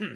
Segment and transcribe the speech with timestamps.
[0.00, 0.12] thank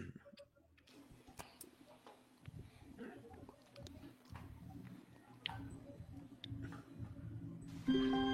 [7.88, 8.33] you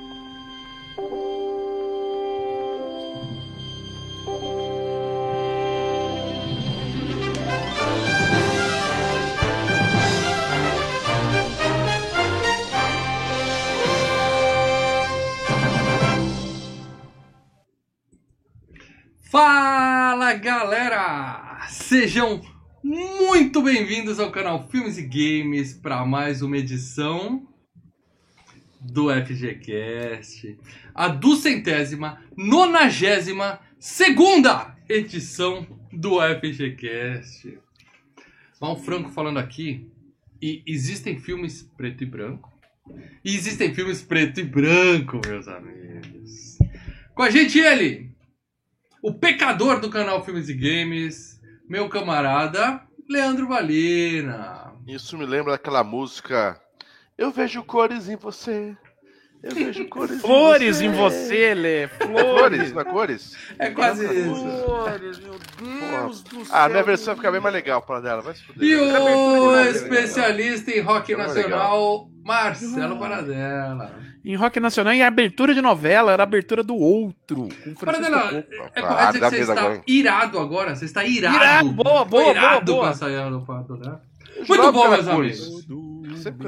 [20.31, 21.67] Fala galera!
[21.69, 22.41] Sejam
[22.85, 27.49] muito bem-vindos ao canal Filmes e Games para mais uma edição
[28.81, 30.57] do FGCast,
[30.95, 37.59] a duzentésima, nonagésima, segunda edição do FGCast.
[38.61, 39.91] Val Franco falando aqui,
[40.41, 42.53] e existem filmes preto e branco,
[43.25, 46.57] e existem filmes preto e branco, meus amigos.
[47.17, 48.10] Com a gente ele,
[49.03, 54.73] o pecador do canal Filmes e Games, meu camarada Leandro Valina.
[54.87, 56.61] Isso me lembra daquela música
[57.17, 58.77] Eu vejo cores em você.
[59.43, 61.27] Eu vejo cores Flores em em você.
[61.27, 61.83] você, Lê.
[61.85, 62.73] É cores, Flores.
[62.73, 63.37] não é cores?
[63.59, 64.35] É quase isso.
[64.65, 66.55] Flores, meu Deus do céu.
[66.55, 68.21] Ah, a minha versão fica bem mais legal para dela.
[68.23, 68.69] Vai se fuder.
[68.69, 74.10] E o especialista em rock nacional, Marcelo Paradela.
[74.25, 77.49] Em rock nacional, em abertura de novela, era a abertura do outro.
[77.65, 78.71] Com Francisco Paradela, Coppola.
[78.75, 79.83] é Ah, correto dizer que você está agora.
[79.87, 80.77] irado agora?
[80.77, 81.37] Você está irado.
[81.37, 82.99] Irado, boa, boa, irado boa, boa.
[82.99, 83.99] com essa do fato, né?
[84.49, 85.67] Muito bom, meus amigos.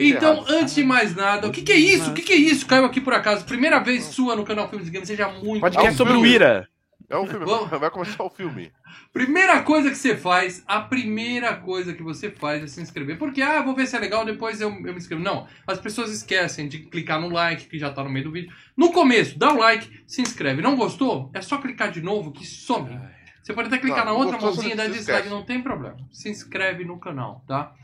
[0.01, 2.11] Então, antes de mais nada, o que, que é isso?
[2.11, 2.67] O que, que é isso?
[2.67, 3.45] Caiu aqui por acaso.
[3.45, 6.27] Primeira vez sua no canal Filmes e Games, seja muito Podcast sobre o.
[6.27, 6.69] Ira.
[7.13, 7.69] É um filme, Vamos.
[7.69, 8.73] vai começar o filme.
[9.13, 13.19] Primeira coisa que você faz, a primeira coisa que você faz é se inscrever.
[13.19, 15.23] Porque, ah, vou ver se é legal, depois eu, eu me inscrevo.
[15.23, 18.51] Não, as pessoas esquecem de clicar no like, que já tá no meio do vídeo.
[18.75, 20.63] No começo, dá o like, se inscreve.
[20.63, 21.31] Não gostou?
[21.35, 22.99] É só clicar de novo que some.
[23.43, 25.99] Você pode até clicar Não, na outra mãozinha e dar dislike, não tem problema.
[26.11, 27.75] Se inscreve no canal, tá?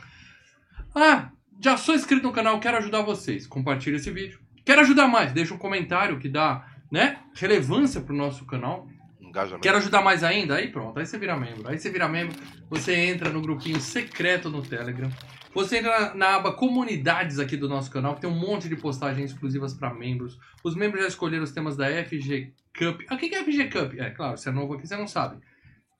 [0.94, 3.46] Ah, já sou inscrito no canal, quero ajudar vocês.
[3.46, 4.40] Compartilha esse vídeo.
[4.64, 8.88] Quero ajudar mais, deixa um comentário que dá, né, relevância pro nosso canal.
[9.28, 9.62] Engajamento.
[9.62, 10.56] Quero ajudar mais ainda?
[10.56, 11.68] Aí pronto, aí você vira membro.
[11.68, 12.36] Aí você vira membro,
[12.68, 15.10] você entra no grupinho secreto no Telegram.
[15.54, 19.32] Você entra na, aba comunidades aqui do nosso canal, que tem um monte de postagens
[19.32, 20.38] exclusivas para membros.
[20.62, 23.00] Os membros já escolheram os temas da FG Cup.
[23.08, 23.94] Ah, o que é FG Cup?
[23.98, 25.38] É, claro, se é novo aqui, você não sabe.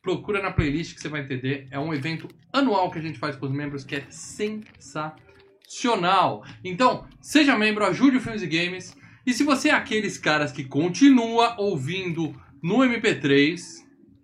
[0.02, 1.66] Procura na playlist que você vai entender.
[1.70, 6.44] É um evento anual que a gente faz com os membros que é sensacional.
[6.62, 8.96] Então, seja membro, ajude o Filmes e Games.
[9.26, 13.58] E se você é aqueles caras que continua ouvindo no MP3,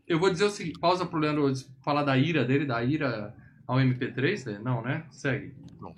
[0.06, 1.53] eu vou dizer o seguinte, pausa pro Leandro
[1.83, 3.34] falar da ira dele, da ira
[3.67, 4.61] ao MP3, né?
[4.62, 5.05] Não, né?
[5.11, 5.55] Segue.
[5.81, 5.95] Não.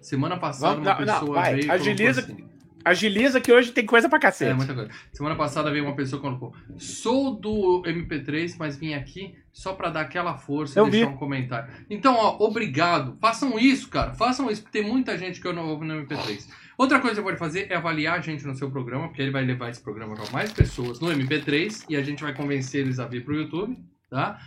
[0.00, 2.48] Semana passada Vamos- uma não, não, pessoa vai, veio e agiliza- assim,
[2.86, 4.50] Agiliza que hoje tem coisa pra cacete.
[4.50, 4.90] é, muita coisa.
[5.10, 9.88] Semana passada veio uma pessoa que colocou: Sou do MP3, mas vim aqui só pra
[9.88, 11.14] dar aquela força Eu e deixar vi.
[11.14, 11.72] um comentário.
[11.88, 13.16] Então, ó, obrigado.
[13.22, 14.12] Façam isso, cara.
[14.12, 16.46] Façam isso, porque tem muita gente que eu não ouvo no MP3.
[16.76, 19.30] Outra coisa que você pode fazer é avaliar a gente no seu programa, porque ele
[19.30, 22.98] vai levar esse programa pra mais pessoas no MP3 e a gente vai convencer eles
[22.98, 23.78] a vir pro YouTube,
[24.10, 24.40] tá?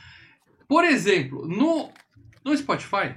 [0.68, 1.90] Por exemplo, no,
[2.44, 3.16] no Spotify,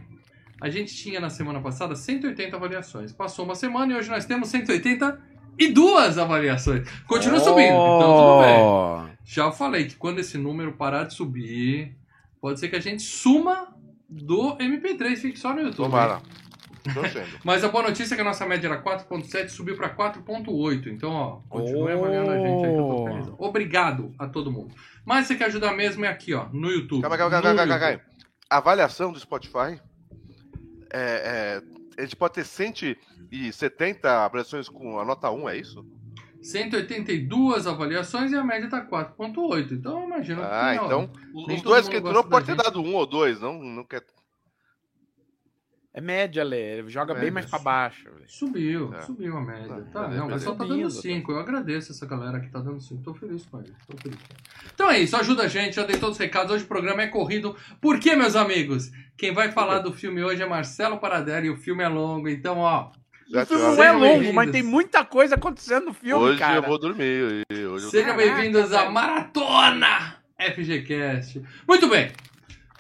[0.60, 3.12] a gente tinha na semana passada 180 avaliações.
[3.12, 6.88] Passou uma semana e hoje nós temos 182 avaliações.
[7.08, 8.60] Continua subindo, então tudo bem.
[8.60, 9.02] Oh.
[9.24, 11.96] Já falei que quando esse número parar de subir,
[12.40, 13.74] pode ser que a gente suma
[14.08, 15.86] do MP3, fique só no YouTube.
[15.86, 16.20] Tomara.
[17.44, 20.86] Mas a boa notícia é que a nossa média era 4.7, subiu para 4.8.
[20.88, 21.98] Então, ó, continue Oh.
[21.98, 23.26] avaliando a gente aí que eu tô feliz.
[23.38, 24.74] Obrigado a todo mundo.
[25.04, 27.02] Mas você quer ajudar mesmo é aqui, ó, no YouTube.
[27.02, 28.00] Calma, calma, calma, calma, calma,
[28.48, 29.80] avaliação do Spotify
[30.92, 31.62] é, é,
[31.98, 35.86] a gente pode ter 170 avaliações com a nota 1, é isso?
[36.42, 39.72] 182 avaliações e a média tá 4.8.
[39.72, 42.64] Então, eu imagino Ah, que ó, então os dois que entrou pode ter gente.
[42.64, 44.02] dado um ou dois, não, não quer.
[45.92, 46.78] É média, Lê.
[46.78, 48.08] Ele joga É, bem mais mas- pra baixo.
[48.16, 48.22] Lê.
[48.28, 49.00] Subiu, É.
[49.02, 49.84] subiu a média.
[49.92, 51.32] Tá, beleza, não, o pessoal tá dando 5.
[51.32, 53.02] Eu agradeço essa galera que tá dando 5.
[53.02, 53.72] Tô feliz com eles.
[53.88, 54.18] Tô feliz.
[54.72, 55.74] Então é isso, ajuda a gente.
[55.76, 56.52] Já dei todos os recados.
[56.54, 57.56] Hoje o programa é corrido.
[57.80, 58.90] Por quê, meus amigos?
[59.16, 62.28] Quem vai falar do filme hoje é Marcelo Paradela e o filme é longo.
[62.28, 62.92] Então, ó.
[63.28, 66.38] Já O filme te- não é longo, mas tem muita coisa acontecendo no filme, Hoje
[66.38, 66.56] cara.
[66.58, 67.44] eu vou dormir.
[67.50, 68.88] Hoje eu Sejam bem-vindos à.
[68.90, 71.42] Maratona FGCast.
[71.66, 72.10] Muito bem.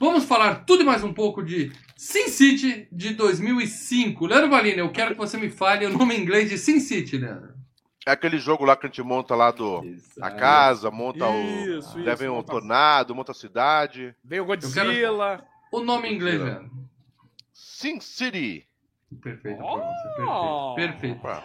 [0.00, 1.70] Vamos falar tudo e mais um pouco de
[2.02, 4.24] Sin City de 2005.
[4.26, 7.18] Leandro Valina, eu quero que você me fale o nome em inglês de Sin City,
[7.18, 7.52] Leandro.
[8.06, 9.82] É aquele jogo lá que a gente monta lá do.
[10.22, 11.34] A casa, monta o.
[11.78, 14.14] Isso, Daí isso, vem um monta- tornado, monta a cidade.
[14.24, 15.44] Veio o Godzilla.
[15.70, 16.40] O nome em inglês.
[16.40, 16.70] Leandro.
[17.52, 18.66] Sin City.
[19.22, 20.74] Perfeito, Oh!
[20.74, 21.16] perfeito, perfeito.
[21.18, 21.44] Opa.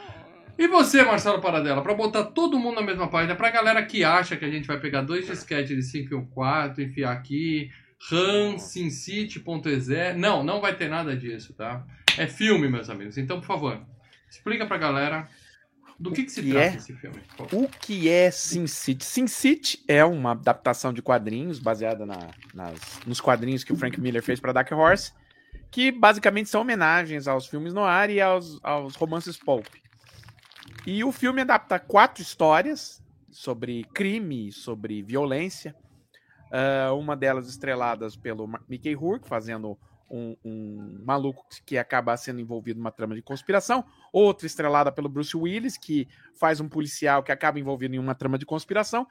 [0.57, 4.37] E você, Marcelo Paradela, pra botar todo mundo na mesma página, pra galera que acha
[4.37, 7.69] que a gente vai pegar dois disquetes de 5 e um quarto, enfiar aqui,
[8.09, 10.13] ransincity.exe.
[10.17, 11.85] Não, não vai ter nada disso, tá?
[12.17, 13.17] É filme, meus amigos.
[13.17, 13.81] Então, por favor,
[14.29, 15.27] explica pra galera
[15.99, 16.75] do que, que se que trata é?
[16.75, 17.17] esse filme.
[17.51, 19.05] O que é Sin City?
[19.05, 23.99] Sin City é uma adaptação de quadrinhos baseada na- nas- nos quadrinhos que o Frank
[23.99, 25.11] Miller fez para Dark Horse,
[25.71, 29.65] que basicamente são homenagens aos filmes no ar e aos, aos romances pulp.
[30.85, 33.01] E o filme adapta quatro histórias
[33.31, 35.75] sobre crime, sobre violência.
[36.51, 39.77] Ah, uma delas estreladas pelo Mickey Rourke, fazendo
[40.09, 43.83] um, um maluco que acaba sendo envolvido numa trama de conspiração.
[44.13, 48.37] Outra estrelada pelo Bruce Willis, que faz um policial que acaba envolvido em uma trama
[48.37, 49.07] de conspiração.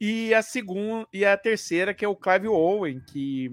[0.00, 3.52] E a segunda e a terceira, que é o Clive Owen, que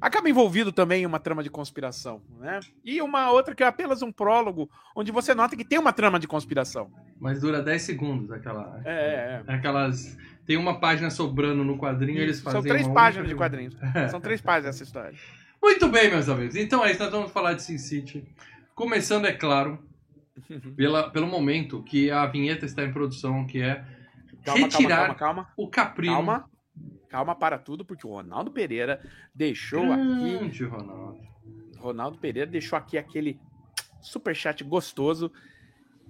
[0.00, 2.60] acaba envolvido também em uma trama de conspiração, né?
[2.84, 6.18] E uma outra que é apenas um prólogo, onde você nota que tem uma trama
[6.18, 6.90] de conspiração.
[7.18, 8.80] Mas dura 10 segundos aquela.
[8.84, 10.16] É, é, Aquelas.
[10.46, 12.70] Tem uma página sobrando no quadrinho, eles São fazem.
[12.70, 13.76] três uma páginas de quadrinhos.
[14.10, 15.16] São três páginas essa história.
[15.62, 16.56] Muito bem, meus amigos.
[16.56, 18.22] Então é isso, nós vamos falar de Sin City.
[18.74, 19.78] Começando, é claro,
[20.76, 23.84] pela, pelo momento que a vinheta está em produção, que é
[24.44, 26.14] Calma, retirar calma, calma, o caprino.
[26.14, 26.50] calma.
[27.08, 27.34] Calma.
[27.34, 29.00] Para tudo, porque o Ronaldo Pereira
[29.34, 30.36] deixou aqui.
[30.38, 31.18] Grande, Ronaldo.
[31.78, 33.40] Ronaldo Pereira deixou aqui aquele
[34.02, 35.32] superchat gostoso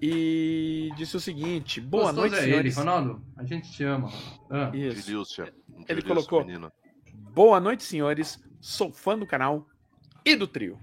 [0.00, 2.76] e disse o seguinte: Boa Gostoso noite, é ele, senhores.
[2.76, 3.22] Ronaldo.
[3.36, 4.10] A gente te ama.
[4.50, 5.06] Ah, Isso.
[5.06, 5.52] Dilúcia.
[5.88, 6.44] Ele Dilúcia, colocou.
[6.44, 6.72] menino.
[7.32, 8.42] Boa noite, senhores.
[8.60, 9.66] Sou fã do canal
[10.24, 10.78] e do trio.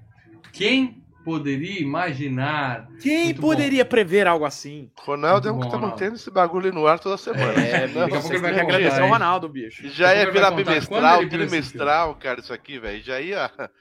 [0.52, 2.88] Quem poderia imaginar?
[3.02, 4.90] Quem Muito poderia prever algo assim?
[5.00, 7.54] Ronaldo é um Muito que tá bom, mantendo esse bagulho no ar toda semana.
[7.54, 9.88] É, Não, daqui a pouco ele vai agradecer ao Ronaldo, bicho.
[9.90, 13.04] Já ia Ele virar bimestral, ele trimestral, cara, isso aqui, velho.
[13.04, 13.52] Já ia.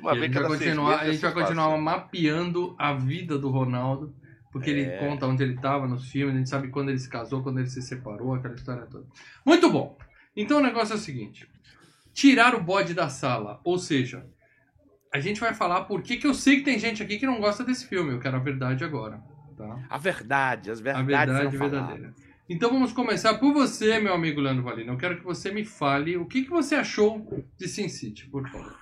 [0.00, 4.14] Uma E a vez a gente vai continuar mapeando a vida do Ronaldo,
[4.50, 4.98] porque ele É.
[4.98, 7.68] conta onde ele estava nos filmes, a gente sabe quando ele se casou, quando ele
[7.68, 9.06] se separou, aquela história toda.
[9.44, 9.96] Muito bom.
[10.36, 11.48] Então o negócio é o seguinte:
[12.12, 14.26] tirar o bode da sala, ou seja,
[15.12, 17.64] a gente vai falar por que eu sei que tem gente aqui que não gosta
[17.64, 19.20] desse filme, eu quero a verdade agora,
[19.56, 19.86] tá?
[19.88, 21.88] A verdade, as A verdades verdade serão faladas.
[21.88, 22.14] verdadeira.
[22.50, 24.92] Então vamos começar por você, meu amigo Leandro Valino.
[24.94, 28.48] Eu quero que você me fale o que, que você achou de Sin City, por
[28.48, 28.74] favor.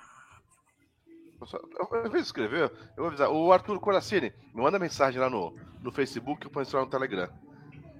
[2.05, 3.29] Invés de escrever, eu vou avisar.
[3.29, 6.89] O Arthur Coracini, me manda mensagem lá no, no Facebook e põe isso lá no
[6.89, 7.29] Telegram.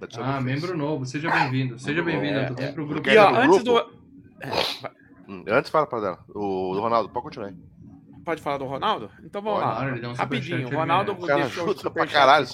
[0.00, 1.78] Adiciona Ah, membro novo, seja bem-vindo.
[1.78, 3.08] Seja bem-vindo, é, Vem pro grupo.
[3.08, 3.90] E ó, antes grupo?
[3.90, 3.98] do.
[5.28, 6.24] Hum, Antes fala pra dela.
[6.28, 7.56] O do Ronaldo, pode continuar aí.
[8.24, 9.10] Pode falar do Ronaldo?
[9.24, 9.82] Então vamos lá.
[10.10, 12.46] um Rapidinho, o Ronaldo O cara deixou o superchat caralho.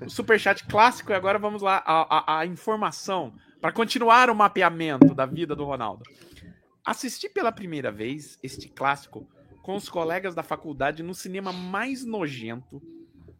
[0.00, 5.14] o superchat clássico e agora vamos lá a, a, a informação para continuar o mapeamento
[5.14, 6.02] da vida do Ronaldo.
[6.84, 9.26] Assisti pela primeira vez este clássico
[9.62, 12.82] com os colegas da faculdade no cinema mais nojento,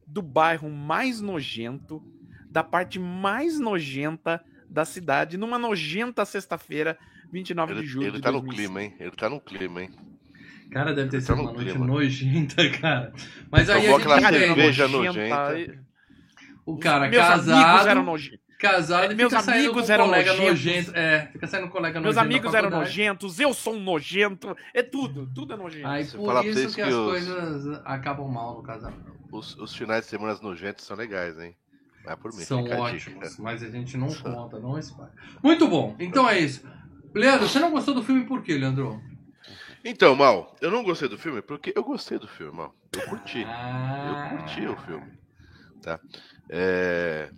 [0.07, 2.03] do bairro mais nojento,
[2.51, 6.97] da parte mais nojenta da cidade, numa nojenta sexta-feira,
[7.31, 8.55] 29 de Ele, julho ele de tá no 2005.
[8.57, 8.97] clima, hein?
[9.01, 9.91] Ele tá no clima, hein?
[10.71, 11.87] Cara, deve ter Ele sido tá no uma noite clima.
[11.87, 13.13] nojenta, cara.
[13.51, 14.47] Mas aí Tomou a aquela gente entende.
[14.47, 15.85] cerveja nojenta, nojenta.
[16.65, 18.42] O cara Meus amigos casado, eram nojentos.
[18.63, 20.49] Casado e Meus fica saindo amigos um eram colega nojentos.
[20.51, 20.93] nojento.
[20.95, 24.57] É, fica saindo com colega Meus nojento da amigos eram nojentos, eu sou um nojento,
[24.73, 25.87] é tudo, tudo é nojento.
[25.87, 29.13] Aí por falar pra isso que, que as os- coisas acabam mal no casamento.
[29.31, 31.57] Os, os finais de semana nojentos são legais, hein?
[32.05, 32.43] Vai por mim.
[32.45, 35.11] São a ótimos, mas a gente não conta, não espalha.
[35.43, 36.65] Muito bom, então é isso.
[37.15, 39.01] Leandro, você não gostou do filme por quê, Leandro?
[39.85, 42.75] Então, Mal, eu não gostei do filme porque eu gostei do filme, Mal.
[42.93, 43.45] Eu curti.
[43.47, 45.07] Ah, Eu curti o filme.
[45.83, 45.99] Tá?
[46.49, 47.31] É,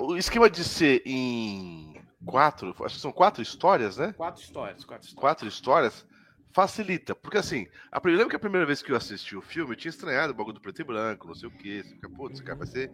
[0.00, 4.12] O esquema de ser em quatro, acho que são quatro histórias, né?
[4.12, 5.20] Quatro histórias, quatro histórias.
[5.20, 6.06] Quatro histórias
[6.52, 9.72] facilita, porque assim, a primeira, lembra que a primeira vez que eu assisti o filme,
[9.72, 12.08] eu tinha estranhado o bagulho do preto e branco, não sei o que, você fica,
[12.10, 12.90] putz, cara, vai ser.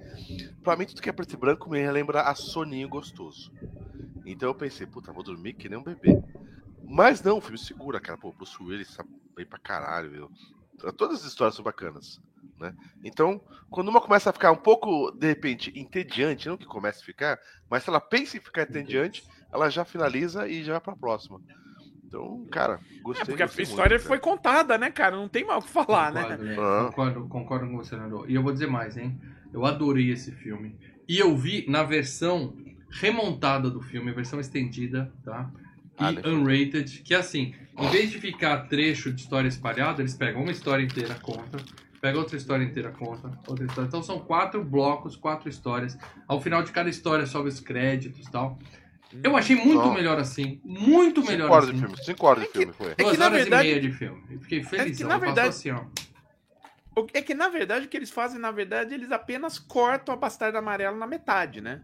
[0.63, 3.53] Pra mim, tudo que é preto e branco me relembra a soninho gostoso.
[4.25, 6.23] Então eu pensei, puta, vou dormir que nem um bebê.
[6.85, 9.05] Mas não, o filme segura, cara, pô, Bruce Willis tá
[9.35, 10.31] bem pra caralho, viu?
[10.97, 12.21] Todas as histórias são bacanas,
[12.59, 12.75] né?
[13.05, 13.41] Então,
[13.71, 17.39] quando uma começa a ficar um pouco, de repente, entediante, não que comece a ficar,
[17.71, 21.41] mas se ela pensa em ficar entediante, ela já finaliza e já vai pra próxima.
[22.05, 23.23] Então, cara, gostei.
[23.23, 25.15] É, porque a história muito, foi contada, né, cara?
[25.15, 26.23] Não tem mal o que falar, né?
[26.23, 26.57] concordo, né?
[26.59, 26.87] Ah.
[26.87, 28.25] Concordo, concordo com você, Leandro.
[28.27, 29.21] E eu vou dizer mais, hein?
[29.53, 30.75] Eu adorei esse filme.
[31.07, 32.57] E eu vi na versão
[32.91, 35.51] remontada do filme, a versão estendida, tá?
[36.01, 40.15] E Ah, unrated, que é assim, em vez de ficar trecho de história espalhada, eles
[40.15, 41.59] pegam uma história inteira, conta,
[42.01, 43.89] pega outra história inteira, conta, outra história.
[43.89, 45.97] Então são quatro blocos, quatro histórias.
[46.27, 48.59] Ao final de cada história sobe os créditos e tal.
[49.25, 49.95] Eu achei muito Não.
[49.95, 50.61] melhor assim.
[50.65, 51.75] Muito Cinco melhor horas assim.
[51.75, 52.91] de filme, cinco horas de É que- filme foi.
[52.93, 54.23] É que, na horas verdade- e meia de filme.
[54.31, 55.01] Eu fiquei feliz.
[55.01, 55.85] na verdade- assim, ó.
[56.97, 60.19] O- É que, na verdade, o que eles fazem, na verdade, eles apenas cortam a
[60.19, 61.81] bastarda amarela na metade, né?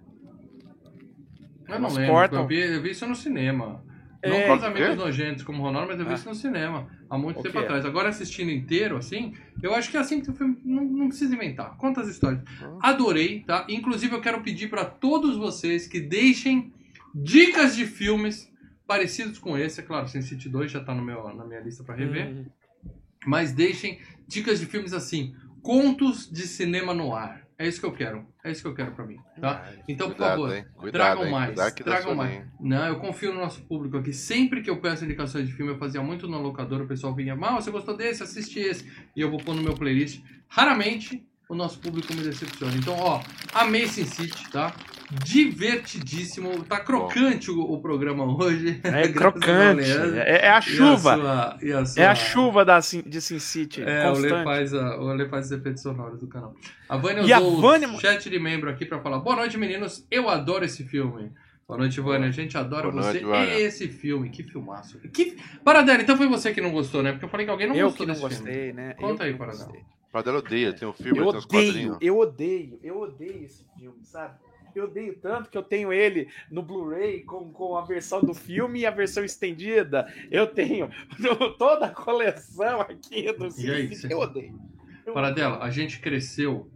[1.67, 2.13] Eu não Elas lembro.
[2.13, 2.41] cortam.
[2.43, 3.83] Eu vi, eu vi isso no cinema.
[4.29, 6.15] Não É, os amigos nojentos como o Ronaldo, mas eu vi Ah.
[6.15, 6.89] isso no cinema.
[7.09, 7.85] Há muito tempo atrás.
[7.85, 11.35] Agora assistindo inteiro, assim, eu acho que é assim que o filme não, não precisa
[11.35, 11.77] inventar.
[11.77, 12.43] Conta as histórias.
[12.63, 12.91] Ah.
[12.91, 13.67] Adorei, tá?
[13.69, 16.73] Inclusive eu quero pedir pra todos vocês que deixem
[17.15, 18.51] dicas de filmes
[18.87, 19.81] parecidos com esse.
[19.81, 22.29] É claro, Sin City 2 já tá no meu, na minha lista pra rever.
[22.29, 22.45] Hum.
[23.27, 25.35] Mas deixem dicas de filmes assim.
[25.63, 27.44] Contos de cinema no ar.
[27.57, 28.27] É isso que eu quero.
[28.43, 29.71] É isso que eu quero pra mim, tá?
[29.87, 30.65] Então, por Cuidado, favor?
[30.75, 31.31] Cuidado, Tragam hein?
[31.31, 32.45] mais, tragam mais.
[32.61, 34.13] Não, eu confio no nosso público aqui.
[34.13, 37.37] Sempre que eu peço indicações de filme, eu fazia muito na locadora, o pessoal vinha,
[37.37, 38.23] mal, você gostou desse?
[38.23, 38.91] Assiste esse.
[39.15, 40.21] E eu vou pôr no meu playlist.
[40.49, 42.75] Raramente o nosso público me decepciona.
[42.77, 44.75] Então, ó, amei Sin City, tá?
[45.25, 46.65] Divertidíssimo.
[46.65, 48.81] Tá crocante o, o programa hoje.
[48.83, 49.91] É crocante.
[50.19, 51.17] É, é a E chuva.
[51.17, 53.83] sua- e a sua- É a chuva da, de Sin City.
[53.83, 56.55] É, o Lê faz, a, o Lê faz os efeitos sonoros do canal.
[56.89, 59.57] A Vânia E a usou Vânia- o chat de membro aqui pra falar Boa noite,
[59.59, 60.07] meninos.
[60.11, 61.31] Eu adoro esse filme.
[61.67, 62.29] Boa noite, Vânia.
[62.29, 64.29] A gente adora Boa você noite, e esse filme.
[64.29, 64.99] Que filmaço.
[65.13, 65.37] Que...
[65.65, 67.13] Paradela, então foi você que não gostou, né?
[67.13, 68.51] Porque eu falei que alguém não eu gostou que não desse filme.
[68.53, 68.95] gostei, né?
[68.95, 69.65] Conta Eu aí, Paradela.
[69.65, 69.83] gostei.
[70.13, 71.99] Pradela odeia, tem um filme, Eu tem uns odeio, quadrinhos.
[72.01, 74.35] eu odeio, eu odeio esse filme, sabe?
[74.75, 78.81] Eu odeio tanto que eu tenho ele no Blu-ray com, com a versão do filme
[78.81, 80.07] e a versão estendida.
[80.31, 80.91] Eu tenho
[81.59, 84.59] toda a coleção aqui do E você- Eu odeio.
[85.07, 86.69] Eu Paradela, a gente cresceu.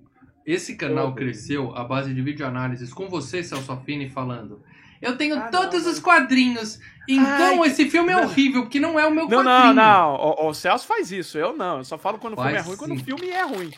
[0.47, 4.63] Esse canal cresceu à base de videoanálises com você, Celso Affini, falando.
[5.01, 6.81] Eu tenho Ah, todos não, os quadrinhos.
[7.09, 8.25] Então Ai, esse filme é não.
[8.25, 9.75] horrível, porque não é o meu Não, quadrinho.
[9.75, 10.15] não, não.
[10.17, 11.79] O, o Celso faz isso, eu não.
[11.79, 13.01] Eu só falo quando o filme é ruim, quando sim.
[13.01, 13.71] o filme é ruim.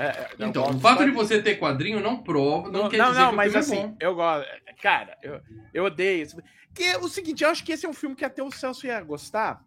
[0.00, 3.08] É, é, Então, o fato de você ter quadrinho não prova, não, Não, quer não,
[3.10, 3.96] dizer não, que mas filme assim, é bom.
[4.00, 4.48] eu gosto.
[4.82, 5.40] Cara, eu,
[5.74, 6.36] eu odeio isso.
[6.74, 8.86] Que é o seguinte, eu acho que esse é um filme que até o Celso
[8.86, 9.62] ia gostar.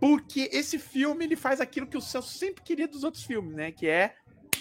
[0.00, 3.72] Porque esse filme ele faz aquilo que o Celso sempre queria dos outros filmes, né?
[3.72, 4.14] Que é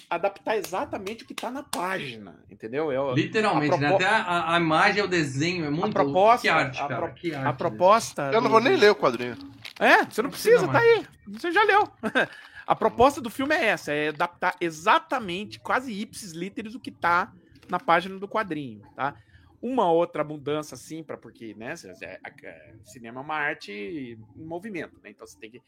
[0.09, 2.91] adaptar exatamente o que tá na página, entendeu?
[2.91, 3.93] Eu, Literalmente, a né?
[3.93, 5.93] Até a, a imagem, o desenho, é muito...
[5.93, 7.47] proposta, que arte, a pro- que arte.
[7.47, 8.31] a proposta.
[8.33, 9.37] Eu não vou nem ler o quadrinho.
[9.79, 11.05] É, você não Não precisa precisa, tá aí.
[11.27, 11.87] Você já leu.
[12.67, 17.31] A proposta do filme é essa, é adaptar exatamente, quase ipsis literis, o que tá
[17.69, 19.15] na página do quadrinho, tá?
[19.61, 24.99] Uma outra mudança, assim, para porque, né, a- a- cinema é uma arte em movimento,
[25.01, 25.11] né?
[25.11, 25.61] Então você tem que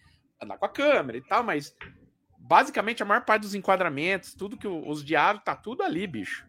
[0.44, 1.74] andar com a câmera e tal, mas
[2.38, 6.46] basicamente a maior parte dos enquadramentos, tudo que os diálogos, tá tudo ali, bicho.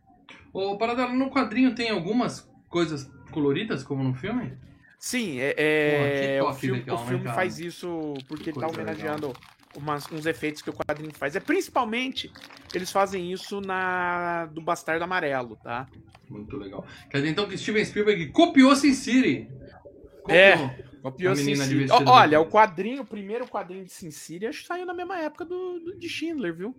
[0.52, 4.58] Ô, Paradelo, no quadrinho tem algumas coisas coloridas, como no filme?
[4.98, 8.66] Sim, é, é- o toque filme, legal, o né, filme faz isso porque ele tá
[8.66, 9.32] homenageando
[9.76, 11.36] umas- uns efeitos que o quadrinho faz.
[11.36, 12.32] É principalmente
[12.74, 15.86] eles fazem isso na do Bastardo Amarelo, tá?
[16.28, 16.86] Muito legal.
[17.10, 19.48] Quer dizer, então, que Steven Spielberg copiou Sin City.
[20.22, 20.36] Copiou.
[20.38, 20.90] É.
[21.02, 21.86] Copiou A Sin City.
[22.06, 25.44] Olha, o quadrinho, o primeiro quadrinho de Sin City, acho que saiu na mesma época
[25.44, 26.74] do, do- de Schindler, viu?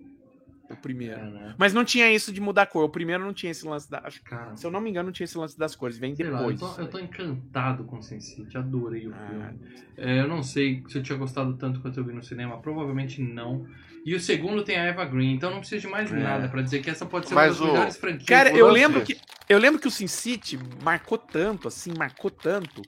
[0.74, 1.20] O primeiro.
[1.20, 1.56] É, né?
[1.58, 2.84] Mas não tinha isso de mudar a cor.
[2.86, 4.00] O primeiro não tinha esse lance da.
[4.06, 5.98] acho- Cara, se eu não me engano, não tinha esse lance das cores.
[5.98, 6.76] Vem sei lá, eu, depois.
[6.76, 8.58] tô, eu tô encantado com Sin City.
[8.58, 9.60] Adorei o Ah, filme.
[9.98, 12.58] É, eu não sei se eu tinha gostado tanto quanto eu vi no cinema.
[12.62, 13.66] Provavelmente não.
[14.06, 16.16] E o segundo tem a Eva Green, então não precisa de mais É.
[16.18, 18.26] nada pra dizer que essa pode ser Mas uma das o- melhores franquias.
[18.28, 19.16] Cara, eu lembro que
[19.48, 22.82] eu lembro que o Sin City marcou tanto, assim, marcou tanto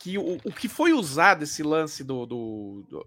[0.00, 3.06] que o, o que foi usado esse lance do, do- do-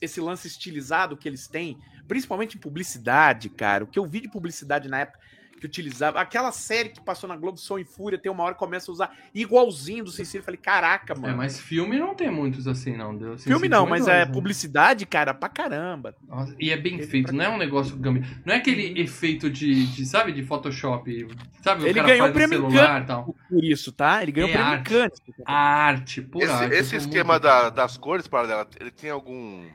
[0.00, 3.84] esse lance estilizado que eles têm, principalmente em publicidade, cara.
[3.84, 5.20] O que eu vi de publicidade na época
[5.58, 8.58] que utilizava, aquela série que passou na Globo Som e Fúria, tem uma hora que
[8.58, 11.36] começa a usar igualzinho do Sin City, eu falei, caraca, É, mano.
[11.36, 13.16] mas filme não tem muitos assim, não.
[13.16, 14.32] Deu Sin Filme City não, mas dois, é né?
[14.32, 16.14] publicidade, cara, pra caramba.
[16.28, 18.24] Nossa, e é bem Teve feito, pra não é um negócio gambi.
[18.44, 21.28] Não é aquele efeito de, de, sabe, de Photoshop.
[21.62, 23.34] Sabe, Ele o cara ganhou faz o prêmio celular e tal.
[23.48, 24.22] Por isso, tá?
[24.22, 24.88] Ele ganhou É o prêmio arte.
[24.90, 25.20] Cannes.
[25.44, 26.74] A arte, por Esse, arte.
[26.74, 29.66] esse esquema muito- da- das cores, para dela, ele tem algum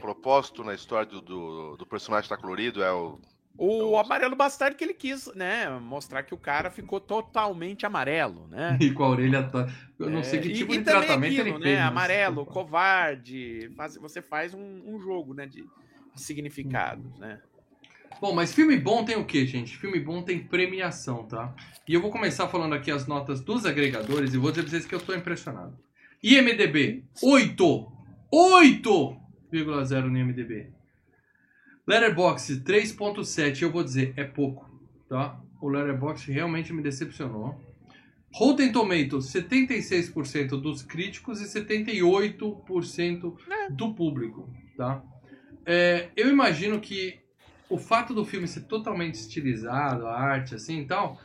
[0.00, 2.82] propósito na história do, do, do personagem estar colorido?
[2.82, 3.18] É o.
[3.58, 5.68] O Então, amarelo bastardo que ele quis, né?
[5.80, 8.76] Mostrar que o cara ficou totalmente amarelo, né?
[8.80, 9.42] E com a orelha.
[9.44, 9.66] to-
[9.98, 11.76] Eu não sei É, que e- tipo e de também tratamento aquilo, ele fez.
[11.76, 11.80] né?
[11.82, 13.70] mas- Amarelo, covarde.
[13.76, 15.46] faz- você faz um, um jogo, né?
[15.46, 15.64] De,
[16.14, 17.40] significados, né?
[18.20, 19.76] Bom, mas filme bom tem o que, gente?
[19.76, 21.54] Filme bom tem premiação, tá?
[21.86, 24.86] E eu vou começar falando aqui as notas dos agregadores e vou dizer pra vocês
[24.86, 25.76] que eu tô impressionado.
[26.22, 27.92] IMDB, 8!
[28.32, 30.68] 8,0 no IMDB.
[31.86, 34.68] Letterboxd, 3.7, eu vou dizer, é pouco,
[35.08, 35.38] tá?
[35.60, 37.54] O Letterboxd realmente me decepcionou.
[38.34, 43.34] Rotten Tomatoes, 76% dos críticos e 78%
[43.70, 45.02] do público, tá?
[45.64, 47.18] É, eu imagino que
[47.70, 51.18] o fato do filme ser totalmente estilizado, a arte assim e tal,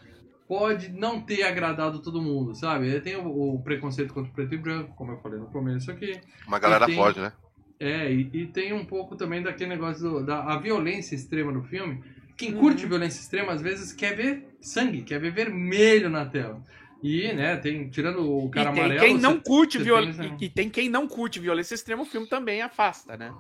[0.48, 3.00] pode não ter agradado todo mundo, sabe?
[3.02, 6.20] Tem o, o preconceito contra o preto e branco, como eu falei no começo aqui.
[6.48, 7.34] Uma galera tem- pode, né?
[7.84, 11.64] É, e, e tem um pouco também daquele negócio do- da a violência extrema do
[11.64, 12.04] filme.
[12.38, 12.60] Quem Uhum.
[12.60, 16.64] curte violência extrema, às vezes, quer ver sangue, quer ver vermelho na tela.
[17.02, 19.00] E, né, tem, tirando o E cara tem amarelo.
[19.04, 20.36] quem não você- curte violência.
[20.40, 23.34] E, e tem quem não curte violência extrema, o filme também afasta, né?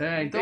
[0.00, 0.40] É, então.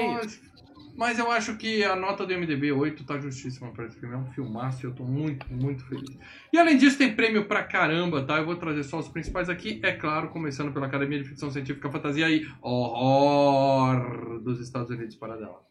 [0.94, 4.14] Mas eu acho que a nota do MDB 8 tá justíssima pra esse filme.
[4.14, 6.16] É um filmaço e eu tô muito, muito feliz.
[6.52, 8.38] E além disso, tem prêmio pra caramba, tá?
[8.38, 9.80] Eu vou trazer só os principais aqui.
[9.82, 15.36] É claro, começando pela Academia de Ficção Científica, Fantasia e Horror dos Estados Unidos para
[15.36, 15.62] dela.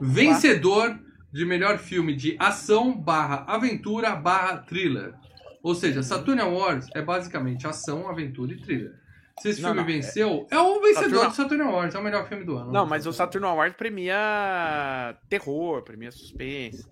[0.00, 0.98] Vencedor
[1.32, 5.14] de melhor filme de ação barra aventura barra thriller.
[5.62, 8.99] Ou seja, Saturn Awards é basicamente ação, aventura e thriller.
[9.40, 11.98] Se esse Não, filme não, é- venceu, é o vencedor Saturn- do Saturn Awards, é
[11.98, 12.70] o melhor filme do ano.
[12.72, 16.86] Não, mas o Saturno Award premia terror, premia suspense.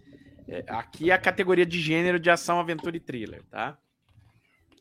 [0.48, 3.76] É, aqui é a categoria de gênero de ação, aventura e thriller, tá?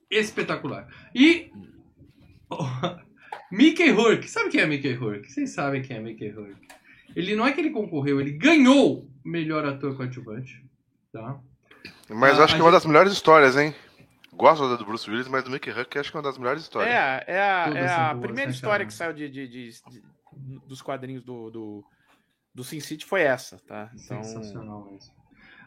[0.09, 0.87] espetacular.
[1.13, 1.51] E
[3.51, 5.29] Mickey Rourke, sabe quem é Mickey Rourke?
[5.31, 6.67] Vocês sabem quem é Mickey Rourke.
[7.15, 10.63] Ele não é que ele concorreu, ele ganhou melhor ator coadjuvante,
[11.11, 11.37] tá?
[12.09, 13.73] Mas Ah, acho que é uma gente- das melhores histórias, hein?
[14.37, 16.61] Gosto da do Bruce Willis, mas do Mickey Huck acho que é uma das melhores
[16.61, 16.93] histórias.
[16.93, 18.87] É, é a, é a boas, primeira né, história cara?
[18.87, 21.85] que saiu de, de- de- de- dos quadrinhos do, do,
[22.53, 23.89] do Sin City foi essa, tá?
[23.93, 25.11] Então, Sensacional mesmo.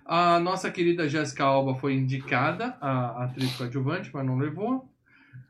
[0.07, 4.89] A nossa querida Jessica Alba foi indicada, a atriz coadjuvante, mas não levou.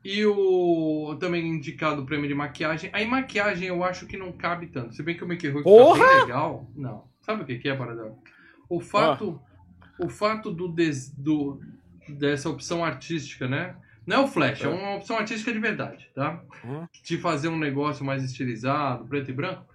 [0.03, 2.89] E o também indicado o prêmio de maquiagem.
[2.93, 4.93] Aí maquiagem eu acho que não cabe tanto.
[4.95, 6.67] Se bem que o Mickey Rourke tá bem legal.
[6.75, 7.05] Não.
[7.21, 8.17] Sabe o que que é, Paradão?
[8.69, 9.39] O fato,
[9.99, 11.59] o fato do, des- do
[12.11, 13.75] dessa opção artística, né?
[14.05, 14.69] Não é o Flash, é, É.
[14.69, 16.41] uma opção artística de verdade, tá?
[16.63, 16.87] Uhum.
[17.03, 19.65] De fazer um negócio mais estilizado, preto e branco,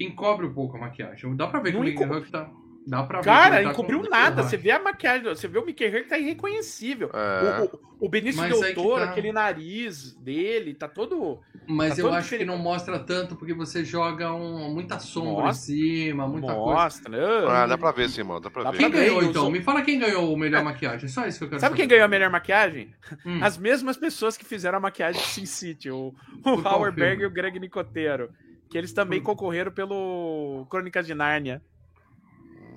[0.00, 1.34] encobre um pouco a maquiagem.
[1.36, 2.48] Dá pra ver que o enco- Rourke tá...
[2.88, 4.42] Dá pra ver que Cara, ele tá encobriu com- nada.
[4.42, 7.10] Você vê a maquiagem, você vê o Mickey Rourke tá irreconhecível.
[7.12, 7.60] É.
[7.60, 9.10] O, o, o Benício Mas Del que Toro, tá.
[9.10, 11.38] aquele nariz dele, tá todo.
[11.66, 12.46] Mas Tá eu todo acho que diferente.
[12.56, 15.74] não mostra tanto porque você joga um- muita sombra Mostra.
[15.74, 15.76] em
[16.06, 16.82] cima, muita coisa.
[16.82, 17.46] Mostra, né?
[17.46, 18.40] Ah, dá pra ver sim, mano.
[18.40, 18.78] Dá pra Dá ver.
[18.78, 19.42] Quem ganhou então?
[19.42, 21.08] sou- Me fala quem ganhou o melhor maquiagem.
[21.10, 21.94] Só isso que eu quero Sabe quem saber.
[21.96, 22.90] ganhou a melhor maquiagem?
[23.26, 23.40] Hum.
[23.42, 26.14] As mesmas pessoas que fizeram a maquiagem de Sin City, o,
[26.44, 28.30] o Howard e o Greg Nicotero.
[28.70, 31.60] Que eles também concorreram pelo Crônicas de Nárnia.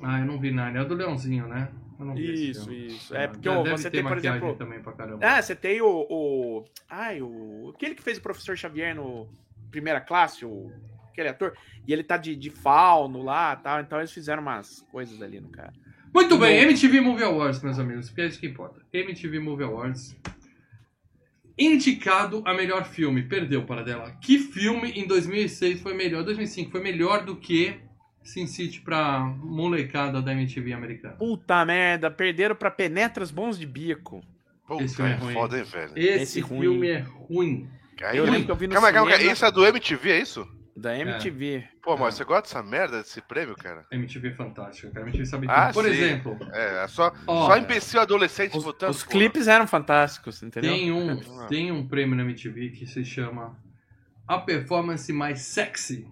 [0.04, 0.80] Ah, eu não vi nada.
[0.80, 1.70] É o do Leãozinho, né?
[2.16, 3.16] Isso, isso.
[3.16, 4.56] É Ah, porque ó, ter você tem, por exemplo.
[4.56, 5.20] também pra caramba.
[5.26, 6.66] Ah, você tem o, o.
[6.90, 7.72] Ai, o.
[7.76, 9.30] Aquele que fez o professor Xavier no
[9.70, 10.72] primeira classe, o.
[11.12, 11.56] Aquele ator.
[11.88, 13.80] E ele tá de, de fauno lá tal.
[13.82, 15.74] Então eles fizeram umas coisas ali no cara.
[16.14, 16.70] Muito bem, Não.
[16.72, 18.82] MTV Movie Awards, meus amigos, porque é isso que importa.
[18.92, 20.16] MTV Movie Awards.
[21.58, 24.12] Indicado a melhor filme, perdeu para dela.
[24.22, 26.24] Que filme em 2006 foi melhor?
[26.24, 27.76] 2005 foi melhor do que
[28.24, 31.16] Sin City pra molecada da MTV americana.
[31.16, 34.22] Puta merda, perderam pra Penetras Bons de Bico.
[34.68, 35.34] Puta, Esse filme é é ruim.
[35.34, 35.92] foda, hein, velho.
[35.96, 36.62] Esse, Esse ruim.
[36.62, 37.70] filme é ruim.
[38.04, 39.32] Aí, Eu lembro que eu vi no calma, calma, cinema.
[39.34, 40.48] Isso é do MTV, é isso?
[40.76, 41.66] Da MTV.
[41.84, 41.98] Pô, Ah.
[41.98, 43.86] mas você gosta dessa merda desse prêmio, cara?
[43.92, 45.06] MTV é fantástica, cara.
[45.06, 45.56] MTV sabe tudo.
[45.56, 45.92] Ah, Por sim.
[45.92, 48.92] exemplo, É, é só, Ó, só imbecil adolescente Os, votando.
[48.92, 49.12] os porra.
[49.12, 50.72] clipes eram fantásticos, entendeu?
[50.72, 51.46] tem um, Ah.
[51.50, 53.56] tem um prêmio na MTV que se chama
[54.28, 56.08] A Performance Mais Sexy.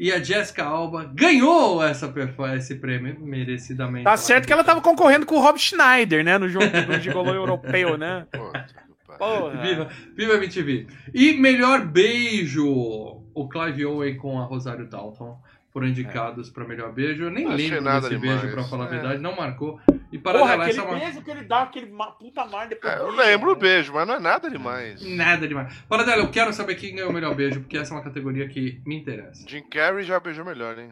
[0.00, 2.10] E a Jessica Alba ganhou essa
[2.56, 4.04] esse prêmio merecidamente.
[4.04, 6.38] Tá certo que ela tava concorrendo com o Rob Schneider, né?
[6.38, 8.26] No jogo no Gigolô Europeu, né?
[8.32, 9.60] Porra.
[9.60, 10.86] Viva, viva a MTV.
[11.12, 15.38] E melhor beijo, o Clive Owen com a Rosário Dalton
[15.72, 17.24] foram indicados pra melhor beijo.
[17.24, 18.40] Eu nem Não lembro nada desse demais.
[18.40, 18.90] beijo, pra falar a É.
[18.90, 19.80] verdade, não marcou.
[20.12, 22.92] E para Porra, aquele essa é beijo que ele dá, aquele puta mar depois.
[22.92, 23.60] É, eu lembro o né?
[23.60, 25.00] beijo, mas não é nada demais.
[25.02, 25.72] Nada demais.
[25.88, 28.48] Para dela, eu quero saber quem ganhou o melhor beijo, porque essa é uma categoria
[28.48, 29.44] que me interessa.
[29.48, 30.90] Jim Carrey já beijou melhor, hein?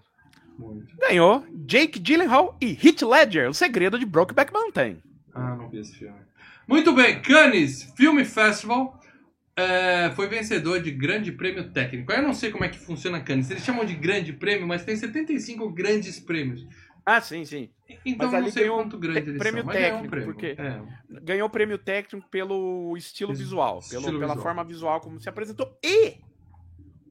[0.58, 0.96] Muito.
[0.98, 4.98] Ganhou Jake Gyllenhaal e Heath Ledger, o segredo de Brokeback Mountain.
[5.34, 6.16] Ah, não vi esse filme.
[6.66, 8.97] Muito bem, Cannes Film Festival
[9.59, 12.12] é, foi vencedor de grande prêmio técnico.
[12.12, 13.51] Eu não sei como é que funciona Cannes.
[13.51, 16.66] Eles chamam de grande prêmio, mas tem 75 grandes prêmios.
[17.05, 17.71] Ah, sim, sim.
[18.05, 19.73] Então Mas não sei ganhou quanto grande eles prêmio são.
[19.73, 20.33] ganhou um técnico, prêmio.
[20.35, 20.81] porque- É.
[21.23, 24.42] Ganhou prêmio técnico pelo estilo Es- visual, estilo pelo, pela visual.
[24.42, 25.79] forma visual como se apresentou.
[25.83, 26.16] E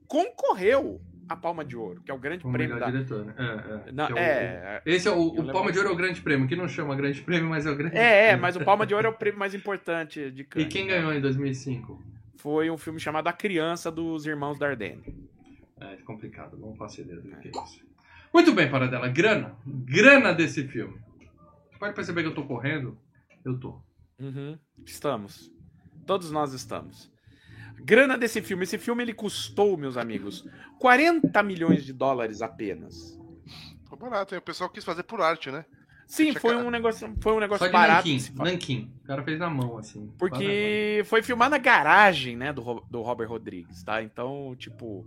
[0.08, 2.90] concorreu a Palma de Ouro, que é o grande Como prêmio da.
[2.90, 3.06] né?
[3.38, 3.92] É, é.
[3.92, 6.22] Não, Que é o- é, Esse é o, o Palma de Ouro é o grande
[6.22, 8.42] prêmio, que não chama grande prêmio, mas é o grande é, é, prêmio.
[8.44, 10.68] mas o Palma de Ouro é o prêmio mais importante de E Cannes.
[10.70, 10.94] quem né?
[10.96, 12.02] ganhou em 2005?
[12.38, 15.28] Foi um filme chamado A Criança dos Irmãos Dardenne.
[15.80, 17.86] É complicado, não faço ideia do que é isso.
[18.34, 19.08] Muito bem, Paradela.
[19.08, 19.56] Grana.
[19.65, 21.00] Grana desse filme.
[21.80, 22.97] Pode perceber que eu tô correndo?
[23.43, 23.82] Eu tô.
[24.19, 25.52] Uhum, Estamos.
[26.06, 27.12] Todos nós estamos.
[27.80, 28.63] Grana desse filme.
[28.63, 30.47] Esse filme ele custou, meus amigos,
[30.80, 33.19] 40 milhões de dólares apenas.
[33.86, 34.39] Foi barato, hein?
[34.39, 35.65] O pessoal quis fazer por arte, né?
[36.08, 38.10] Sim, foi um negócio, foi um negócio Só de barato.
[38.10, 38.32] fazer.
[38.34, 38.89] Nanquim.
[39.04, 40.10] O cara fez na mão, assim.
[40.17, 44.02] Porque foi filmado na garagem, né, do, do Robert Rodrigues, tá?
[44.02, 45.06] Então, tipo,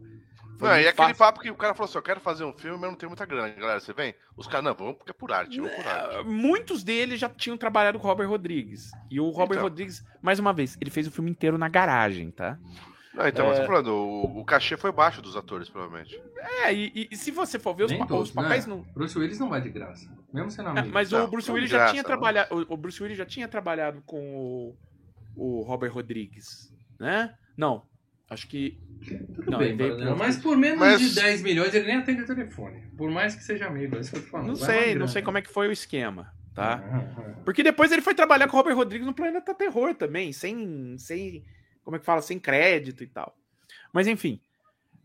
[0.59, 2.79] Foi Não, e aquele papo que o cara falou assim: eu quero fazer um filme,
[2.79, 3.81] mas não tem muita grana, galera.
[3.81, 4.15] Você vem?
[4.37, 6.25] Os caras, não, vamos porque é por arte, vamos por arte.
[6.27, 8.91] Muitos deles já tinham trabalhado com o Robert Rodrigues.
[9.11, 9.63] E o Robert Então.
[9.63, 12.59] Rodrigues, mais uma vez, ele fez o filme inteiro na garagem, tá?
[13.13, 13.63] Não, então, mas É.
[13.63, 16.21] tô falando, o, o cachê foi baixo dos atores, provavelmente.
[16.65, 18.75] É, e, e- se você for ver os, pa- todos, os papéis né?
[18.75, 18.83] não.
[18.95, 20.09] Bruce Willis não vai de graça.
[20.33, 20.91] Mesmo sendo É, amigo.
[20.95, 22.55] mas Não, o Bruce Willis de já graça, tinha trabalhado.
[22.69, 24.77] O, o Bruce Willis já tinha trabalhado com o,
[25.35, 27.35] o Robert Rodrigues, né?
[27.57, 27.83] Não,
[28.31, 28.79] acho que.
[29.35, 32.27] Tudo Não, bem, por- mas por menos Mas- de 10 milhões ele nem atende o
[32.27, 32.83] telefone.
[32.97, 34.47] Por mais que seja amigo, é isso que eu tô falando.
[34.49, 36.75] Não Vai sei, não sei como é que foi o esquema, tá?
[36.85, 40.97] Ah, Porque depois ele foi trabalhar com o Robert Rodrigues no Planeta Terror também, sem.
[40.99, 41.43] sem
[41.85, 42.23] como é que fala?
[42.23, 43.37] Sem crédito e tal.
[43.93, 44.41] Mas enfim.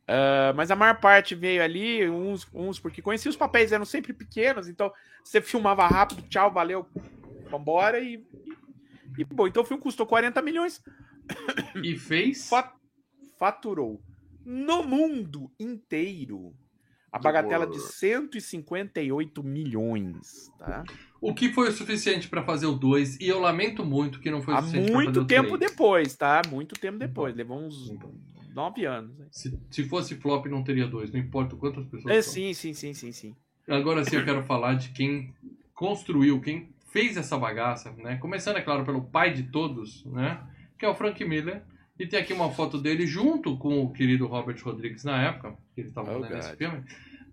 [0.07, 4.13] ah, mas a maior parte veio ali, uns, uns porque conhecia os papéis, eram sempre
[4.13, 4.91] pequenos, então
[5.23, 6.88] você filmava rápido, tchau, valeu,
[7.49, 8.23] vambora e.
[9.17, 10.83] E, e bom, então o filme custou 40 milhões.
[11.81, 12.47] E fez.
[12.49, 12.75] fa-
[13.39, 14.01] faturou
[14.45, 16.53] no mundo inteiro
[17.11, 20.83] a bagatela de 158 milhões, tá?
[21.21, 23.19] O que foi o suficiente pra fazer o 2.
[23.19, 26.15] E eu lamento muito que não foi o Há suficiente pra fazer muito tempo depois,
[26.15, 26.41] tá?
[26.49, 27.36] Muito tempo depois.
[27.36, 28.13] Levou uns Então,
[28.54, 29.17] nove anos.
[29.17, 29.25] né?
[29.32, 31.12] Se, se fosse flop, não teria dois.
[31.12, 32.13] Não importa quantas pessoas.
[32.15, 32.34] É, são.
[32.34, 33.36] sim, sim, sim, sim, sim.
[33.67, 35.34] Agora sim eu quero falar de quem
[35.73, 38.17] construiu, quem fez essa bagaça, né?
[38.17, 40.39] Começando, é claro, pelo pai de todos, né?
[40.78, 41.63] Que é o Frank Miller.
[41.97, 45.82] E tem aqui uma foto dele junto com o querido Robert Rodrigues na época, que
[45.82, 46.58] ele estava Oh, fazendo esse God.
[46.58, 46.84] filme.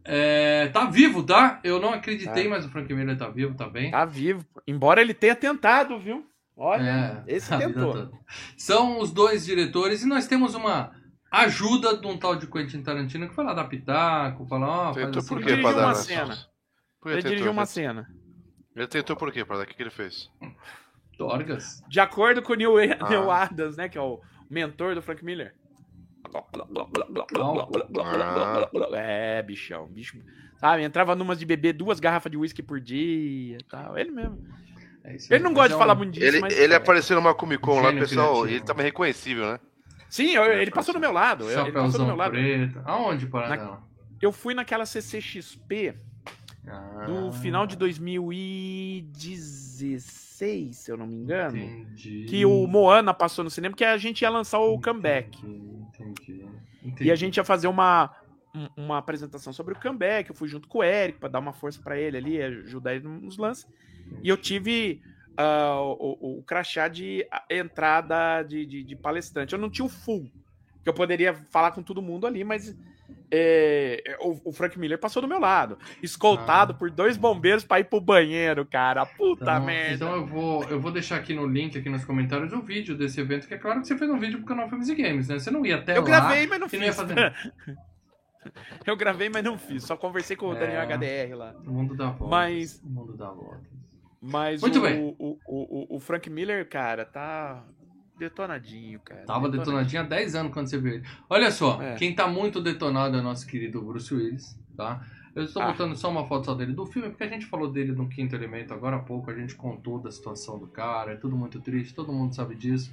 [0.04, 1.60] É, tá vivo, tá?
[1.62, 2.50] Eu não acreditei, Tá.
[2.50, 3.90] mas o Frank Miller tá vivo, tá bem.
[3.90, 4.44] Tá vivo.
[4.66, 6.26] Embora ele tenha tentado, viu?
[6.56, 8.10] Olha, É, esse tentou.
[8.56, 10.92] São os dois diretores e nós temos uma
[11.30, 15.06] ajuda de um tal de Quentin Tarantino que foi lá dar pitaco, falar, ó, faz
[15.06, 16.26] Tentou assim, por Ele quê, dirigiu pra dar uma cena.
[16.26, 16.50] mãos?
[17.00, 18.08] Por que Ele tentou, dirigiu uma cena.
[18.76, 20.30] Ele tentou por quê, para O que, que ele fez?
[21.16, 21.82] Dorgas.
[21.88, 23.08] De acordo com o Neil, Ah.
[23.08, 23.88] Neil Adams, né?
[23.88, 25.54] Que é o mentor do Frank Miller.
[28.94, 30.18] É, bichão, bicho.
[30.58, 33.96] Sabe, entrava numas de beber duas garrafas de uísque por dia e tal.
[33.98, 34.38] Ele mesmo.
[35.04, 35.16] É.
[35.30, 36.56] Ele não Mas gosta é de falar um- muito disso, Ele, mas.
[36.56, 36.76] ele é.
[36.76, 38.46] apareceu numa Comic Con lá, pessoal, criativo.
[38.56, 39.58] ele tava reconhecível, né?
[40.08, 41.50] Sim, eu- ele passou do meu lado.
[41.50, 42.30] eu- Ele passou do meu lado.
[42.32, 42.80] preto.
[42.84, 43.82] Aonde, Paranela?
[44.20, 45.96] Eu fui naquela CCXP
[46.68, 51.56] Ah, do final de 2016, se eu não me engano.
[51.56, 52.24] Entendi.
[52.28, 55.36] Que o Moana passou no cinema, que a gente ia lançar o comeback.
[55.44, 55.81] Entendi.
[56.92, 57.08] Entendi.
[57.08, 58.10] E a gente ia fazer uma,
[58.54, 60.30] um- uma apresentação sobre o comeback.
[60.30, 63.06] Eu fui junto com o Eric pra dar uma força pra ele ali, ajudar ele
[63.06, 63.66] nos lances.
[64.22, 65.00] E eu tive
[65.36, 69.52] ah, o, o, crachá de a- entrada de, de, de palestrante.
[69.54, 70.30] Eu não tinha o full,
[70.82, 72.76] que eu poderia falar com todo mundo ali, mas
[73.34, 76.76] é, o, o Frank Miller passou do meu lado, escoltado Ah.
[76.76, 79.06] por dois bombeiros pra ir pro banheiro, cara.
[79.06, 79.94] Puta Então, merda.
[79.94, 83.18] então eu vou, eu vou deixar aqui no link, aqui nos comentários, o vídeo desse
[83.20, 85.38] evento, que é claro que você fez um vídeo pro canal Filmes e Games, né?
[85.38, 86.96] Você não ia até eu lá gravei, mas não e não ia fiz.
[86.96, 87.34] fazer
[88.86, 89.84] eu gravei, mas não fiz.
[89.84, 90.58] Só conversei com o É.
[90.60, 91.54] Daniel HDR lá.
[91.66, 92.28] O mundo dá voltas.
[92.28, 93.60] Mas- O mundo dá voltas.
[94.20, 95.00] Mas Muito o, bem.
[95.00, 97.64] O, o, o, o Frank Miller, cara, tá
[98.28, 99.24] detonadinho, cara.
[99.24, 101.04] Tava detonadinho há 10 anos quando você viu ele.
[101.28, 101.94] Olha só, É.
[101.96, 105.04] quem tá muito detonado é o nosso querido Bruce Willis, tá?
[105.34, 105.72] Eu estou Ah.
[105.72, 108.34] botando só uma foto só dele do filme, porque a gente falou dele no Quinto
[108.36, 111.94] Elemento agora há pouco, a gente contou da situação do cara, é tudo muito triste,
[111.94, 112.92] todo mundo sabe disso.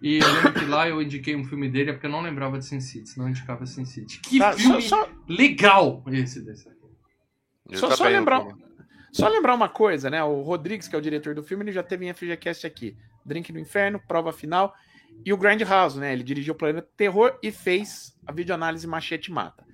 [0.00, 2.58] E eu lembro que lá eu indiquei um filme dele, é porque eu não lembrava
[2.58, 4.20] de Sin City, senão eu indicava Sin City.
[4.20, 6.78] Que Tá, filme só, só, legal esse desse aqui.
[7.76, 8.46] Só- tá só lembrar-
[9.12, 10.22] só lembrar uma coisa, né?
[10.24, 12.96] O Rodrigues, que é o diretor do filme, ele já teve em FGCast aqui.
[13.24, 14.74] Drink no Inferno, Prova Final
[15.24, 16.12] e o Grindhouse, né?
[16.12, 19.64] Ele dirigiu o Planeta Terror e fez a videoanálise Machete Mata.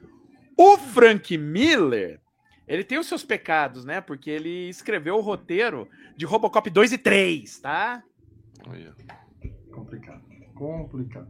[0.56, 2.20] O Frank Miller,
[2.66, 4.00] ele tem os seus pecados, né?
[4.00, 8.02] Porque ele escreveu o roteiro de Robocop 2 e 3, tá?
[9.70, 10.22] Complicado.
[10.54, 11.28] Complicado.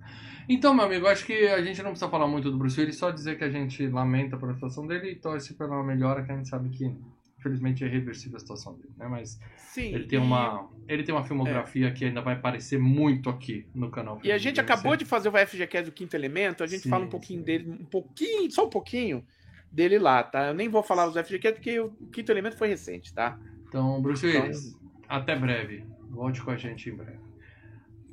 [0.49, 3.11] Então, meu amigo, acho que a gente não precisa falar muito do Bruce Willis, só
[3.11, 6.49] dizer que a gente lamenta pela situação dele e torce pela melhora, que a gente
[6.49, 6.97] sabe que,
[7.39, 9.07] infelizmente, é irreversível a situação dele, né?
[9.07, 9.95] Mas Sim.
[9.95, 14.21] ele tem uma, ele tem uma filmografia que ainda vai aparecer muito aqui no canal.
[14.25, 17.05] E a gente acabou de fazer o FGCast do Quinto Elemento, a gente Sim, fala
[17.05, 17.45] um pouquinho sim.
[17.45, 19.25] dele, um pouquinho, só um pouquinho
[19.71, 20.49] dele lá, tá?
[20.49, 23.39] Eu nem vou falar os FGCast porque o Quinto Elemento foi recente, tá?
[23.69, 24.77] Então, Bruce Willis,
[25.09, 25.85] até breve.
[26.11, 27.21] Volte com a gente em breve.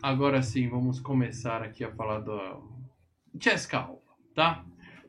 [0.01, 2.69] Agora sim, vamos começar aqui a falar do
[3.39, 4.01] Jessica Alba,
[4.35, 4.63] tá?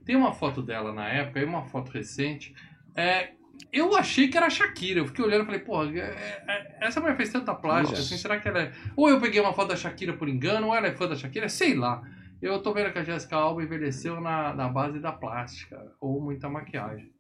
[0.05, 2.55] Tem uma foto dela na época, e uma foto recente.
[2.95, 3.33] É,
[3.73, 5.01] eu achei que era a Shakira.
[5.01, 8.39] Eu fiquei olhando e falei, porra, é- é- essa mulher fez tanta plástica, assim, será
[8.39, 8.73] que ela é...
[8.97, 11.49] Ou eu peguei uma foto da Shakira por engano, ou ela é fã da Shakira,
[11.49, 12.03] sei lá.
[12.41, 16.49] Eu tô vendo que a Jessica Alba envelheceu na, na base da plástica, ou muita
[16.49, 17.11] maquiagem.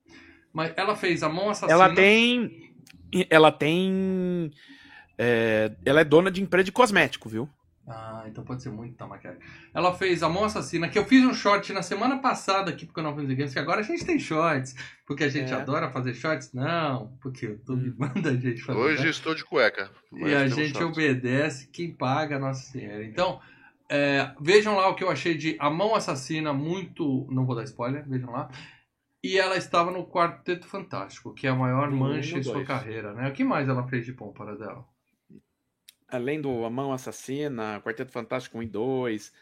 [0.52, 1.72] Mas ela fez a mão assassina...
[1.72, 2.74] Ela tem.
[3.30, 4.50] Ela tem.
[5.16, 7.48] é, ela é dona de empresa de cosmético, viu?
[7.88, 9.38] Ah, então pode ser muito Tamakeri.
[9.72, 12.94] Ela fez A Mão Assassina, que eu fiz um short na semana passada aqui pro
[12.94, 14.74] canal Filmes e Games, que agora a gente tem shorts,
[15.06, 15.54] porque a gente É.
[15.56, 16.52] adora fazer shorts.
[16.52, 18.78] Não, porque o YouTube manda a gente fazer.
[18.78, 19.10] Hoje né?
[19.10, 19.90] estou de cueca.
[20.12, 20.98] E a gente shorts.
[20.98, 23.04] obedece quem paga a Nossa Senhora.
[23.04, 23.40] Então,
[23.88, 27.24] é, vejam lá o que eu achei de A Mão Assassina, muito.
[27.30, 28.50] Não vou dar spoiler, vejam lá.
[29.22, 33.12] E ela estava no Quarteto Fantástico, que é a maior um mancha em sua carreira,
[33.12, 33.28] né?
[33.28, 34.84] O que mais ela fez de bom para dela?
[36.08, 39.32] Além do A Mão Assassina, Quarteto Fantástico 1 e 2,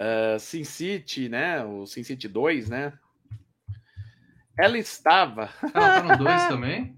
[0.00, 1.64] uh, Sin City, né?
[1.64, 2.92] O Sin City 2, né?
[4.58, 5.50] Ela estava.
[5.74, 6.96] Ela tá no 2 também?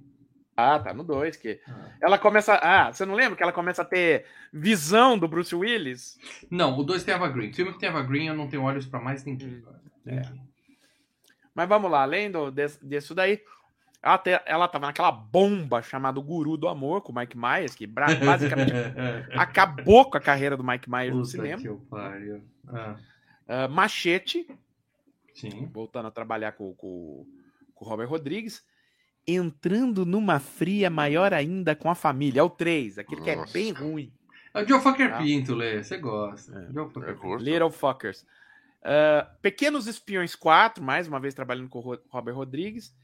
[0.57, 1.61] Ah, tá no 2, que.
[1.69, 1.91] Ah.
[2.01, 2.55] Ela começa.
[2.55, 6.19] Ah, você não lembra que ela começa a ter visão do Bruce Willis?
[6.51, 7.53] Não, o 2 tem Eva Green.
[7.53, 9.63] Filme que tem Eva Green, eu não tenho olhos pra mais ninguém.
[10.07, 10.23] É.
[11.55, 13.43] Mas vamos lá, além do, desse, disso daí,
[14.07, 17.87] ela, te- ela tava naquela bomba chamada Guru do Amor com o Mike Myers, que
[17.87, 18.73] basicamente
[19.37, 21.61] acabou com a carreira do Mike Myers no Puta cinema.
[21.61, 22.43] que eu pariu.
[22.69, 22.97] Ah,
[23.49, 24.47] Ah, Machete,
[25.35, 25.69] sim.
[25.73, 27.27] voltando a trabalhar com, com,
[27.75, 28.65] com o Robert Rodrigues.
[29.27, 32.41] Entrando numa fria maior ainda com a família.
[32.41, 33.53] É o 3, aquele que é Nossa.
[33.53, 34.13] bem ruim.
[34.55, 35.19] É o Joe Fucker Ah.
[35.19, 35.83] Pinto, Lê.
[35.83, 36.57] Você gosta.
[36.69, 36.73] É.
[36.73, 37.37] Joe Fucker Pinto.
[37.43, 38.25] Little Fuckers.
[38.85, 42.95] Ah, Pequenos Espiões 4, mais uma vez trabalhando com o Ro- Robert Rodrigues.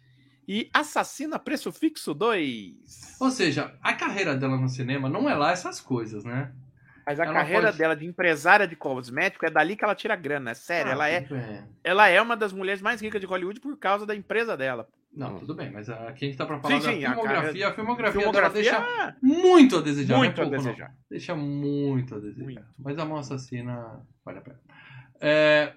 [0.47, 3.17] E Assassina Preço Fixo 2.
[3.21, 6.53] Ou seja, a carreira dela no cinema não é lá essas coisas, né?
[7.07, 10.15] Mas a ela carreira pode- dela de empresária de cosmético é dali que ela tira
[10.17, 10.51] grana.
[10.53, 11.63] É sério, Ah, ela, é, bem.
[11.83, 14.89] ela é uma das mulheres mais ricas de Hollywood por causa da empresa dela.
[15.15, 17.69] Não, tudo bem, mas aqui a gente tá pra falar Sim, da sim, a filmografia.
[17.69, 20.17] A filmografia, Filmografia dela deixa muito a desejar.
[20.17, 20.59] muito não a é pouco, não.
[20.73, 20.95] desejar.
[21.11, 22.45] Deixa muito a desejar.
[22.45, 22.65] Muito.
[22.79, 24.61] Mas a mão assassina vale a pena.
[25.21, 25.75] É,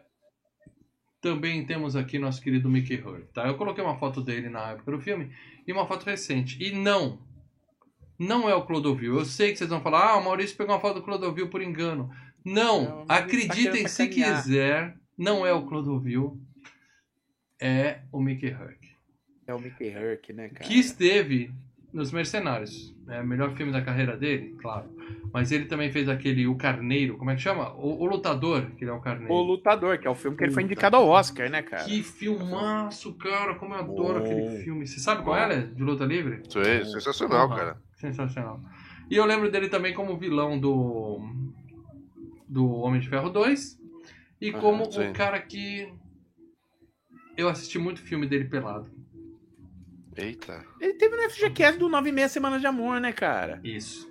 [1.25, 3.47] também temos aqui nosso querido Mickey Hurt, tá?
[3.47, 5.31] Eu coloquei uma foto dele na época do filme
[5.65, 6.63] e uma foto recente.
[6.63, 7.17] E não,
[8.19, 9.17] não é o Clodovil.
[9.17, 11.63] Eu sei que vocês vão falar, ah, o Maurício pegou uma foto do Clodovil por
[11.63, 12.11] engano.
[12.45, 16.39] Não, Não, tá acreditem querendo se quiser, não é o Clodovil,
[17.59, 18.85] é o Mickey Hurt.
[19.47, 20.63] É o Mickey Herc, né, cara?
[20.63, 21.51] Que esteve
[21.91, 22.95] nos Mercenários.
[23.07, 24.94] É o melhor filme da carreira dele, claro.
[25.33, 27.73] Mas ele também fez aquele O Carneiro, como é que chama?
[27.73, 29.33] O, o Lutador, que ele é o Carneiro.
[29.33, 31.83] O Lutador, que é o filme que ele foi indicado ao Oscar, né, cara?
[31.83, 33.55] Que filmaço, cara.
[33.55, 34.25] Como eu adoro Bom.
[34.25, 34.87] aquele filme.
[34.87, 36.41] Você sabe qual é, de luta livre?
[36.47, 37.77] Isso é sensacional, cara.
[37.95, 38.61] Sensacional.
[39.09, 41.19] E eu lembro dele também como vilão do
[42.47, 43.79] do Homem de Ferro 2
[44.39, 45.91] e Aham, como o cara que
[47.35, 48.89] eu assisti muito filme dele pelado.
[50.15, 50.65] Eita.
[50.79, 53.59] Ele teve no FGCast do 9 e meia Semanas de Amor, né, cara?
[53.63, 54.09] Isso.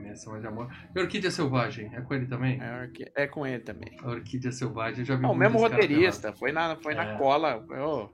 [0.00, 0.68] Meses mais de amor.
[0.94, 2.60] E Orquídea Selvagem, é com ele também?
[2.60, 3.90] É, Orque- é com ele também.
[4.02, 6.96] A Orquídea Selvagem, já vi Não, o muito mesmo roteirista, foi na, foi É.
[6.96, 7.56] na cola.
[7.56, 8.10] Ô, pelado.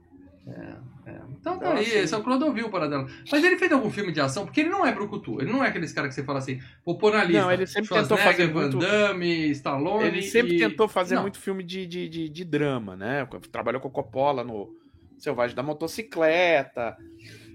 [1.07, 1.21] É.
[1.41, 3.07] Então tá aí, assim- esse é o Clodovil para dela.
[3.31, 4.45] Mas ele fez algum filme de ação?
[4.45, 5.41] Porque ele não é brucutu.
[5.41, 7.43] Ele não é aqueles caras que você fala assim, vou pôr na lista.
[7.43, 11.23] Não, ele sempre tentou fazer muito- Van Damme, Stallone Ele sempre e- tentou fazer Não.
[11.23, 13.27] muito filme de, de, de, de drama, né?
[13.53, 14.75] Trabalhou com o Coppola no
[15.19, 16.97] Selvagem da Motocicleta.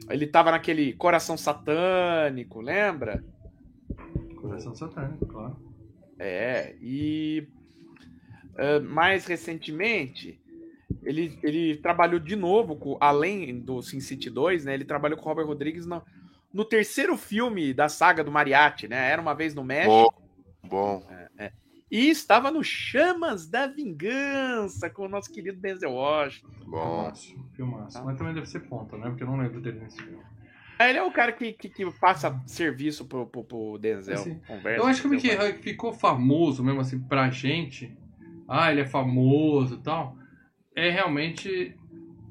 [0.09, 3.21] Ele tava naquele Coração Satânico, lembra?
[4.47, 5.55] Coração satânico, claro.
[6.19, 7.47] É, e
[8.57, 10.41] ah, mais recentemente,
[11.03, 14.73] ele, ele trabalhou de novo, com, além do Sin City 2, né?
[14.73, 16.01] Ele trabalhou com o Robert Rodrigues no,
[16.51, 19.11] no terceiro filme da saga do Mariachi, né?
[19.11, 20.13] Era uma vez no México.
[20.63, 20.99] Bom.
[21.01, 21.07] Bom.
[21.89, 26.49] E estava no Chamas da Vingança com o nosso querido Denzel Washington.
[26.65, 26.81] Bom.
[26.81, 27.97] Filmaço, filmaço.
[27.97, 28.03] Tá.
[28.03, 29.07] Mas também deve ser ponta, né?
[29.07, 30.21] Porque eu não lembro dele nesse filme.
[30.79, 34.15] Ah, Ele é o cara que, que, que passa serviço pro, pro, pro Denzel.
[34.15, 35.35] Assim, conversa Eu acho que o Mickey.
[35.35, 37.97] Huck ficou famoso mesmo assim pra gente.
[38.47, 40.15] Ah, ele é famoso e tal.
[40.75, 41.75] É realmente.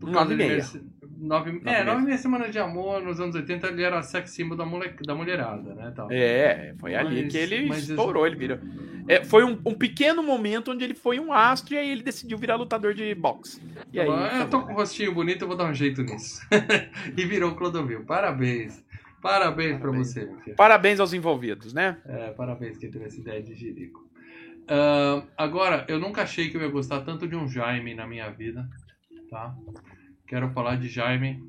[0.01, 0.37] por Nove causa.
[0.37, 0.85] Merce-
[1.19, 4.31] Nove, Nove é, nove e meia semanas de amor, nos anos 80 ele era sex
[4.33, 5.91] symbol da, mole, da mulherada, né?
[5.97, 6.09] Tal.
[6.13, 8.59] É, foi ali Mas- que ele estourou, ele virou.
[9.09, 12.37] É, foi um, um pequeno momento onde ele foi um astro e aí ele decidiu
[12.39, 13.61] virar lutador de boxe.
[13.93, 16.41] E aí, "Ah, eu tô com o rostinho bonito, eu vou dar um jeito nisso.
[17.17, 18.05] e virou Clodovil.
[18.05, 18.85] Parabéns.
[19.23, 20.09] Parabéns, pra Parabéns.
[20.09, 20.57] você, meu filho.
[20.57, 21.99] Parabéns aos envolvidos, né?
[22.05, 24.07] É, parabéns quem teve essa ideia de Jerico.
[24.69, 28.29] Ah, agora, eu nunca achei que eu ia gostar tanto de um Jaime na minha
[28.31, 28.69] vida,
[29.31, 29.55] tá?
[30.27, 31.43] Quero falar de Jaime.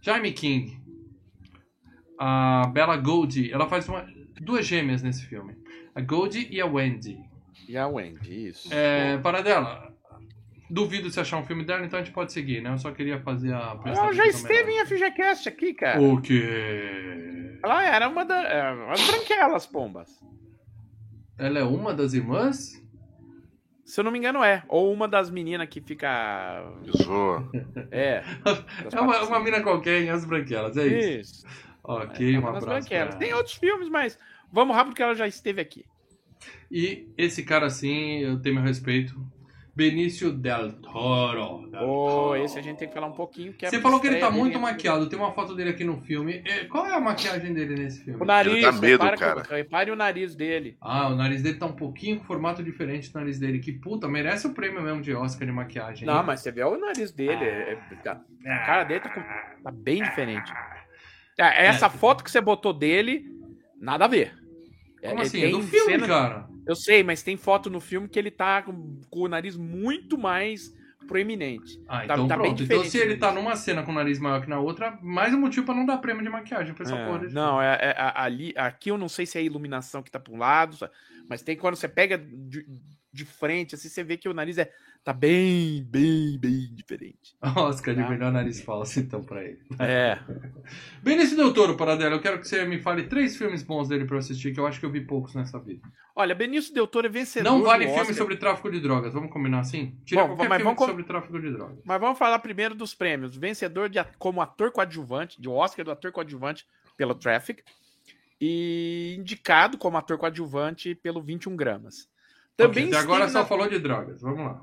[0.00, 0.78] Jaime King.
[2.18, 4.06] A Bella Goldie, ela faz uma,
[4.40, 5.56] duas gêmeas nesse filme.
[5.94, 7.18] A Goldie e a Wendy.
[7.68, 8.68] E a Wendy, isso.
[8.72, 9.92] É, para dela,
[10.68, 12.70] duvido se achar um filme dela, então a gente pode seguir, né?
[12.70, 16.00] Eu só queria fazer a Ela já esteve em FGCast aqui, cara.
[16.00, 17.58] O quê?
[17.62, 18.44] Ela era uma das.
[18.90, 20.20] As branquelas, pombas.
[21.38, 22.82] Ela é uma das irmãs?
[23.84, 24.62] Se eu não me engano, é.
[24.68, 26.62] Ou uma das meninas que fica.
[27.02, 27.48] Zoa.
[27.90, 28.22] É.
[28.92, 31.20] É uma, uma mina qualquer em As Branquelas, é isso.
[31.20, 31.46] Isso.
[31.82, 32.88] Ok, É um uma das abraço.
[32.88, 33.14] branquelas.
[33.14, 34.18] pra Tem outros filmes, mas
[34.52, 35.84] vamos rápido que ela já esteve aqui.
[36.70, 39.14] E esse cara, assim, eu tenho meu respeito.
[39.76, 41.68] Benício Del Toro.
[41.68, 42.44] Del Ô, Toro.
[42.44, 43.52] esse a gente tem que falar um pouquinho.
[43.54, 44.62] Que é Você falou que ele tá muito dele.
[44.62, 45.08] maquiado.
[45.08, 46.42] Tem uma foto dele aqui no filme.
[46.46, 48.22] É, Qual é a maquiagem dele nesse filme?
[48.22, 49.56] O nariz, Ele dá medo, repara, cara.
[49.56, 50.76] repare o nariz dele.
[50.80, 53.58] Ah, o nariz dele tá um pouquinho com formato diferente do nariz dele.
[53.58, 56.06] Que puta, merece o prêmio mesmo de Oscar de maquiagem.
[56.06, 56.24] Não, hein?
[56.24, 57.44] mas você vê o nariz dele.
[57.44, 60.52] é- é- tá- Ah, a cara dele tá, com- tá bem diferente.
[61.36, 63.26] É, essa foto que você botou dele,
[63.84, 64.34] nada a ver.
[65.02, 65.44] É, Como ele assim?
[65.44, 66.48] É do filme, cena- cara.
[66.66, 70.16] Eu sei, mas tem foto no filme que ele tá com, com o nariz muito
[70.16, 70.74] mais
[71.06, 71.78] proeminente.
[71.86, 72.62] Ah, Tá- então tá bem pronto.
[72.62, 75.38] Então se ele tá numa cena com o nariz maior que na outra, mais um
[75.40, 77.28] motivo pra não dar prêmio de maquiagem pra essa É, porra.
[77.30, 80.32] não, é, é- ali, aqui eu não sei se é a iluminação que tá pra
[80.32, 80.74] um lado,
[81.28, 82.66] mas tem quando você pega de,
[83.14, 84.70] de frente, assim, você vê que o nariz é,
[85.04, 87.36] tá bem, bem, bem diferente.
[87.56, 88.08] Oscar de Ah.
[88.10, 89.60] melhor nariz falso, então, pra ele.
[89.78, 90.18] É.
[91.02, 94.16] Benício Del Toro, Paradela, eu quero que você me fale três filmes bons dele pra
[94.16, 95.86] eu assistir, que eu acho que eu vi poucos nessa vida.
[96.16, 98.16] Olha, Benício Del Toro é vencedor Não vale filme Oscar.
[98.16, 99.96] sobre tráfico de drogas, vamos combinar assim?
[100.04, 101.78] Tira Bom, qualquer filme vamos sobre tráfico de drogas.
[101.84, 103.36] Mas vamos falar primeiro dos prêmios.
[103.36, 107.62] Vencedor de, como ator coadjuvante, de Oscar do ator coadjuvante pelo Traffic.
[108.40, 112.08] E indicado como ator coadjuvante pelo 21 gramas.
[112.56, 114.62] Também, Ok, até agora esteve só na- falou de drogas, vamos lá.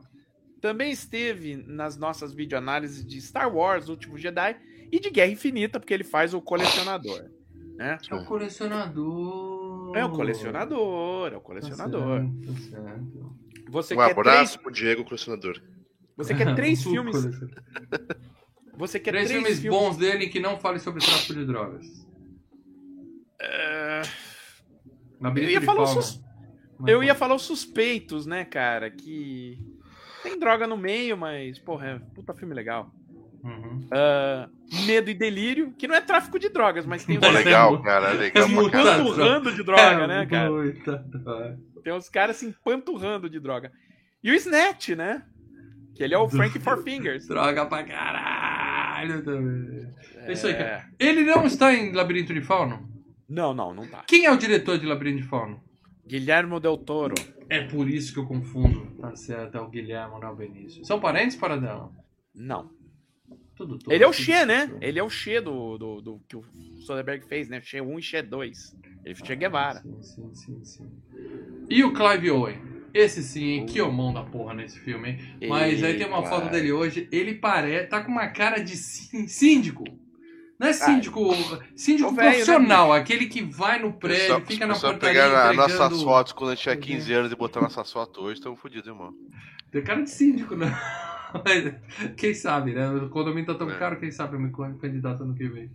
[0.61, 4.55] também esteve nas nossas videoanálises de Star Wars, O Último Jedi,
[4.91, 7.23] e de Guerra Infinita, porque ele faz o colecionador.
[7.75, 7.97] Né?
[8.09, 9.97] É o colecionador.
[9.97, 12.19] É o colecionador, é o colecionador.
[12.21, 13.35] Tá certo, tá certo.
[13.69, 15.61] Você Um quer abraço três, pro Diego, colecionador.
[16.15, 17.15] você quer três filmes.
[18.77, 21.85] Você quer Três, três, filmes, filmes bons dele que não falem sobre tráfico de drogas.
[23.41, 24.01] É,
[25.19, 26.21] Labirinto Eu ia de falar os
[26.87, 28.89] Eu ia falar os suspeitos, né, cara?
[28.89, 29.57] Que
[30.23, 32.91] tem droga no meio, mas, porra, é puta filme legal.
[33.43, 33.87] Uhum.
[33.91, 34.47] Ah,
[34.85, 38.09] Medo e Delírio, que não é tráfico de drogas, mas tem é legal, muito- cara.
[38.09, 39.01] É legal é caralho.
[39.01, 40.51] empanturrando de droga, É né, cara?
[40.51, 41.59] muita droga.
[41.83, 43.71] Tem uns caras se empanturrando de droga.
[44.23, 45.23] E o Snatch, né?
[45.95, 47.27] Que ele é o Frank Four Fingers.
[47.27, 49.87] Droga pra caralho também.
[50.17, 50.57] É isso aí, É.
[50.57, 50.85] cara.
[50.99, 52.87] Ele não está em Labirinto de Fauno?
[53.27, 54.03] Não, não, não tá.
[54.07, 55.61] Quem é o diretor de Labirinto de Fauno?
[56.11, 57.15] Guilherme Del Toro.
[57.49, 58.85] É por isso que eu confundo.
[58.99, 60.83] Tá certo, é o Guilherme, não é o Benício.
[60.83, 61.89] São parentes, Paradela?
[62.35, 62.69] Não.
[63.55, 63.93] Tudo todo.
[63.93, 64.67] Ele é o tudo Xê, né?
[64.67, 64.83] tudo.
[64.83, 66.43] Ele é o Xê do, do, do que o
[66.85, 67.61] Soderbergh fez, né?
[67.61, 68.77] Xê 1 e Xê 2.
[69.05, 69.79] Ele Che Guevara.
[69.79, 70.91] Sim, sim, sim, sim.
[71.69, 72.59] E o Clive Owen?
[72.93, 73.65] Esse sim, hein?
[73.65, 75.47] Que homão da porra nesse filme, hein?
[75.47, 77.87] Mas aí tem uma foto dele hoje, ele parece.
[77.87, 79.85] tá com uma cara de sí- síndico.
[80.61, 81.33] Não é síndico.
[81.75, 85.21] síndico o velho, né, profissional, aquele que vai no prédio, Só, fica na só portaria.
[85.23, 88.35] pegar entregando- nossas fotos quando a gente tinha 15 anos e botar nossas fotos hoje,
[88.35, 89.11] estamos fodidos, irmão.
[89.71, 90.67] Tem cara de síndico, né?
[92.17, 92.89] Quem sabe, né?
[92.89, 93.77] O condomínio tá tão É.
[93.77, 95.71] caro, quem sabe eu me candidato ano que vem.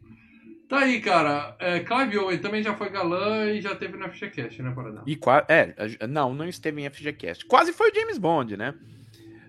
[0.69, 1.57] Tá aí, cara.
[1.59, 5.03] É, Clive Owen também já foi galã e já teve na FGCast, né, Paradão?
[5.07, 5.75] E qua- é,
[6.09, 7.47] não, não esteve em FGCast.
[7.47, 8.75] Quase foi o James Bond, né?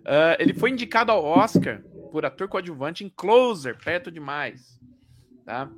[0.06, 4.80] Ah, ele foi indicado ao Oscar por ator coadjuvante em Closer, perto demais.
[5.47, 5.69] Tá?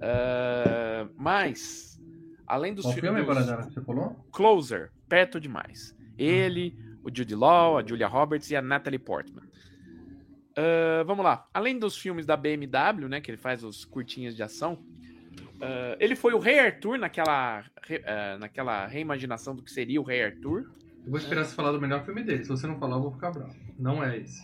[0.00, 2.00] Ah, mas,
[2.46, 3.36] além dos Qual filme, dos-
[3.66, 4.16] que você falou?
[4.32, 5.94] Closer, perto demais.
[6.16, 9.42] Ele, o Jude Law, a Julia Roberts e a Natalie Portman.
[10.56, 11.46] Ah, vamos lá.
[11.52, 14.82] Além dos filmes da BMW, né, que ele faz os curtinhas de ação,
[15.60, 17.62] ah, ele foi o Rei Arthur naquela,
[18.40, 20.62] naquela reimaginação do que seria o Rei Arthur.
[21.04, 22.42] Eu vou esperar você falar do melhor filme dele.
[22.42, 23.54] Se você não falar, eu vou ficar bravo.
[23.78, 24.40] Não é esse.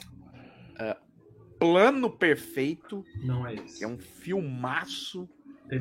[1.61, 3.79] Plano Perfeito, Não é esse.
[3.79, 5.29] que é um filmaço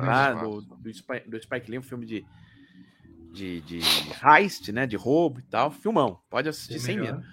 [0.00, 2.24] Ah, lá do, do, Spike, do Spike Lee, um filme de,
[3.32, 3.80] de, de
[4.22, 5.70] heist, né, de roubo e tal.
[5.72, 7.16] Filmão, pode assistir Tem sem melhor.
[7.16, 7.26] medo.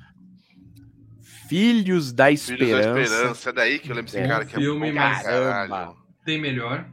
[1.47, 3.01] Filhos da Filhos da Esperança.
[3.01, 4.27] Esperança, é daí que eu lembro desse É.
[4.27, 5.95] cara que é Filme, bom pra mas-.
[6.25, 6.89] Tem melhor.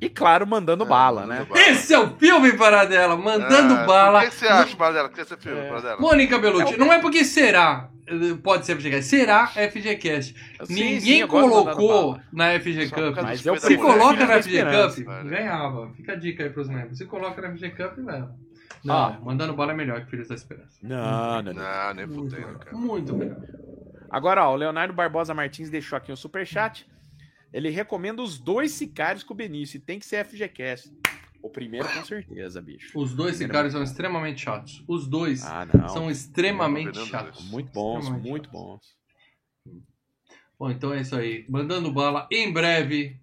[0.00, 1.46] E claro, mandando É, bala, mandando né?
[1.48, 1.60] bala.
[1.68, 3.16] Esse é o filme, Paradela.
[3.16, 4.18] Mandando Ah, bala.
[4.20, 5.08] O que você acha, Paradela?
[5.08, 5.68] O que você filme, É.
[5.68, 6.00] Paradela?
[6.00, 7.88] Mônica Bellucci, É não é porque será.
[8.42, 9.04] Pode ser FGCast.
[9.08, 10.34] Será FGCast.
[10.64, 13.22] Sim, Ninguém sim, colocou na FG Só Cup.
[13.22, 15.28] Mas eu Se coloca na FG Cup, velho.
[15.28, 15.90] ganhava.
[15.94, 16.98] Fica a dica aí pros membros.
[16.98, 18.34] Se coloca na FG Cup, leva.
[18.82, 19.24] Não, Ó.
[19.24, 20.78] mandando bala é melhor que Filhos da Esperança.
[20.82, 21.62] Não, não, não.
[21.62, 22.76] Não, nem Muito fudendo, cara.
[22.76, 23.36] Muito melhor.
[24.10, 26.88] Agora, ó, o Leonardo Barbosa Martins deixou aqui um superchat.
[27.52, 29.76] Ele recomenda os dois sicários com o Benício.
[29.76, 30.92] E tem que ser FGCast.
[31.42, 32.96] O primeiro, com certeza, bicho.
[32.98, 34.84] Os dois sicários são extremamente chatos.
[34.86, 35.88] Os dois Ah, não.
[35.88, 37.42] são extremamente Não, chatos.
[37.50, 38.60] Muito bons, Extremamente muito chatos.
[38.60, 38.96] bons.
[40.58, 41.46] Bom, então é isso aí.
[41.48, 43.18] Mandando bala em breve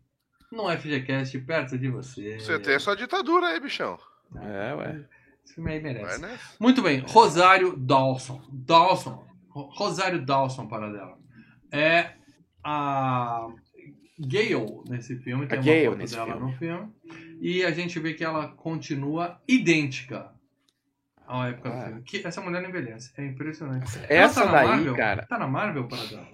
[0.51, 2.39] no FGCast, perto de você.
[2.39, 3.99] Você tem a sua ditadura aí, bichão.
[4.35, 5.05] É, ué.
[5.45, 6.19] Esse filme aí Vai merece.
[6.19, 6.55] nessa.
[6.59, 8.41] Muito bem, Rosário Dawson.
[8.51, 9.25] Dawson.
[9.49, 11.17] Ro- Rosário Dawson, para dela.
[11.71, 12.13] É
[12.63, 13.47] a
[14.19, 15.45] Gale nesse filme.
[15.47, 16.51] Tem A uma Gale foto nesse dela filme.
[16.51, 16.91] no filme.
[17.39, 20.31] E a gente vê que ela continua idêntica.
[21.27, 21.85] A época do Ah.
[21.87, 22.01] filme.
[22.03, 23.11] Que essa mulher não envelhece.
[23.17, 23.85] É impressionante.
[24.09, 24.95] Essa Ela tá daí, Marvel?
[24.95, 25.25] cara.
[25.27, 26.27] Tá na Marvel, Paradela?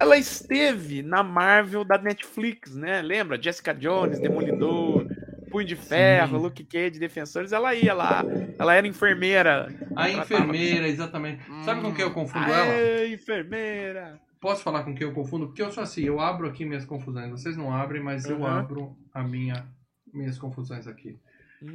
[0.00, 3.00] Ela esteve na Marvel da Netflix, né?
[3.02, 3.40] Lembra?
[3.40, 5.06] Jessica Jones, Demolidor,
[5.50, 6.42] Punho de Ferro, Sim.
[6.42, 7.52] Luke Cage, Defensores.
[7.52, 8.22] Ela ia lá.
[8.58, 9.68] Ela era enfermeira.
[9.94, 11.42] A Ela enfermeira, exatamente.
[11.64, 12.72] Sabe com quem eu confundo ela?
[12.72, 14.20] Aê, enfermeira.
[14.46, 15.46] Posso falar com quem eu confundo?
[15.48, 17.28] Porque eu sou assim, eu abro aqui minhas confusões.
[17.32, 18.46] Vocês não abrem, mas eu Uhum.
[18.46, 19.66] abro a minha,
[20.14, 21.18] minhas confusões aqui.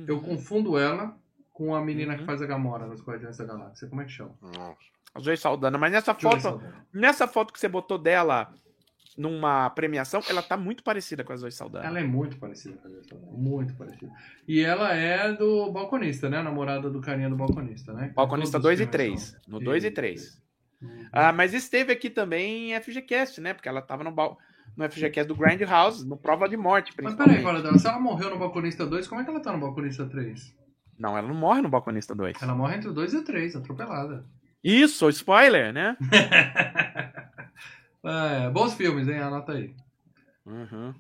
[0.08, 0.22] Eu Uhum.
[0.24, 1.18] confundo ela
[1.52, 2.26] com a menina que Uhum.
[2.28, 3.90] faz a Gamora nos Guardiões da Galáxia.
[3.90, 4.34] Como é que chama?
[5.14, 5.78] A Zoe Saldana.
[5.78, 6.86] Mas nessa foto, Saldana.
[6.94, 8.54] nessa foto que você botou dela
[9.18, 11.86] numa premiação, ela tá muito parecida com a Zoe Saldana.
[11.86, 13.32] Ela é muito parecida com a Joey Saldana.
[13.34, 14.10] Muito parecida.
[14.48, 16.38] E ela é do Balconista, né?
[16.38, 18.14] A namorada do carinha do Balconista, né?
[18.16, 19.22] Balconista Todos os 2 e filmes 3.
[19.22, 19.40] são.
[19.50, 19.96] No 2 e Isso.
[19.96, 20.42] 3.
[20.82, 21.06] Uhum.
[21.12, 23.54] Ah, mas esteve aqui também em FGCast, né?
[23.54, 27.42] Porque ela tava no, no FGCast do Grindhouse, no Prova de Morte, Mas principalmente.
[27.42, 30.06] peraí, Paradela, se ela morreu no Balconista 2, como é que ela tá no Balconista
[30.06, 30.56] 3?
[30.98, 32.42] Não, ela não morre no Balconista 2.
[32.42, 34.26] Ela morre entre o 2 e o 3, atropelada.
[34.64, 35.98] Isso, spoiler, né?
[38.04, 39.20] É, bons filmes, hein?
[39.20, 39.76] Anota aí.
[40.46, 40.94] Uhum.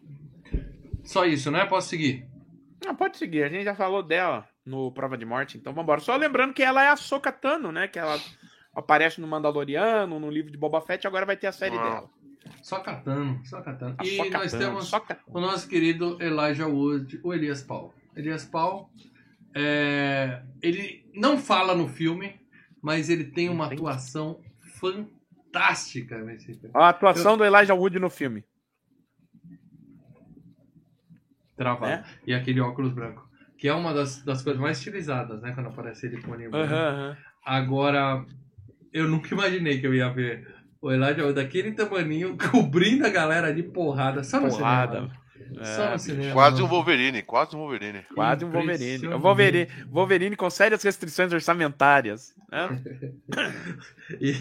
[1.04, 1.66] Só isso, né?
[1.66, 2.28] Posso seguir?
[2.86, 6.00] Não, pode seguir, a gente já falou dela no Prova de Morte, então vambora.
[6.00, 7.88] Só lembrando que ela é a Ahsoka Tano, né?
[7.88, 8.20] Que ela
[8.74, 11.84] aparece no Mandaloriano, no livro de Boba Fett, agora vai ter a série Ah.
[11.84, 12.10] dela.
[12.64, 13.96] Só catando, só catando.
[14.00, 14.92] A E Ahsoka nós Tano, temos
[15.28, 17.94] o nosso querido Elijah Wood, o Elias Paul.
[18.16, 18.90] Elias Paul,
[19.54, 22.40] é, ele não fala no filme,
[22.82, 23.78] mas ele tem uma Tem.
[23.78, 24.42] atuação
[24.80, 26.72] fantástica nesse filme.
[26.74, 28.44] A atuação do Elijah Wood no filme.
[31.56, 31.86] Travado.
[31.92, 32.04] Né?
[32.26, 33.30] E aquele óculos branco.
[33.58, 35.52] Que é uma das, das coisas mais estilizadas, né?
[35.54, 36.56] Quando aparece ele com o branco.
[36.56, 37.18] Aham, aham.
[37.46, 38.26] Agora,
[38.94, 40.48] eu nunca imaginei que eu ia ver
[40.82, 44.24] o Elijah Wood daquele tamaninho, cobrindo a galera de porrada.
[44.24, 45.10] Só no Porrada.
[45.60, 46.34] É, Só no cinema.
[46.34, 48.06] Quase um Wolverine, quase um Wolverine.
[48.16, 49.08] Quase um Wolverine.
[49.08, 52.34] O Wolverine, Wolverine com sérias restrições orçamentárias.
[52.52, 52.82] né?
[54.20, 54.36] E-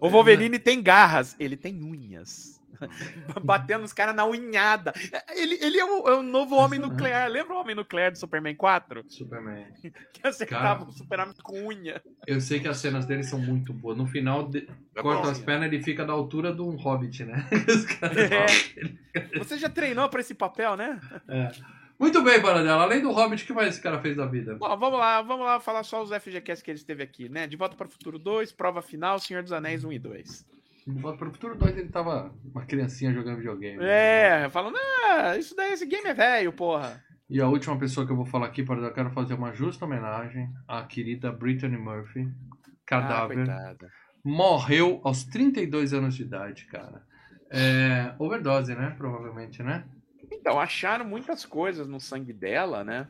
[0.00, 2.57] O Wolverine tem garras, ele tem unhas.
[3.42, 4.92] Batendo os caras na unhada.
[5.34, 7.28] Ele, ele é, o, é o novo homem nuclear.
[7.30, 9.04] Lembra o homem nuclear do Superman 4?
[9.08, 9.66] Superman.
[10.12, 10.90] Que acertava Cara.
[10.90, 12.02] o Superman com unha.
[12.26, 13.96] Eu sei que as cenas dele são muito boas.
[13.96, 14.68] No final, de...
[14.96, 15.30] É corta bom.
[15.30, 17.48] as pernas ele fica da altura de um hobbit, né?
[17.68, 19.38] Os caras É.
[19.38, 21.00] Você já treinou pra esse papel, né?
[21.28, 21.52] É.
[21.98, 22.84] Muito bem, Paradela.
[22.84, 24.54] Além do Hobbit, o que mais esse cara fez da vida?
[24.54, 27.46] Bom, vamos lá, vamos lá falar só os FGCast que ele esteve aqui, né?
[27.46, 30.46] De Volta para o Futuro 2, Prova Final, Senhor dos Anéis 1 e 2.
[30.88, 33.78] De Volta para o Futuro 2, ele tava uma criancinha jogando videogame.
[33.84, 37.04] É, falando, ah, isso daí, esse game é velho, porra.
[37.28, 39.84] E a última pessoa que eu vou falar aqui, Paradela, eu quero fazer uma justa
[39.84, 42.26] homenagem à querida Brittany Murphy.
[42.26, 43.36] Ah, Cadáver.
[43.36, 43.90] coitada.
[44.24, 47.02] morreu aos 32 anos de idade, cara.
[47.50, 48.94] É, overdose, né?
[48.96, 49.84] Provavelmente, né?
[50.32, 53.06] Então, acharam muitas coisas no sangue dela, né?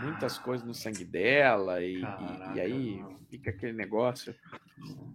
[0.00, 3.18] Muitas coisas no sangue dela, e, Caraca, e aí mano.
[3.28, 4.34] fica aquele negócio.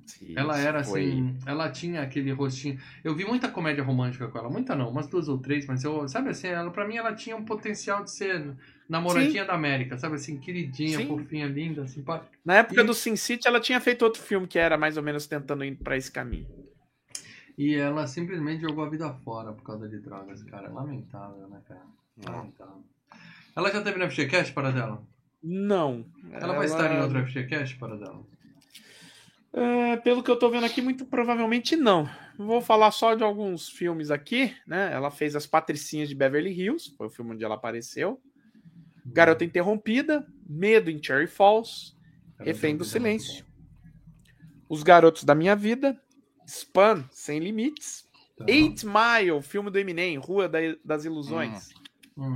[0.06, 2.80] se- Ela era foi- assim, ela tinha aquele rostinho.
[3.04, 6.08] Eu vi muita comédia romântica com ela, muita não, umas duas ou três, mas eu,
[6.08, 8.54] sabe assim, ela para mim ela tinha um potencial de ser
[8.88, 11.08] namoradinha da América, sabe assim, queridinha, Sim.
[11.08, 12.38] fofinha, linda, simpática.
[12.46, 15.02] Na época E- do Sin City, ela tinha feito outro filme que era mais ou
[15.04, 16.48] menos tentando ir pra esse caminho.
[17.58, 20.70] E ela simplesmente jogou a vida fora por causa de drogas, cara.
[20.70, 21.82] Lamentável, né, cara?
[22.18, 22.34] Não.
[22.34, 22.84] Lamentável.
[23.56, 25.06] Ela já teve no FGCast para dela?
[25.42, 26.06] Não.
[26.32, 28.26] Ela, vai estar em outro FGCast para dela?
[29.54, 32.10] É, pelo que eu tô vendo aqui, muito provavelmente não.
[32.38, 34.92] Vou falar só de alguns filmes aqui, né?
[34.92, 38.20] Ela fez As Patricinhas de Beverly Hills, foi o filme onde ela apareceu.
[39.06, 41.96] Garota Interrompida, Medo em Cherry Falls,
[42.40, 43.46] Refém do Silêncio,
[44.68, 45.98] Os Garotos da Minha Vida,
[46.46, 48.04] Spam, Sem Limites,
[48.38, 48.44] Tá.
[48.50, 51.70] Eight Mile, filme do Eminem, Rua da- das Ilusões.
[52.18, 52.36] Uhum.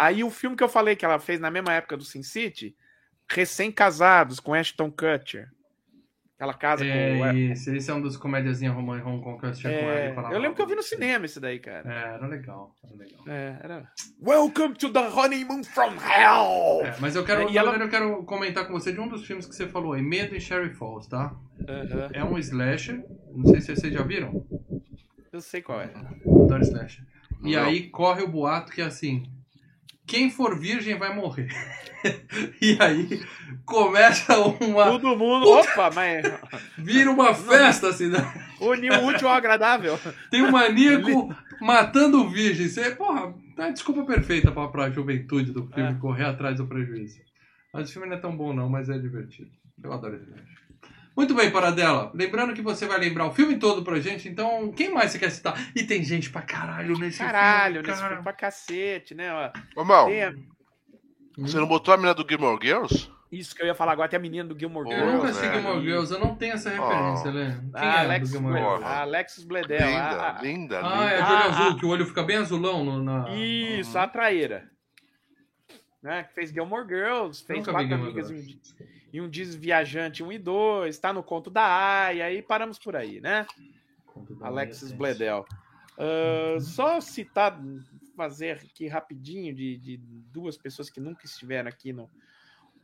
[0.00, 2.76] Aí o filme que eu falei que ela fez na mesma época do Sin City,
[3.28, 5.48] Recém-Casados, com Ashton Kutcher.
[6.38, 7.26] Ela casa com o...
[7.26, 10.02] É esse, esse é um dos comédiazinhas românticas Hong Kong que eu assistia com É,
[10.04, 10.12] ela.
[10.12, 11.92] e falava eu lembro que eu vi no cinema esse daí, cara.
[11.92, 13.24] É, era legal, era legal.
[13.26, 13.92] É, era...
[14.24, 16.86] Welcome to the honeymoon from hell!
[16.86, 19.46] É, mas eu quero, É, ela- eu quero comentar com você de um dos filmes
[19.46, 21.34] que você falou aí, Medo em Sherry Falls, tá?
[21.68, 22.08] Aham.
[22.12, 24.46] É um slasher, não sei se vocês já viram,
[25.32, 25.90] Eu sei qual é.
[25.94, 27.04] adoro slasher.
[27.42, 27.64] E Não.
[27.64, 29.24] aí corre o boato que é assim,
[30.08, 31.48] quem for virgem vai morrer.
[32.60, 33.22] e aí
[33.64, 35.46] começa uma, Todo mundo...
[35.46, 36.24] Opa, mas...
[36.78, 38.18] vira uma festa assim, né?
[38.60, 39.98] Unir o útil ao agradável.
[40.30, 42.68] Tem um maníaco matando virgem.
[42.68, 45.94] Você, porra, é a desculpa perfeita pra, pra juventude do filme É.
[46.00, 47.20] correr atrás do prejuízo.
[47.72, 49.50] Mas o filme não é tão bom não, mas é divertido.
[49.82, 50.42] Eu adoro esse filme.
[51.18, 52.12] Muito bem, Paradela.
[52.14, 55.30] Lembrando que você vai lembrar o filme todo pra gente, então quem mais você quer
[55.30, 55.58] citar?
[55.74, 58.08] E tem gente pra caralho nesse Caralho, filme, nesse cara.
[58.10, 59.32] filme pra cacete, né?
[59.32, 59.80] ó.
[59.80, 60.48] Ô, Mal, Tem-
[61.38, 63.10] você não botou a mina do Gilmore Girls?
[63.32, 65.30] Isso que eu ia falar agora, tem a menina do Gilmore Pô, Eu nunca Girls.
[65.30, 65.60] assisti velho.
[65.62, 67.34] Gilmore Girls, eu não tenho essa referência, Oh.
[67.34, 67.46] Lê.
[67.50, 68.84] Quem A é Ah, Alex, do Gilmore Girls?
[68.84, 69.86] a Alexis Bledel.
[69.86, 71.28] Linda, a- a- linda, Ah, é linda.
[71.28, 71.76] olho Ah, azul, ah.
[71.80, 73.28] que o olho fica bem azulão no, na...
[73.34, 74.70] Isso, a traíra.
[76.02, 76.22] Né?
[76.22, 78.60] Que fez Gilmore Girls, fez quatro amigas e um, di-
[79.12, 83.20] e um desviajante, um e dois, tá no conto da Aya, aí paramos por aí,
[83.20, 83.46] né?
[84.40, 85.46] Alexis Bledel.
[85.98, 87.60] Ah, só citar,
[88.16, 92.08] fazer aqui rapidinho de, de duas pessoas que nunca estiveram aqui no.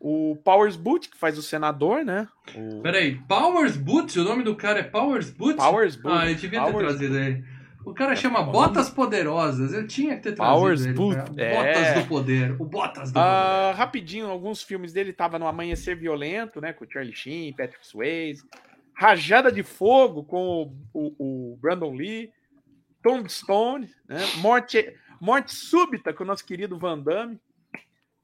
[0.00, 2.28] O Powers Boot, que faz o senador, né?
[2.54, 4.16] O Peraí, Powers Boots?
[4.16, 5.56] O nome do cara é Powers Boots?
[5.56, 6.14] Powers Boot.
[6.14, 7.44] Ah, eu devia ter Powers trazido ele.
[7.84, 9.72] O cara É, chama Botas Poderosas.
[9.72, 10.94] Eu tinha que ter trazido Powers ele.
[10.94, 11.54] Boot, é.
[11.54, 12.56] Botas do Poder.
[12.60, 16.72] O Botas do Ah, rapidinho, alguns filmes dele tava no Amanhecer Violento, né?
[16.72, 18.42] Com o Charlie Sheen, Patrick Swayze.
[18.96, 22.30] Rajada de Fogo com o, o- o Brandon Lee.
[23.02, 24.18] Tombstone, né?
[24.38, 27.38] Morte, Morte Súbita com o nosso querido Van Damme.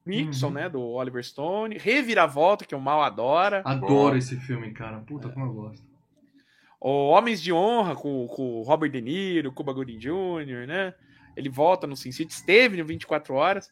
[0.03, 0.53] Nixon, Uhum.
[0.53, 0.67] né?
[0.69, 1.77] Do Oliver Stone.
[1.77, 3.61] Reviravolta, que o mal adora.
[3.61, 3.75] Poder.
[3.77, 4.97] Adoro esse filme, cara.
[5.01, 5.90] Puta, como eu gosto.
[6.81, 10.93] O Homens de Honra com, com o Robert De Niro, Cuba Gooding Jr., né?
[11.37, 13.69] Ele volta no Sin City, esteve no 24 Horas.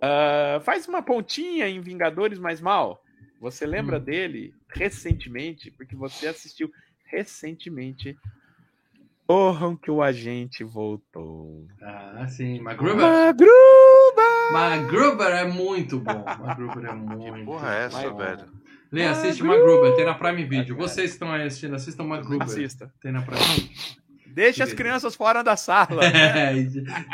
[0.00, 3.00] Ah, faz uma pontinha em Vingadores Mais Mal.
[3.40, 4.02] Você lembra Hum.
[4.02, 6.70] dele recentemente, porque você assistiu
[7.06, 8.16] recentemente
[9.30, 11.66] Honram que o agente voltou.
[11.80, 12.60] Ah, sim.
[12.60, 13.00] MacGruber.
[13.00, 14.52] Magruba!
[14.52, 16.24] MacGruber é muito bom.
[16.24, 18.52] MacGruber é muito Que porra é essa, Vai, velho?
[18.92, 19.96] Lê, assiste MacGruber.
[19.96, 20.76] Tem na Prime Video.
[20.76, 22.42] Vocês que estão aí assistindo, assistam MacGruber.
[22.46, 22.92] Assista.
[23.00, 24.02] Tem na Prime Video.
[24.26, 26.00] Deixa as crianças fora da sala.
[26.10, 26.12] né?
[26.52, 26.66] É, e,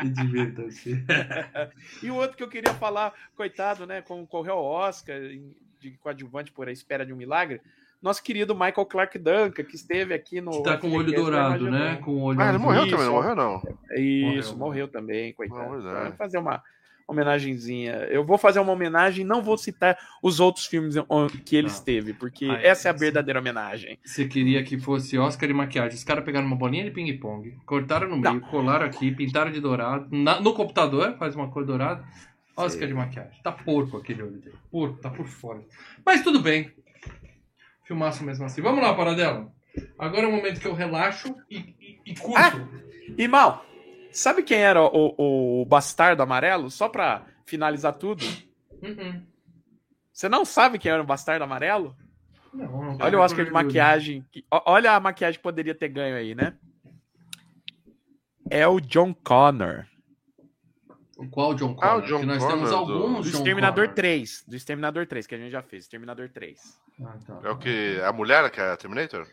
[0.05, 1.05] e divirtam-se.
[2.03, 4.03] E o outro que eu queria falar, coitado, né?
[4.03, 7.61] Concorreu ao Oscar em- de coadjuvante por A Espera de um Milagre.
[8.03, 10.51] Nosso querido Michael Clark Duncan, que esteve aqui no.
[10.53, 11.97] Que tá com o olho dourado, né?
[12.05, 12.91] Com o olho Ah, ele morreu Isso.
[12.93, 13.63] também, não morreu não.
[13.97, 14.57] Isso, Morreu.
[14.59, 15.71] morreu, também, coitado.
[15.83, 16.09] Verdade.
[16.09, 16.63] Vai fazer uma
[17.09, 17.93] homenagenzinha.
[18.11, 20.95] Eu vou fazer uma homenagem, não vou citar os outros filmes
[21.45, 21.75] que ele Não.
[21.75, 23.99] esteve, porque Ah, essa é a verdadeira homenagem.
[24.05, 25.97] Você queria que fosse Oscar e maquiagem.
[25.97, 30.07] Os caras pegaram uma bolinha de ping-pong, cortaram no meio, colaram aqui, pintaram de dourado.
[30.11, 32.05] Na- no computador, faz uma cor dourada.
[32.57, 33.41] Oscar de maquiagem.
[33.43, 34.57] Tá porco aquele olho dele.
[34.71, 35.61] Porco, tá por fora.
[36.05, 36.71] Mas tudo bem.
[37.87, 38.61] Filmaço mesmo assim.
[38.61, 39.51] Vamos lá, Paradela.
[39.99, 42.37] Agora é o momento que eu relaxo e, e, e curto.
[42.37, 42.69] Ah!
[43.17, 43.65] E mal,
[44.13, 46.71] sabe quem era o, o bastardo amarelo?
[46.71, 48.25] Só pra finalizar tudo.
[48.83, 49.23] Uh-uh.
[50.13, 51.97] Você não sabe quem era o bastardo amarelo?
[52.53, 54.25] Não, não Olha o Oscar de maquiagem.
[54.33, 56.57] que- Olha a maquiagem que poderia ter ganho aí, né?
[58.51, 59.85] É o John Connor.
[61.31, 61.99] Qual John Ah, Connor?
[61.99, 63.95] o John que nós Connor temos do- alguns Do Exterminador Connor.
[63.97, 64.45] 3.
[64.47, 65.85] Do Exterminador 3, que a gente já fez.
[65.85, 66.59] Exterminador 3.
[67.05, 67.41] Ah, tá.
[67.45, 68.01] É o que?
[68.05, 69.27] A mulher que é a Terminator?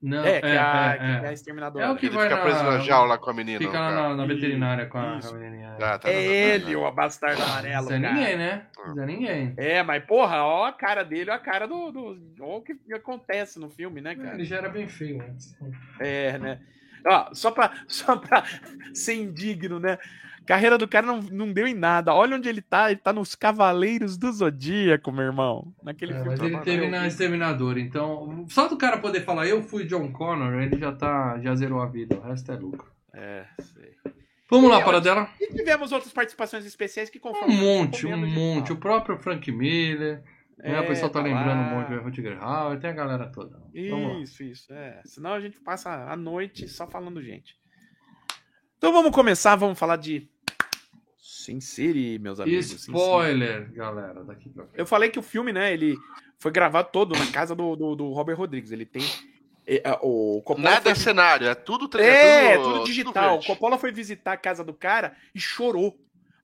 [0.00, 1.34] Não, É, que é, a, é, que é a é.
[1.34, 1.82] Exterminador.
[1.82, 3.58] É o que Ele vai fica na- preso na jaula com a menina.
[3.58, 5.30] Fica no lá na, na veterinária com a, Isso.
[5.30, 5.76] com a menininha.
[5.80, 7.86] Ah, tá, É ele, o bastardo amarelo.
[7.88, 8.14] Zé cara.
[8.14, 8.62] ninguém, né?
[8.94, 9.54] Zé ninguém.
[9.56, 11.90] É, mas porra, ó a cara dele, ó a cara do.
[11.90, 14.34] do ó o que acontece no filme, né, cara?
[14.34, 15.56] Ele já era bem feio antes.
[15.98, 16.60] É, né?
[17.04, 18.44] Ó, só pra, só pra
[18.94, 19.98] ser indigno, né?
[20.48, 22.14] Carreira do cara não, não deu em nada.
[22.14, 22.90] Olha onde ele tá.
[22.90, 25.74] Ele tá nos Cavaleiros do Zodíaco, meu irmão.
[25.82, 26.30] Naquele É, filme.
[26.30, 28.46] mas ele eu teve na Exterminador, então.
[28.48, 31.38] Só do cara poder falar, eu fui John Connor, ele já tá.
[31.40, 32.16] já zerou a vida.
[32.16, 32.90] O resto é lucro.
[33.12, 33.92] É, sei.
[34.50, 35.28] Vamos lá, E, para dela.
[35.38, 37.54] E tivemos outras participações especiais que Um conforme.
[37.54, 38.72] monte, um a gente monte.
[38.72, 40.22] O próprio Frank Miller.
[40.56, 40.80] né?
[40.80, 41.68] O pessoal tá tá lembrando lá.
[41.68, 43.58] um monte do Rutger Hauer, tem a galera toda.
[43.58, 43.66] Lá.
[43.74, 44.72] Isso, isso.
[44.72, 45.02] É.
[45.04, 47.54] Senão a gente passa a noite só falando gente.
[48.78, 50.26] Então vamos começar, vamos falar de
[51.48, 52.70] Sin City, meus amigos.
[52.72, 54.78] Spoiler, galera, daqui pra frente.
[54.78, 55.96] Eu falei que o filme, né, ele
[56.38, 58.70] foi gravado todo na casa do, do, do Robert Rodrigues.
[58.70, 59.02] Ele tem.
[59.66, 63.28] é, é, o Coppola Nada foi- é cenário, é tudo tre- É, tudo, tudo digital.
[63.28, 63.46] o verde.
[63.46, 65.98] Coppola foi visitar a casa do cara e chorou.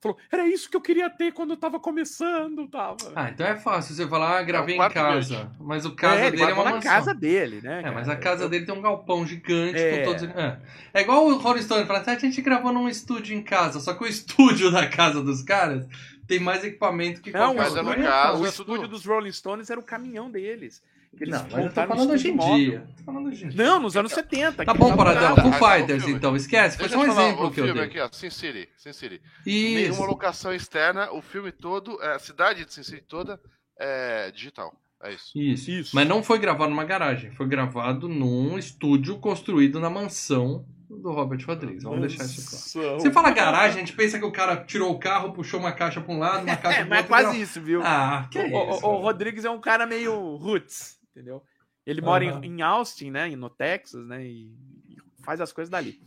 [0.05, 2.67] Falou, era isso que eu queria ter quando eu tava começando.
[2.69, 2.97] Tava.
[3.17, 5.51] Ah, então é fácil você falar, ah, gravei É em casa.
[5.59, 6.93] Mas o casa é, ele dele é gravou uma na mansão.
[6.93, 7.79] casa dele, né?
[7.79, 7.95] É, cara?
[7.95, 9.99] mas a casa Eu- dele tem um galpão gigante É.
[9.99, 10.23] com todos.
[10.25, 10.59] É.
[10.95, 13.81] é igual o Rolling Stone fala assim: "Ah, a gente gravou num estúdio em casa,
[13.81, 15.87] só que o estúdio da casa dos caras
[16.27, 17.91] tem mais equipamento que Não, qualquer o é no outro.
[17.91, 20.83] estúdio, caso, o é estúdio dos Rolling Stones era o caminhão deles.
[21.21, 22.87] Eles Não, mas eu tô falando hoje em dia.
[22.99, 23.65] Tô falando hoje em dia.
[23.65, 24.65] Não, nos anos 70.
[24.65, 25.35] Tá bom, Paradela.
[25.47, 26.35] o Fighters, então.
[26.37, 26.77] Esquece.
[26.79, 27.89] Foi só um exemplo o que eu filme dei.
[27.89, 29.21] aqui, ó, Sin City, Sin City.
[29.47, 29.75] Isso.
[29.91, 33.41] Nenhuma locação externa, o filme todo, é, a cidade de Sin City toda
[33.79, 34.73] é digital.
[35.03, 35.33] É isso.
[35.39, 35.71] Isso.
[35.71, 35.91] Isso.
[35.95, 37.31] Mas não foi gravado numa garagem.
[37.33, 41.83] Foi gravado num estúdio construído na mansão do Robert Rodrigues.
[41.83, 43.01] Vamos deixar isso claro.
[43.01, 46.01] Você fala garagem, a gente pensa que o cara tirou o carro, puxou uma caixa
[46.01, 47.09] pra um lado, uma caixa É, pro mas é outro.
[47.09, 47.83] quase e isso, viu?
[47.85, 48.79] Ah, que o, é o- isso.
[48.79, 49.03] o cara.
[49.03, 51.43] Rodrigues é um cara meio roots, entendeu?
[51.87, 52.41] Ele mora Aham.
[52.45, 53.29] em, em Austin, né?
[53.37, 54.25] No Texas, né?
[54.27, 54.47] E,
[54.89, 56.01] e faz as coisas dali.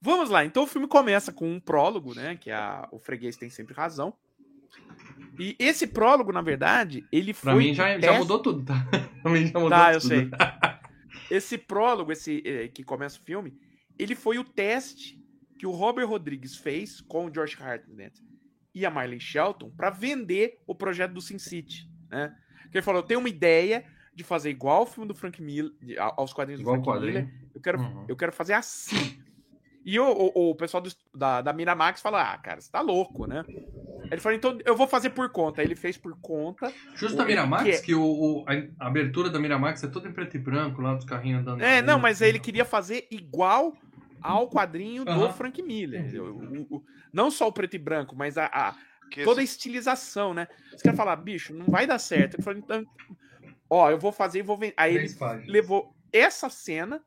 [0.00, 2.36] Vamos lá, então o filme começa com um prólogo, né?
[2.36, 4.14] Que é a, o freguês tem sempre razão.
[5.38, 7.52] E esse prólogo, na verdade, ele foi.
[7.52, 8.86] Pra mim já, já mudou tudo, tá?
[9.22, 10.08] Pra mim já mudou Tá, eu tudo.
[10.08, 10.30] sei.
[11.28, 13.52] Esse prólogo, esse eh, que começa o filme,
[13.98, 15.20] ele foi o teste
[15.58, 18.22] que o Robert Rodrigues fez com o George Hartnett
[18.72, 22.32] e a Marley Shelton para vender o projeto do Sin City, né?
[22.70, 23.84] Que ele falou, eu tenho uma ideia
[24.16, 27.24] de fazer igual o filme do Frank Miller, de- aos quadrinhos Igual do Frank quadrinho.
[27.26, 28.04] Miller, eu quero, Uhum.
[28.08, 29.20] eu quero fazer assim.
[29.84, 33.26] E o, o, o pessoal do- da, da Miramax fala, ah, cara, você tá louco,
[33.26, 33.44] né?
[34.10, 35.62] Ele falou, então eu vou fazer por conta.
[35.62, 36.72] Ele fez por conta.
[36.94, 38.44] Justo a O- Miramax, que é- que o, o-
[38.80, 41.60] a abertura da Miramax é toda em preto e branco, lá dos carrinhos andando.
[41.62, 42.02] É, não, rua.
[42.02, 43.76] mas ele queria fazer igual
[44.22, 45.32] ao quadrinho do Aham.
[45.32, 46.04] Frank Miller.
[46.20, 48.74] O- o- o- não só o preto e branco, mas a, a-
[49.10, 50.48] Que toda a estilização, né?
[50.72, 52.34] Você quer falar, bicho, não vai dar certo.
[52.34, 52.84] Ele falou, então,
[53.68, 54.74] ó, eu vou fazer e vou vender.
[54.76, 55.48] Aí ele páginas.
[55.48, 57.02] levou essa cena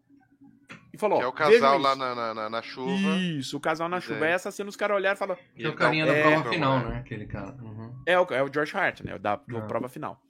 [0.93, 3.15] e falou, que é o casal lá na, na, na- na chuva.
[3.17, 4.27] Isso, o casal na chuva.
[4.27, 4.31] é.
[4.31, 6.41] Essa cena os caras olharam e falaram, Que é o um carinha da é, prova
[6.43, 6.93] pra final, mulher.
[6.93, 6.99] né?
[6.99, 7.55] Aquele cara.
[7.61, 8.03] Uhum.
[8.05, 9.15] É o, é o George Hart, né?
[9.15, 9.61] o Da do Ah.
[9.61, 10.21] prova final.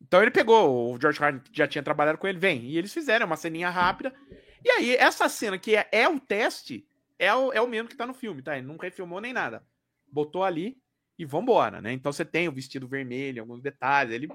[0.00, 2.62] Então ele pegou, o George Hart já tinha trabalhado com ele, vem.
[2.66, 4.14] E eles fizeram uma ceninha rápida.
[4.64, 6.86] E aí, essa cena que é, é o teste,
[7.18, 8.56] é o, é o mesmo que tá no filme, tá?
[8.56, 9.62] Ele não refilmou nem nada.
[10.10, 10.76] Botou ali
[11.18, 11.92] e vambora, né?
[11.92, 14.28] Então você tem o vestido vermelho, alguns detalhes, ele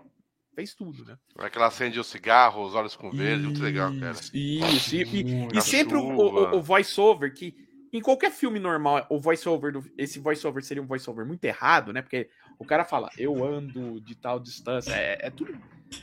[0.55, 1.17] fez tudo, né?
[1.39, 4.11] É que ela acende o cigarro, os olhos com verde, muito legal, cara.
[4.11, 7.55] Isso, Isso, e, e- e sempre o, o, o voice-over, que
[7.91, 12.01] em qualquer filme normal, o voice-over, do- esse voice-over seria um voice-over muito errado, né?
[12.01, 12.29] Porque
[12.59, 15.57] o cara fala, eu ando de tal distância, é, é tudo.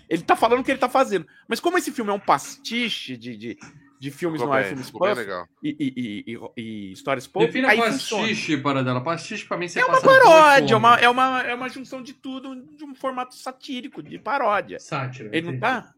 [0.09, 1.26] Ele tá falando o que ele tá fazendo.
[1.49, 3.59] Mas como esse filme é um pastiche de, de,
[3.99, 5.47] de filmes Ficou no bem, filmes puff legal.
[5.62, 9.03] e, e, e, e, e histórias pop, Defina aí pastiche para dela.
[9.03, 12.12] Pastiche pra mim você É uma paródia, é uma, é, uma, é uma junção de
[12.12, 14.78] tudo, de um formato satírico, de paródia.
[14.78, 15.30] Sátira.
[15.32, 15.92] Ele não tá.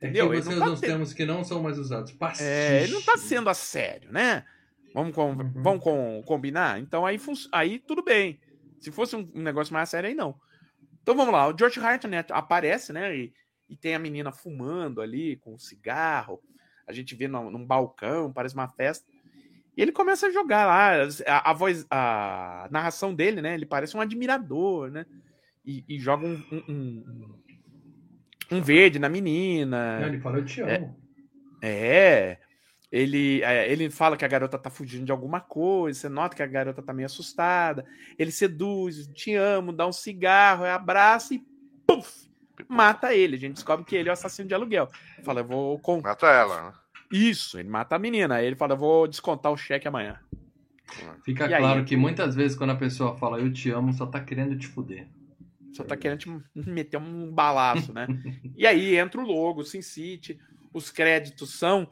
[0.00, 0.28] É Entendeu?
[0.30, 2.12] que Ele você não tá termos que não são mais usados.
[2.12, 2.48] Pastiche.
[2.48, 4.44] É, ele não tá sendo a sério, né?
[4.94, 5.52] Vamos, com- Uhum.
[5.56, 6.78] vamos com- combinar?
[6.80, 8.38] Então aí, fun- aí tudo bem.
[8.80, 10.34] Se fosse um, um negócio mais sério, aí não.
[11.02, 13.16] Então vamos lá, o George Hartnett aparece, né?
[13.16, 13.32] E,
[13.68, 16.40] e tem a menina fumando ali com um cigarro.
[16.92, 19.04] A gente vê num, num balcão, parece uma festa.
[19.76, 21.08] E ele começa a jogar lá.
[21.26, 23.54] A, a voz, a narração dele, né?
[23.54, 25.06] Ele parece um admirador, né?
[25.64, 27.38] E, e joga um, um, um-
[28.52, 30.00] um verde na menina.
[30.00, 30.98] Não, ele fala, eu te amo.
[31.62, 32.38] É.
[32.90, 36.42] Ele, é, ele fala que a garota tá fugindo de alguma coisa, você nota que
[36.42, 37.86] a garota tá meio assustada.
[38.18, 41.42] Ele seduz, te amo, dá um cigarro, abraça e
[41.86, 42.28] puf,
[42.68, 43.36] mata ele.
[43.36, 44.88] A gente descobre que ele é o assassino de aluguel.
[45.24, 45.78] Fala, eu vou.
[45.78, 46.72] con- Mata ela, né?
[47.12, 48.36] Isso, ele mata a menina.
[48.36, 50.18] Aí ele fala, eu vou descontar o cheque amanhã.
[51.24, 51.60] Fica E aí?
[51.60, 54.66] claro que muitas vezes quando a pessoa fala eu te amo, só tá querendo te
[54.66, 55.06] fuder.
[55.72, 58.06] Só tá querendo te meter um balaço, né?
[58.56, 60.38] e aí entra o logo, Sin City.
[60.72, 61.88] Os créditos são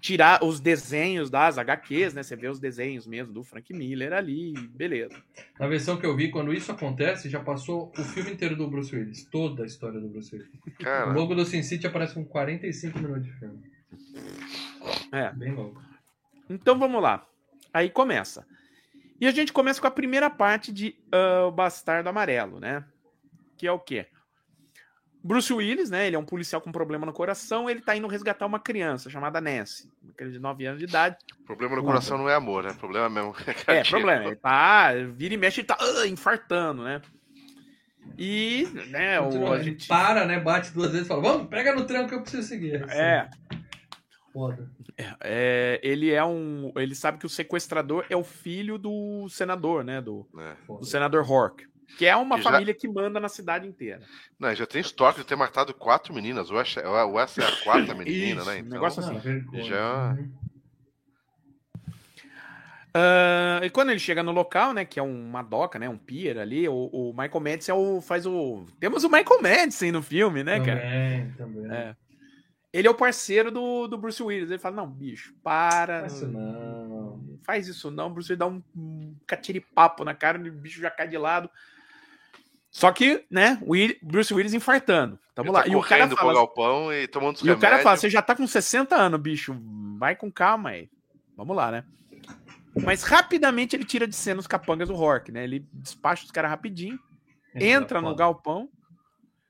[0.00, 2.22] tirar os desenhos das HQs, né?
[2.22, 5.16] Você vê os desenhos mesmo do Frank Miller ali, beleza.
[5.58, 8.94] Na versão que eu vi, quando isso acontece, já passou o filme inteiro do Bruce
[8.94, 9.24] Willis.
[9.24, 10.50] Toda a história do Bruce Willis.
[10.66, 13.62] O Cara, logo do Sin City aparece com 45 minutos de filme.
[15.12, 15.30] É.
[15.32, 15.82] Bem louco.
[16.48, 17.26] Então vamos lá.
[17.72, 18.46] Aí começa.
[19.20, 22.84] E a gente começa com a primeira parte de ah, O Bastardo Amarelo, né?
[23.56, 24.06] Que é o quê?
[25.22, 26.06] Bruce Willis, né?
[26.06, 27.70] Ele é um policial com problema no coração.
[27.70, 31.16] Ele tá indo resgatar uma criança chamada Nancy, uma criança de 9 anos de idade.
[31.46, 33.34] problema no coração não é amor, é problema mesmo.
[33.46, 33.88] É, cardíaco.
[33.88, 34.26] problema.
[34.26, 34.92] Ele tá.
[35.14, 37.00] Vira e mexe e tá ah, infartando, né?
[38.18, 39.88] E, né, o, a ele gente.
[39.88, 40.38] para, né?
[40.38, 42.84] Bate duas vezes e fala, vamos, pega no tranco que eu preciso seguir.
[42.90, 43.28] É,
[44.34, 44.68] Foda.
[45.20, 46.72] é, ele é um.
[46.76, 50.00] Ele sabe que o sequestrador é o filho do senador, né?
[50.02, 50.54] Do, É.
[50.68, 51.64] do senador Hork.
[51.96, 54.00] Que é uma E já- família que manda na cidade inteira.
[54.40, 56.50] Não, já tem histórico de ter matado quatro meninas.
[56.50, 58.56] Ou essa, ou essa é a quarta menina, Isso, né?
[58.56, 59.62] um Então, negócio assim.
[59.62, 60.16] Já-.
[62.96, 66.38] Ah, e quando ele chega no local, né, que é uma doca, né, um pier
[66.38, 68.66] ali, o, o Michael Madison é o, faz o...
[68.78, 70.80] Temos o Michael Madison no filme, né, cara?
[70.80, 71.72] Também, também.
[71.72, 71.96] É.
[72.74, 74.50] Ele é o parceiro do, do Bruce Willis.
[74.50, 76.00] Ele fala, não, bicho, para.
[76.00, 76.88] Faz isso não.
[76.88, 78.12] não faz isso não.
[78.12, 81.48] Bruce Willis dá um, um catiripapo na cara, o bicho já cai de lado.
[82.72, 85.16] Só que, né, o Will- Bruce Willis infartando.
[85.36, 85.62] Tamo ele lá.
[85.62, 88.34] tá e o cara fala, galpão e tomando e o cara fala, você já tá
[88.34, 89.56] com 60 anos, bicho.
[89.96, 90.90] Vai com calma aí.
[91.36, 91.84] Vamos lá, né?
[92.82, 95.44] Mas rapidamente ele tira de cena os capangas do Rock, né?
[95.44, 96.98] Ele despacha os caras rapidinho,
[97.54, 98.68] entra no galpão,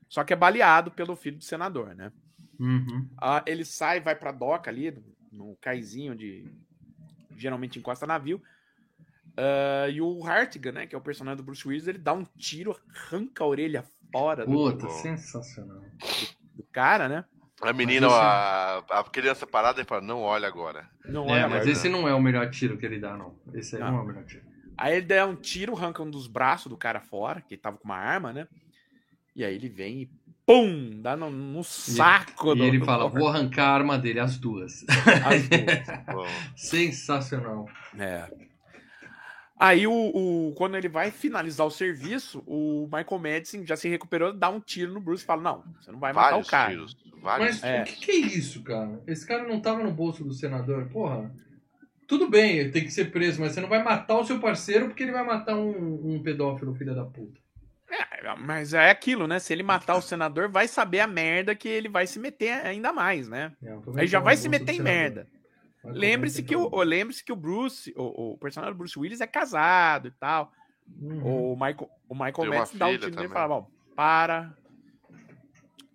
[0.07, 2.11] só que é baleado pelo filho do senador, né?
[2.59, 3.07] Uhum.
[3.17, 4.97] Ah, ele sai, vai pra doca ali,
[5.31, 6.45] no, caizinho de.
[7.37, 8.41] Geralmente encosta navio.
[9.37, 10.87] Ah, e o Hartigan, né?
[10.87, 14.45] Que é o personagem do Bruce Willis, ele dá um tiro, arranca a orelha fora
[14.45, 14.89] do, Puta, Bom.
[14.89, 15.83] sensacional.
[16.55, 17.25] do cara, né?
[17.61, 20.89] A menina, Mas a, a criança parada e fala, não olha agora.
[21.07, 23.35] Não É, olha mas mais, esse não é o melhor tiro que ele dá, não.
[23.53, 23.91] Esse aí Não.
[23.91, 24.43] não, é o melhor tiro.
[24.77, 27.85] Aí ele dá um tiro, arranca um dos braços do cara fora, que tava com
[27.85, 28.47] uma arma, né?
[29.33, 30.09] E aí ele vem e
[30.45, 31.01] pum!
[31.01, 34.37] Dá no, no saco E do- ele do fala, vou arrancar a arma dele, as
[34.37, 34.85] duas.
[35.25, 36.29] As duas.
[36.55, 37.67] Sensacional.
[37.97, 38.29] É.
[39.57, 44.33] Aí o, o- quando ele vai finalizar o serviço, o Michael Madison já se recuperou,
[44.33, 46.69] dá um tiro no Bruce e fala: Não, você não vai matar vários o cara.
[46.71, 46.97] tiros.
[47.21, 47.81] Vários Mas É.
[47.81, 49.01] o que, que é isso, cara?
[49.07, 51.31] Esse cara não tava no bolso do senador, porra.
[52.07, 54.87] Tudo bem, ele tem que ser preso, mas você não vai matar o seu parceiro
[54.87, 57.39] porque ele vai matar um, um pedófilo, filho da puta.
[57.89, 59.39] É, mas é aquilo, né?
[59.39, 62.91] Se ele matar o senador, vai saber a merda que ele vai se meter ainda
[62.91, 63.53] mais, né?
[63.63, 65.27] É, Aí já vai se meter em merda.
[65.83, 70.07] Lembre-se que, o, lembre-se que o Bruce, o, o personagem do Bruce Willis é casado
[70.07, 70.51] e tal.
[70.99, 71.51] Uhum.
[71.51, 74.53] O Michael, o Michael Madison dá um tiro nele e fala: Bom, para.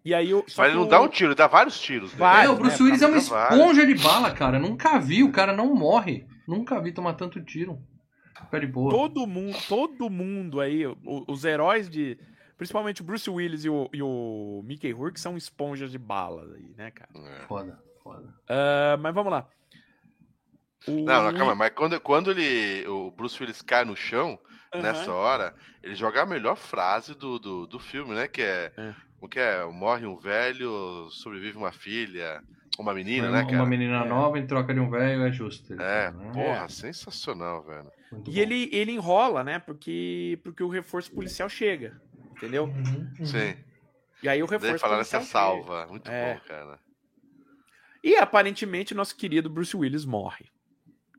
[0.05, 0.45] E aí o.
[0.47, 2.15] só Mas ele não dá um tiro, ele dá vários tiros.
[2.15, 2.47] Vai.
[2.47, 3.61] É, o Bruce né, Willis é uma pra vários.
[3.61, 4.59] esponja de bala, cara.
[4.59, 6.27] Nunca vi, o cara não morre.
[6.47, 7.81] Nunca vi tomar tanto tiro.
[8.45, 8.91] Fica de boa.
[8.91, 10.83] todo mundo, todo mundo aí,
[11.29, 12.19] os heróis de.
[12.57, 16.75] Principalmente o Bruce Willis e o, e o Mickey Rourke são esponjas de balas aí,
[16.77, 17.11] né, cara?
[17.15, 17.41] É.
[17.47, 18.35] Foda, foda.
[18.49, 19.49] Ah, mas vamos lá.
[20.87, 24.39] O- Não, não, calma, mas quando, quando ele, o Bruce Willis cai no chão,
[24.75, 24.83] Aham.
[24.83, 28.29] nessa hora, ele joga a melhor frase do, do, do filme, né?
[28.29, 28.95] Que é, É.
[29.21, 29.65] o que é?
[29.67, 32.43] Morre um velho, sobrevive uma filha,
[32.79, 33.57] uma menina, uma, né, cara?
[33.57, 34.09] uma menina É.
[34.09, 35.73] nova em troca de um velho é justo.
[35.73, 36.33] ele É, fala, né?
[36.33, 37.91] porra, sensacional, velho.
[38.13, 38.41] Muito E bom.
[38.41, 39.59] ele, ele enrola, né?
[39.59, 42.01] Porque, porque o reforço policial chega.
[42.37, 42.65] Entendeu?
[42.65, 43.25] Uhum, uhum.
[43.27, 43.55] Sim.
[44.23, 45.65] E aí o reforço falaram essa policial chega.
[45.67, 45.87] salva.
[45.91, 46.35] Muito É.
[46.35, 46.79] bom, cara.
[48.03, 50.47] E aparentemente nosso querido Bruce Willis morre.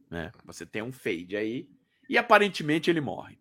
[0.10, 0.32] Né?
[0.46, 1.68] Você tem um fade aí.
[2.10, 3.38] E aparentemente ele morre.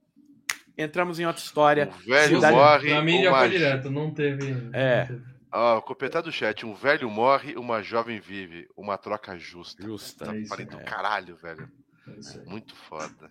[0.76, 1.88] Entramos em outra história.
[1.88, 2.88] Um velho Cidade- morre.
[2.90, 4.52] Pra mim já foi direto, não teve.
[4.72, 5.00] É.
[5.00, 5.22] não teve.
[5.52, 6.64] Ó, completar do chat.
[6.64, 8.68] Um velho morre, uma jovem vive.
[8.76, 9.82] Uma troca justa.
[9.82, 10.26] Justa.
[10.26, 10.82] Tá É isso, falei do é.
[10.84, 11.68] caralho, velho.
[12.08, 12.48] É.
[12.48, 13.30] Muito foda.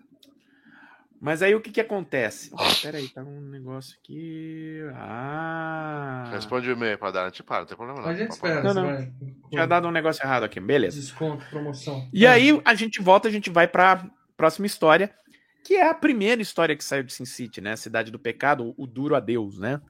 [1.21, 2.49] Mas aí o que que acontece?
[2.53, 4.79] Oh, peraí, tá um negócio aqui.
[4.95, 6.29] Ah.
[6.31, 7.23] Responde o e-mail pra dar.
[7.23, 8.07] A gente para, não tem problema não.
[8.09, 8.85] A gente espera, Não, não.
[8.85, 9.11] vai.
[9.49, 10.97] Tinha dado um negócio errado aqui, beleza.
[10.99, 12.07] Desconto, promoção.
[12.13, 14.05] E aí a gente volta, a gente vai pra
[14.37, 15.13] próxima história,
[15.65, 17.75] que é a primeira história que saiu de Sin City, né?
[17.75, 19.81] Cidade do Pecado, o Duro Adeus, né?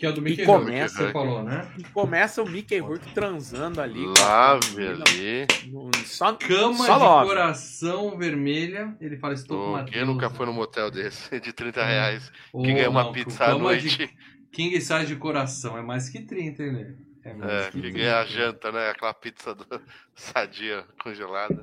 [0.00, 1.70] Que é o do Mickey começa- Rourke, que você falou, né?
[1.78, 4.02] E começa o Mickey Rourke transando ali.
[4.18, 5.46] Lave ali.
[5.70, 7.28] no- Só, Cama só de love.
[7.28, 8.96] coração vermelha.
[8.98, 12.32] Ele fala, estou com uma Quem nunca foi num motel desse de 30 reais?
[12.50, 13.94] Ô, Que ganha uma não, pizza à noite?
[13.98, 14.10] de
[14.50, 15.76] King size de coração.
[15.76, 16.94] É mais que 30, hein, né?
[17.22, 17.98] É mais É, que que 30.
[17.98, 18.88] ganha a janta, né?
[18.88, 19.66] Aquela pizza do...
[20.16, 21.62] sadia congelada.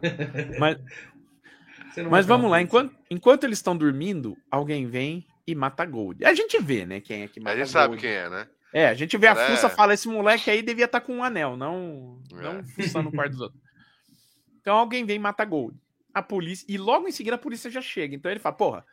[0.60, 0.78] Mas,
[2.08, 6.24] mas vamos lá, enquanto, enquanto eles estão dormindo, alguém vem e mata Gold.
[6.26, 8.02] A gente vê, né, quem é que A mata gente sabe Gold.
[8.02, 8.48] quem é, né?
[8.74, 9.48] É, a gente vê a É.
[9.50, 12.64] fuça fala, esse moleque aí devia estar com um anel, não, não É.
[12.64, 13.62] fuçando no quarto dos outros.
[14.60, 15.76] Então alguém vem e mata Gold.
[16.14, 18.14] A polícia, e logo em seguida a polícia já chega.
[18.16, 18.86] Então ele fala, porra,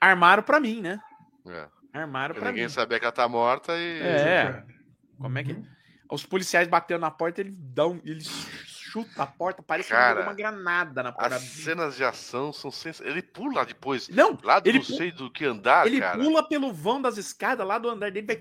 [0.00, 1.00] armaram pra mim, né?
[1.46, 1.68] É.
[1.92, 2.70] Armaram Porque pra ninguém mim.
[2.70, 4.00] sabia que ela tá morta e.
[4.00, 4.64] É.
[5.18, 5.64] Como é que- Uhum.
[6.10, 8.20] Os policiais batendo na porta, ele dá um, ele
[8.94, 11.34] chuta a porta, parece que ele Cara, jogou uma granada na porta.
[11.34, 13.00] As cenas de ação são sens...
[13.00, 14.08] Ele pula depois.
[14.08, 16.22] Não, Lá do ele não sei do que andar, ele cara.
[16.22, 18.40] pula pelo vão das escadas lá do andar dele, vai,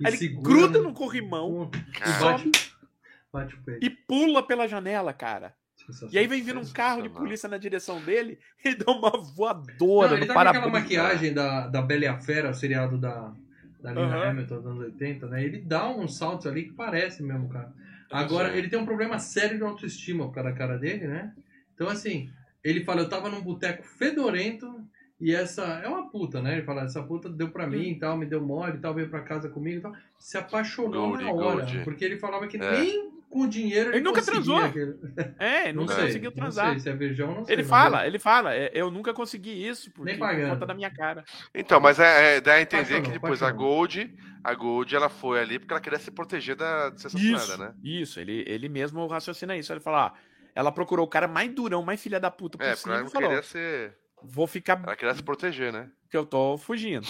[0.00, 2.38] E aí ele gruda no- corrimão E Cara,
[3.32, 5.52] bate, e pula pela janela, cara.
[6.12, 10.10] E aí vem vindo um carro de polícia na direção dele e dá uma voadora
[10.10, 13.32] Não, ele no tá aquela maquiagem da, da Bela e a Fera, seriado da,
[13.80, 14.30] da Lina Aham.
[14.30, 15.44] Hamilton dos anos 80, né?
[15.44, 17.72] Ele dá uns saltos ali que parece mesmo, cara.
[18.10, 21.32] Agora, ele tem um problema sério de autoestima por causa da cara dele, né?
[21.74, 22.30] Então, assim,
[22.62, 24.80] ele fala, eu tava num boteco fedorento
[25.20, 25.64] e essa...
[25.84, 26.52] É uma puta, né?
[26.54, 29.08] Ele fala, essa puta deu pra mim e tal, me deu mole e tal, veio
[29.08, 29.94] pra casa comigo e tal.
[30.18, 31.84] Se apaixonou Gold, na hora, gold.
[31.84, 32.70] porque ele falava que É.
[32.80, 34.56] nem com dinheiro ele, Ele nunca transou.
[34.58, 34.96] aquele-
[35.38, 36.70] É, Não nunca sei, conseguiu não transar.
[36.70, 37.54] sei, se é virgão, não sei.
[37.54, 40.50] Ele fala, ele fala, "É, eu nunca consegui isso porque, Nem por pagando.
[40.50, 41.24] conta da minha cara.
[41.54, 43.68] Então, mas é, é, dá a entender Apaixonou, que depois a apaixonou.
[43.76, 47.44] Gold, a Gold, ela foi ali porque ela queria se proteger da de ser assassinada,
[47.44, 47.74] Isso, né?
[47.82, 49.72] isso, ele, ele mesmo raciocina isso.
[49.72, 50.12] Ele fala, ah,
[50.54, 53.04] ela procurou o cara mais durão, mais filha da puta É, porque possível ela e
[53.04, 53.96] não falou, queria ser.
[54.22, 55.90] vou ficar Ela queria se proteger, né?
[56.10, 57.06] que eu tô fugindo.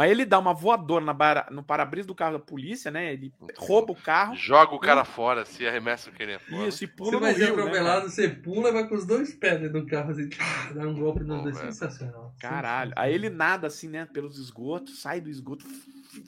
[0.00, 3.12] Aí ele dá uma voadora na bara- no para-brisa do carro da polícia, né?
[3.12, 6.68] Ele rouba o carro, Joga o cara fora, se arremessa o que ele é fora.
[6.68, 8.94] isso, e Você pula no vai ser rio, né, atropelado, você pula e vai com
[8.94, 10.28] os dois pés dentro do carro, assim,
[10.74, 11.42] dá um golpe dois.
[11.44, 11.72] velho.
[11.72, 12.34] Sensacional.
[12.40, 12.92] Caralho.
[12.96, 14.06] Aí ele nada assim, né?
[14.06, 15.66] Pelos esgotos, sai do esgoto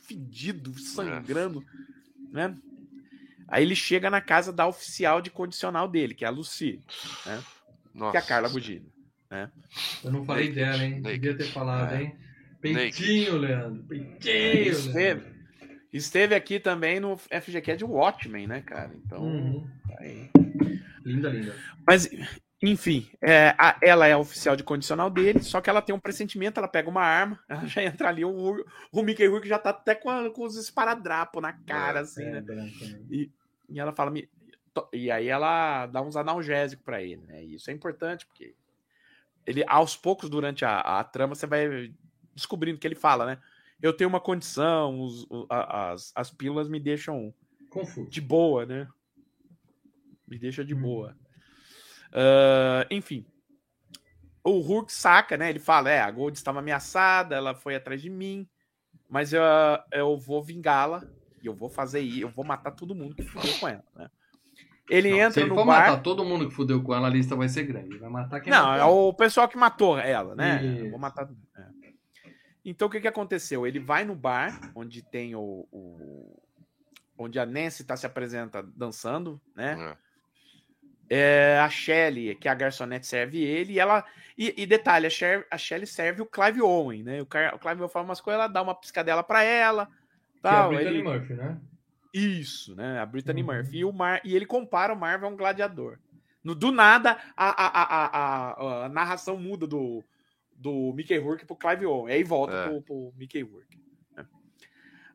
[0.06, 1.64] fedido, sangrando,
[2.30, 2.56] né?
[3.48, 6.80] Aí ele chega na casa da oficial de condicional dele, que é a Lucy,
[7.94, 8.10] Nossa.
[8.12, 8.86] que é a Carla Gugino.
[10.04, 11.00] Eu não falei Naked, dela, hein?
[11.00, 11.18] naked.
[11.20, 12.02] Devia ter falado, É.
[12.02, 12.16] hein?
[12.62, 13.82] Peitinho, Leandro.
[13.84, 14.70] Peitinho, Leandro.
[14.70, 15.22] Esteve,
[15.92, 17.18] esteve aqui também no
[17.76, 18.92] de Watchmen, né, cara?
[18.94, 19.66] Então, Uhum.
[19.88, 20.30] tá aí.
[21.04, 21.54] Linda, linda.
[21.86, 22.08] Mas
[22.64, 26.60] Enfim, é, a- ela é oficial de condicional dele, só que ela tem um pressentimento,
[26.60, 29.96] ela pega uma arma, ela já entra ali, o, o Mickey Rourke já tá até
[29.96, 32.40] com, a- com os esparadrapos na cara, assim, É, né?
[32.40, 33.00] branco, né?
[33.10, 34.12] E ela fala.
[34.12, 34.28] "Me-
[34.72, 37.42] to-" E aí ela dá uns analgésicos pra ele, né?
[37.42, 38.54] E isso é importante, porque
[39.44, 41.92] ele, aos poucos, durante a, a trama, você vai
[42.34, 43.38] descobrindo que ele fala, né?
[43.80, 47.34] Eu tenho uma condição, os- as, as pílulas me deixam
[47.68, 48.08] Confuso.
[48.08, 48.86] de boa, né?
[50.26, 50.80] Me deixa de Hum.
[50.80, 51.16] boa.
[52.12, 53.26] Ah, enfim.
[54.44, 55.50] O Hulk saca, né?
[55.50, 58.48] Ele fala: é, a Gold estava ameaçada, ela foi atrás de mim,
[59.08, 59.42] mas eu,
[59.92, 61.04] eu vou vingá-la
[61.42, 64.08] e eu vou fazer isso, eu vou matar todo mundo que fudeu com ela, né?
[64.90, 65.88] Ele Não, se entra ele no for bar.
[65.90, 67.88] matar todo mundo que fudeu com ela, a lista vai ser grande.
[67.90, 68.80] Ele vai matar quem Não, matou.
[68.80, 70.62] é o pessoal que matou ela, né?
[70.64, 70.84] Isso.
[70.84, 71.28] Eu Vou matar.
[71.56, 71.81] é.
[72.64, 73.66] Então o que, que aconteceu?
[73.66, 75.66] Ele vai no bar onde tem o.
[75.72, 76.38] o-
[77.18, 79.96] onde a Nancy tá se apresenta dançando, né?
[79.98, 80.12] É.
[81.14, 84.04] É, a Shelly, que é a garçonete, serve ele, e ela.
[84.38, 87.20] E, e detalhe, a, Sher, a Shelly serve o Clive Owen, né?
[87.20, 89.86] O, Car- o Clive Owen fala umas coisas, ela dá uma piscadela pra ela.
[90.40, 91.60] Que é a Tal, Brittany ele- Murphy, né?
[92.14, 92.98] Isso, né?
[92.98, 93.46] A Brittany Uhum.
[93.54, 93.78] Murphy.
[93.78, 94.20] E, o Mar...
[94.24, 95.98] e ele compara o Marvel a um gladiador.
[96.42, 98.06] No, do nada, a, a, a,
[98.82, 100.02] a, a narração muda do,
[100.62, 102.14] do Mickey Rourke pro Clive Owen.
[102.14, 102.68] Aí volta É.
[102.68, 103.78] pro, pro Mickey Rourke.
[104.16, 104.24] né?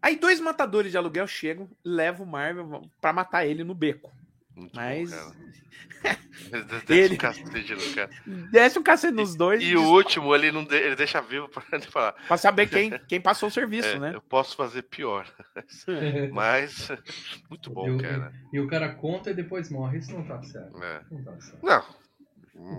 [0.01, 4.11] Aí dois matadores de aluguel chegam, levam o Marvel pra matar ele no beco.
[4.55, 5.57] Muito Mas bom, cara.
[6.89, 7.15] Ele...
[7.15, 8.09] Um cacete no cara.
[8.51, 11.63] desce um cacete nos dois E o último, ele, não de- ele deixa vivo pra
[11.73, 12.13] ele falar.
[12.27, 14.11] pra saber quem, quem passou o serviço, é, né?
[14.15, 15.27] Eu posso fazer pior.
[16.31, 16.89] Mas,
[17.49, 18.33] muito bom, E o- cara.
[18.53, 19.97] E o cara conta e depois morre.
[19.99, 20.81] Isso não tá certo.
[20.83, 21.01] É.
[21.11, 21.63] Não tá certo.
[21.65, 21.85] Não.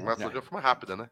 [0.05, 1.09] Mas de uma forma rápida, né?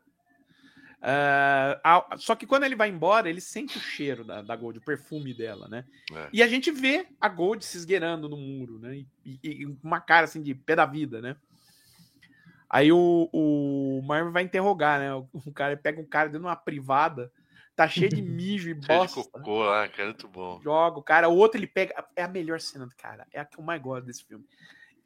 [1.08, 4.78] Ah, a- só que quando ele vai embora, ele sente o cheiro da, da Gold,
[4.78, 5.84] o perfume dela, né?
[6.12, 6.28] É.
[6.32, 9.04] E a gente vê a Gold se esgueirando no muro, né?
[9.24, 11.36] E, e- uma cara assim de pé da vida, né?
[12.68, 15.14] Aí o, o Marvel vai interrogar, né?
[15.14, 17.30] O, o cara pega um cara dentro de uma privada,
[17.76, 19.22] tá cheio de mijo e Cheio de bosta.
[19.22, 20.08] cocô lá, cara.
[20.08, 20.60] Muito bom.
[20.60, 21.94] Joga o cara, o outro ele pega.
[22.16, 24.44] É a melhor cena do cara, é a que eu mais gosto desse filme.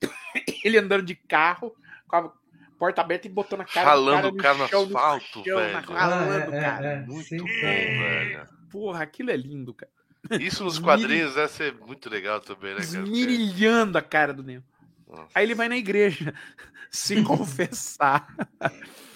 [0.64, 1.74] ele andando de carro,
[2.08, 2.32] com a
[2.80, 5.72] porta aberta e botando a cara Ralando o cara no chão, asfalto, chão, velho.
[5.74, 6.86] na- ralando, é, cara.
[6.86, 7.00] é, é.
[7.00, 8.46] Muito bom, velho.
[8.70, 9.92] Porra, aquilo é lindo, cara.
[10.40, 12.86] Isso nos quadrinhos deve ser muito legal também, né, cara?
[13.04, 14.64] Esmirilhando a cara do Neo.
[15.06, 15.28] Nossa.
[15.34, 16.32] Aí ele vai na igreja
[16.90, 18.26] se confessar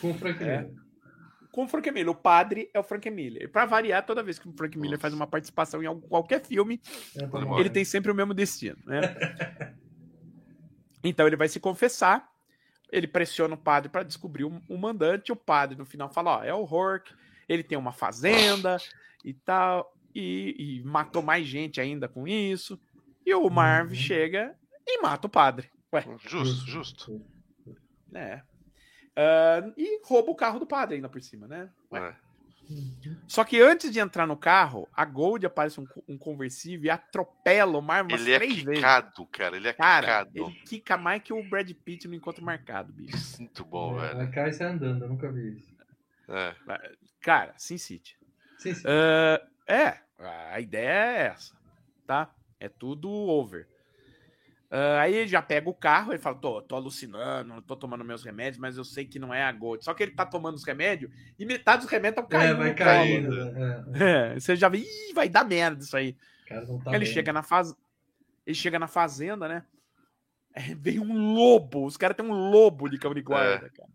[0.01, 0.59] Com o Frank É.
[0.63, 0.71] Miller.
[1.53, 2.11] com o Frank Miller.
[2.11, 3.51] O padre é o Frank Miller.
[3.51, 5.03] Pra variar, toda vez que o Frank Miller Nossa.
[5.03, 6.81] faz uma participação em algum- qualquer filme,
[7.17, 9.01] É, tá ele tem sempre o mesmo destino, né?
[11.03, 12.27] então ele vai se confessar,
[12.93, 16.45] ele pressiona o padre pra descobrir o, o mandante, o padre no final fala, ó,
[16.45, 17.13] é o Hork,
[17.49, 18.77] ele tem uma fazenda
[19.25, 22.81] e tal, e, e matou mais gente ainda com isso,
[23.27, 23.95] e o Marv Uhum.
[23.95, 24.55] chega
[24.87, 25.71] e mata o padre.
[25.93, 27.27] Ué, Justo, justo.
[28.11, 28.43] né?
[29.17, 31.71] Ah, e rouba o carro do padre ainda por cima, né?
[31.93, 32.01] Ué.
[32.01, 32.24] É.
[33.29, 37.79] Só que antes de entrar no carro, a Gold aparece um, um conversível e atropela
[37.79, 38.75] o Marvel Ele é três vezes.
[38.81, 39.57] quicado, cara.
[39.57, 40.31] Ele é Cara, quicado.
[40.35, 43.17] ele quica mais que o Brad Pitt no encontro marcado, bicho.
[43.17, 44.21] É Muito bom, É, velho.
[44.23, 45.75] A Kai sai andando, eu nunca vi isso.
[46.29, 46.55] É.
[47.21, 48.17] Cara, Sin City.
[48.59, 48.85] Sim, sim.
[48.87, 49.99] Ah, é,
[50.53, 51.55] a ideia é essa,
[52.07, 52.35] tá?
[52.59, 53.69] É tudo over.
[54.77, 58.25] Ah, aí ele já pega o carro, ele fala, tô, tô alucinando, tô tomando meus
[58.25, 59.85] remédios, mas eu sei que não é a Gold.
[59.85, 62.71] Só que ele tá tomando os remédios e metade dos remédios estão É, caindo vai
[62.71, 63.53] no caindo.
[63.53, 63.85] né?
[63.95, 66.17] É, É, você já vê, ih, vai dar merda isso aí.
[66.83, 67.15] tá ele bem.
[67.15, 67.73] chega na faz...
[68.45, 69.65] ele chega na fazenda, né?
[70.53, 73.89] É, vem um lobo, os caras têm um lobo de de guarda, cara.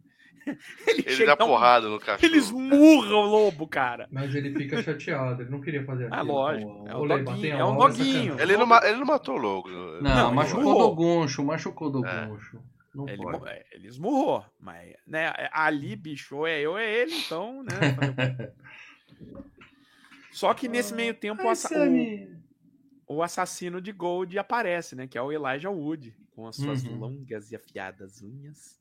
[0.87, 2.19] Ele, Ele chega dá um- porrada no cachorro.
[2.25, 4.07] Ele esmurra o lobo, cara.
[4.11, 6.19] Mas ele fica chateado, ele não queria fazer aquilo.
[6.19, 6.85] Ah, lógico.
[6.87, 8.39] É um doguinho, é um doguinho.
[8.39, 9.69] Ele não, ele não matou o lobo.
[9.69, 12.25] Não, Não, machucou do goncho, machucou do É.
[12.25, 12.61] goncho.
[12.95, 13.47] Não Ele, pode.
[13.49, 18.49] é, ele esmurrou, mas né, ali, bicho, ou é eu, é ele, então, né?
[18.51, 19.39] o?
[20.31, 22.27] Só que nesse meio tempo o, Ai, assa- Sammy.
[23.07, 25.07] o- o assassino de Gold aparece, né?
[25.07, 26.97] Que é o Elijah Wood, com as suas Uhum.
[26.97, 28.77] longas e afiadas unhas.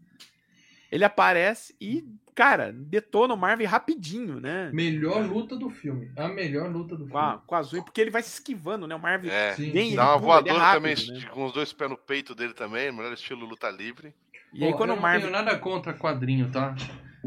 [0.91, 4.71] Ele aparece e, cara, detona o Marvel rapidinho, né?
[4.73, 6.11] Melhor luta do filme.
[6.17, 7.43] A melhor luta do Com, a, filme.
[7.47, 8.95] com a Zui, porque ele vai se esquivando, né?
[8.95, 9.53] O Marvel É.
[9.55, 9.95] Vem.
[9.95, 11.29] Dá uma é voadora rápido, também, né?
[11.31, 14.15] com os dois pés no peito dele também, melhor estilo luta livre.
[14.53, 15.21] E aí Ó, quando eu o não Marvel...
[15.29, 16.75] tenho nada contra quadrinho, tá?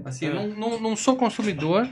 [0.03, 0.35] Assim, eu Ah.
[0.35, 1.87] não, não, não sou consumidor,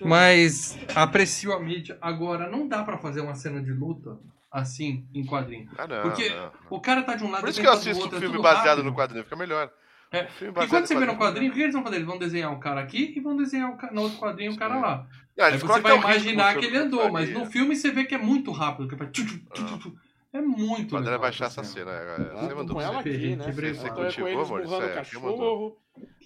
[0.00, 1.98] mas aprecio a mídia.
[2.00, 4.18] Agora, não dá pra fazer uma cena de luta
[4.50, 5.68] assim em quadrinho.
[5.78, 6.02] Ah, não.
[6.02, 6.52] Porque não.
[6.70, 8.40] O cara tá de um lado Por isso que eu assisto outro, um é filme
[8.40, 8.84] baseado rápido.
[8.84, 9.70] no quadrinho, fica melhor.
[10.12, 10.28] É.
[10.42, 11.96] E quando você vê no quadrinho, o que eles vão fazer?
[11.96, 14.56] Eles vão desenhar um cara aqui e vão desenhar um ca- no outro quadrinho um
[14.56, 15.06] cara lá.
[15.38, 18.18] Ah, Aí você vai imaginar que ele andou, mas no filme você vê que é
[18.18, 18.88] muito rápido.
[18.88, 19.96] Que vai tchu, tchu, tchu.
[20.34, 21.18] É muito legal.
[21.18, 21.90] baixar essa cena.
[21.90, 23.16] é, Ah, Você mandou com ela pra você.
[23.16, 23.52] aqui, né?
[23.52, 25.76] Você com cultivou, é, quem cachorro.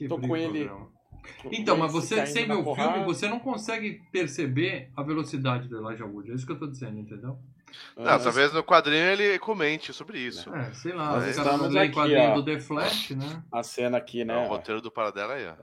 [0.09, 0.70] Tô com ele-
[1.53, 2.93] Então, mas você, sem na ver o porrada.
[2.93, 6.30] filme, você não consegue perceber a velocidade do Elijah Wood.
[6.30, 7.37] É isso que eu tô dizendo, entendeu?
[7.97, 10.55] Não, Ah, talvez no quadrinho ele comente sobre isso.
[10.55, 11.16] É, sei lá.
[11.18, 12.35] Os estamos aqui, quadrinho ó.
[12.35, 13.43] do The Flash, né?
[13.53, 14.37] A cena aqui, É, né?
[14.37, 15.55] o roteiro do Paradela aí, ó.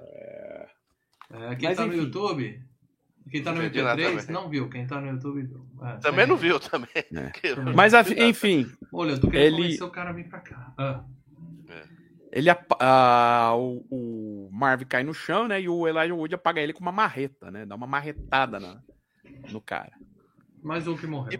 [1.36, 2.04] É, quem Mas, tá no enfim.
[2.04, 2.62] YouTube,
[3.32, 4.34] quem tá no Não entendi nada MP3 também.
[4.44, 4.70] não viu.
[4.70, 5.50] Quem tá no YouTube.
[5.82, 6.28] É, Também segue.
[6.28, 6.90] não viu, também.
[6.96, 7.30] É.
[7.32, 10.74] Que- Mas, enfim, Olha, tô querendo Ele- convencer o cara a vir pra cá.
[10.78, 11.04] Ah,
[12.32, 15.62] ele apa- ah, o, o Marv cai no chão, né?
[15.62, 17.66] E o Elijah Wood apaga ele com uma marreta, né?
[17.66, 18.82] Dá uma marretada na,
[19.52, 19.92] no cara.
[20.64, 21.40] mais um que morreu.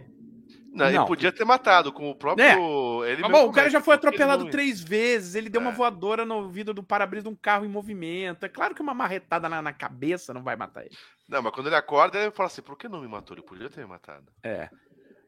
[0.74, 3.04] Não, ele podia ter matado com o próprio.
[3.04, 5.60] Ele Tá mesmo bom, o cara comete, já foi ele atropelado três vezes, ele deu
[5.60, 5.74] uma É.
[5.74, 8.44] voadora no vidro do para-brisa de um carro em movimento.
[8.44, 10.96] É claro que uma marretada na, na cabeça não vai matar ele.
[11.28, 13.36] Não, mas quando ele acorda, ele fala assim: por que não me matou?
[13.36, 14.26] Ele podia ter me matado.
[14.42, 14.68] É.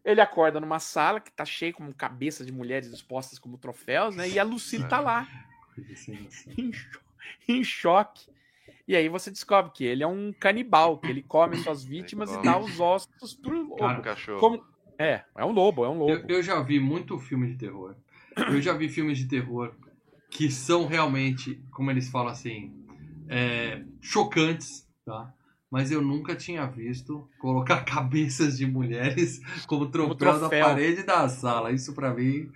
[0.04, 4.28] Ele acorda numa sala que tá cheia com cabeças de mulheres expostas como troféus, né?
[4.28, 5.26] E a Lucille tá lá,
[6.56, 7.00] em, cho-
[7.48, 8.26] em choque.
[8.86, 12.40] E aí você descobre que ele é um canibal, que ele come suas vítimas e
[12.42, 13.76] dá os ossos pro lobo.
[13.76, 14.38] Cara, O cachorro.
[14.38, 14.64] Como-
[14.98, 16.24] É, é um lobo, é um Eu, lobo.
[16.28, 17.94] eu já vi muito filme de terror.
[18.36, 19.74] Eu já vi filmes de terror
[20.30, 22.72] que são realmente, como eles falam assim,
[23.28, 25.32] é, chocantes, tá?
[25.70, 30.64] Mas eu nunca tinha visto colocar cabeças de mulheres como troféu, da troféu.
[30.66, 31.72] parede da sala.
[31.72, 32.50] Isso pra mim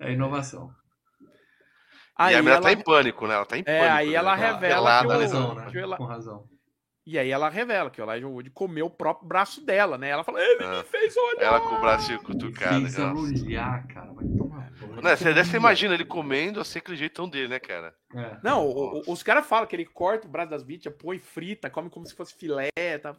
[0.00, 0.70] é inovação.
[2.18, 3.34] Aí e a menina ela- tá em pânico, né?
[3.34, 3.94] Ela tá em É, pânico.
[3.96, 4.14] aí né?
[4.14, 5.24] ela Tá revela pelada, que o- né?
[5.24, 5.70] razão, né?
[5.70, 6.44] que ela- Com razão.
[7.06, 10.08] E aí ela revela que o Elijah Wood comeu o próprio braço dela, né?
[10.08, 10.78] Ela fala, ele Ah.
[10.78, 11.42] me fez olhar.
[11.46, 12.80] Ela com o braço cutucado.
[12.80, 13.12] Fez né?
[13.12, 14.12] olhar, cara.
[14.12, 15.00] Vai tomar banho.
[15.02, 17.94] Não, você, você imagina ele comendo assim, aquele jeitão dele, né, cara?
[18.12, 18.36] É.
[18.42, 21.70] Não, o- o- os caras falam que ele corta o braço das vítimas, põe frita,
[21.70, 23.14] come como se fosse filé, tá?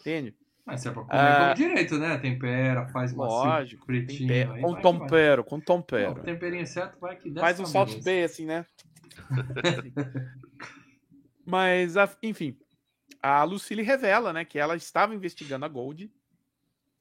[0.00, 0.34] Entende?
[0.64, 1.52] Mas se é pra comer, Ah.
[1.54, 2.16] direito, né?
[2.16, 3.84] Tempera, faz macio, Lógico.
[3.84, 4.28] fritinho.
[4.28, 6.12] Tempero, aí com vai tempero, com tempero.
[6.12, 8.64] o temperinho certo vai que desce Faz um salt bay, assim, né?
[11.44, 12.56] Mas, enfim,
[13.22, 16.10] a Lucille revela, né, que ela estava investigando a Gold.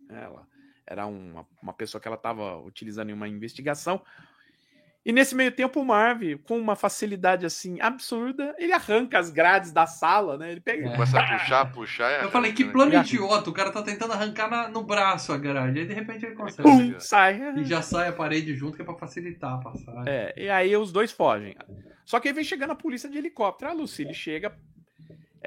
[0.09, 0.47] Ela
[0.85, 4.01] era uma, uma pessoa que ela estava utilizando em uma investigação.
[5.05, 9.71] E nesse meio tempo, o Marv, com uma facilidade assim absurda, ele arranca as grades
[9.71, 10.51] da sala, né?
[10.51, 10.89] Ele pega.
[10.89, 10.91] É.
[10.91, 12.11] Começa a puxar, puxar.
[12.21, 12.71] e Eu falei, que né?
[12.73, 15.93] plano Ele idiota, o cara tá tentando arrancar na- no braço a grade, aí de
[15.93, 16.63] repente ele consegue.
[16.63, 17.39] Pum, sai.
[17.57, 20.03] E já sai a parede junto, que é pra facilitar a passagem.
[20.07, 21.55] É, e aí os dois fogem.
[22.03, 23.71] Só que aí vem chegando a polícia de helicóptero.
[23.71, 24.57] A Lucille chega,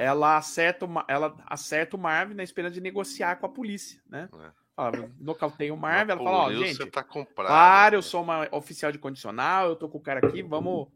[0.01, 4.29] ela acerta, o, ela acerta o Marv na esperança de negociar com a polícia, né?
[4.33, 4.51] É.
[4.75, 7.49] Fala, nocauteia o Marv, ela fala, ó, gente, tá comprado.
[7.49, 10.89] claro, eu sou uma oficial de condicional, eu tô com o cara aqui, vamos,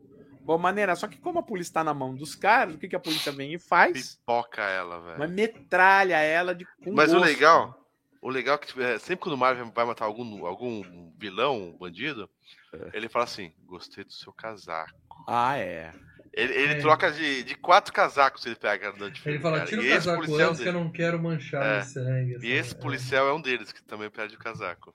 [0.42, 0.96] vamos maneirar.
[0.96, 3.30] Só que como a polícia tá na mão dos caras, o que, que a polícia
[3.30, 4.14] vem e faz?
[4.16, 5.18] Pipoca ela, velho.
[5.18, 7.26] Mas metralha ela de com Mas o gosto.
[7.26, 7.78] legal,
[8.22, 11.76] o legal é que é, sempre quando o Marvel vai matar algum, algum vilão, um
[11.76, 12.30] bandido,
[12.72, 12.90] É.
[12.96, 14.94] ele fala assim: gostei do seu casaco.
[15.28, 15.92] Ah, é.
[16.36, 16.80] Ele, ele É.
[16.80, 19.68] troca de, de quatro casacos ele pega no de Ele fala, cara.
[19.68, 21.82] tira o E esse casaco policial antes que eu não quero manchar É.
[21.82, 22.38] sangue.
[22.42, 24.92] E esse policial é um deles que também perde o casaco.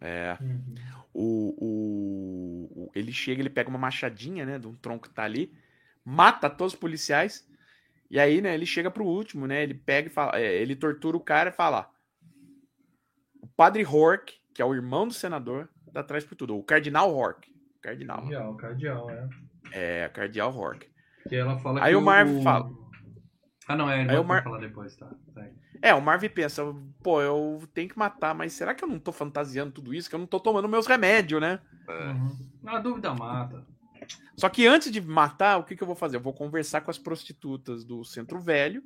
[0.00, 0.36] É.
[0.40, 0.74] Uhum.
[1.14, 5.22] o, o- o- ele chega, ele pega uma machadinha, né, de um tronco que tá
[5.24, 5.52] ali,
[6.04, 7.46] mata todos os policiais,
[8.10, 11.16] e aí, né, ele chega pro último, né, ele pega e fala, é, ele tortura
[11.16, 11.88] o cara e fala,
[13.40, 17.14] o padre Hork, que é o irmão do senador, dá atrás por tudo, o cardinal
[17.14, 17.48] Hork,
[17.80, 19.28] cardinal, Cardeal, cardeal, é.
[19.72, 20.86] É, cardeal Hork.
[21.28, 22.70] Que ela fala Aí que o Marv fala.
[23.68, 25.10] Ah, não, é, ele Aí vai o Mar- falar depois, tá.
[25.34, 25.46] tá.
[25.80, 26.62] É, o Marvin pensa,
[27.02, 30.08] pô, eu tenho que matar, mas será que eu não tô fantasiando tudo isso?
[30.08, 31.60] Que eu não tô tomando meus remédios, né?
[31.88, 32.08] É.
[32.08, 32.48] Uhum.
[32.62, 33.66] Na dúvida mata.
[34.36, 36.16] Só que antes de matar, o que, que eu vou fazer?
[36.16, 38.82] Eu vou conversar com as prostitutas do Centro Velho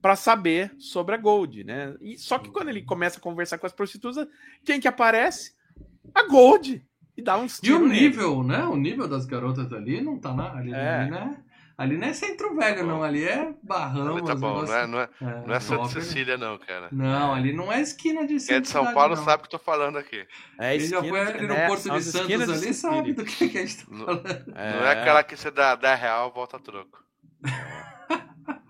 [0.00, 1.94] para saber sobre a Gold, né?
[2.00, 4.26] E só que quando ele começa a conversar com as prostitutas,
[4.64, 5.54] quem que aparece?
[6.14, 6.84] A Gold.
[7.16, 8.00] E dá uns E o nele.
[8.00, 8.64] nível, né?
[8.64, 10.52] O nível das garotas ali não tá na.
[10.56, 11.00] Ali, É.
[11.00, 11.36] ali, né?
[11.76, 13.02] Ali não é centro velho, não.
[13.02, 14.12] Ali é barrão.
[14.16, 15.88] Ali tá os bom, não é, negócios- não é, É, não é Santa né?
[15.88, 16.88] Cecília, não, cara.
[16.92, 19.24] Não, ali não é esquina de Quem é de São cidade, Paulo não.
[19.24, 20.24] sabe o que eu tô falando aqui.
[20.58, 23.48] É, Ele já foi ali no é, Porto de Santos de ali, sabe do que,
[23.48, 24.46] que a gente tá Não, falando.
[24.46, 24.54] não
[24.86, 27.02] é aquela que você dá 10 real volta a troco.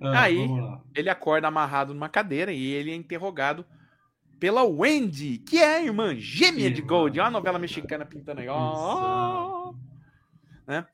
[0.00, 0.48] Ah, Aí-.
[0.94, 3.66] Ele acorda amarrado numa cadeira e ele é interrogado
[4.38, 6.82] pela Wendy, que é a irmã gêmea de.
[6.82, 7.18] Gold.
[7.18, 8.48] É uma novela mexicana pintando aí.
[8.48, 9.72] ó.
[10.66, 10.86] Né?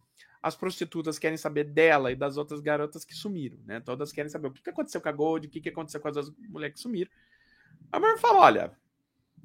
[0.42, 3.80] As prostitutas querem saber dela e das outras garotas que sumiram, né?
[3.80, 6.09] Todas querem saber o que que aconteceu com a Gold, o que que aconteceu com
[6.09, 7.11] as duas mulheres que sumiram.
[7.90, 8.72] A mulher fala: olha,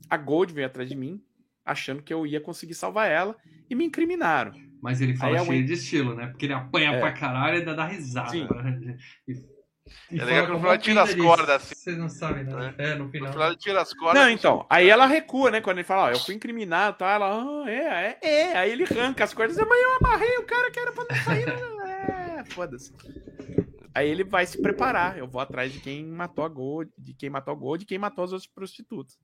[0.10, 1.24] a Gold veio atrás de mim,
[1.66, 3.36] achando que eu ia conseguir salvar ela,
[3.70, 4.52] e me incriminaram.
[4.82, 6.28] Mas ele fala Aí cheio Wendy- de estilo, né?
[6.28, 7.00] Porque ele apanha É.
[7.00, 8.30] pra caralho e ainda dá risada.
[8.32, 8.47] Sim.
[9.28, 9.59] E-
[10.12, 11.76] E É legal que no final uma tira as cordas, assim.
[11.76, 12.74] Vocês não sabem, né?
[12.78, 13.32] É, no No final.
[13.32, 14.22] final ele tira as cordas.
[14.22, 15.62] Não, então, aí ela recua, né?
[15.62, 17.12] Quando ele fala, ó, eu fui incriminado, tá?
[17.12, 18.58] Ela, ah, é, é, é.
[18.58, 21.46] Aí ele arranca as cordas, mas eu amarrei o cara que era pra não sair.
[21.46, 22.36] né?
[22.40, 22.94] É, foda-se.
[23.94, 25.18] Aí ele vai se preparar.
[25.18, 27.98] Eu vou atrás de quem matou a Gold, de quem matou a Gold, de quem
[27.98, 29.18] matou as outras prostitutas.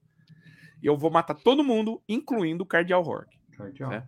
[0.82, 3.38] E eu vou matar todo mundo, incluindo o Cardial Rock.
[3.58, 3.94] Cardeal.
[3.94, 4.04] É.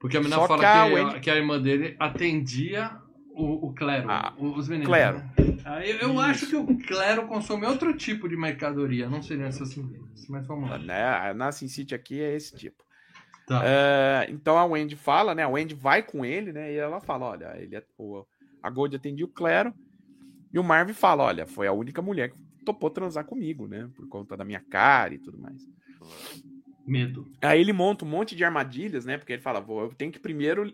[0.00, 2.96] Porque a menina Só fala que a, Wendy- que a irmã dele atendia
[3.36, 4.88] o, o clero, Ah, os meninos.
[4.88, 5.18] clero.
[5.18, 5.30] né?
[5.64, 9.74] Aí eu, eu acho que o clero consome outro tipo de mercadoria, não seria essas
[9.76, 10.26] meninas.
[10.28, 10.78] Mas vamos lá.
[10.78, 11.32] Né?
[11.34, 12.84] Na Sin City aqui é esse tipo.
[13.46, 13.62] Tá.
[13.64, 15.42] É, então a Wendy fala, né?
[15.44, 16.72] A Wendy vai com ele, né?
[16.72, 18.24] E ela fala: olha, ele, é- o,
[18.62, 19.72] a Gold atendia o Clero.
[20.52, 23.88] E o Marv fala: olha, foi a única mulher que topou transar comigo, né?
[23.94, 25.62] Por conta da minha cara e tudo mais.
[26.86, 27.30] Medo.
[27.42, 29.16] Aí ele monta um monte de armadilhas, né?
[29.18, 30.72] Porque ele fala: vou, eu tenho que primeiro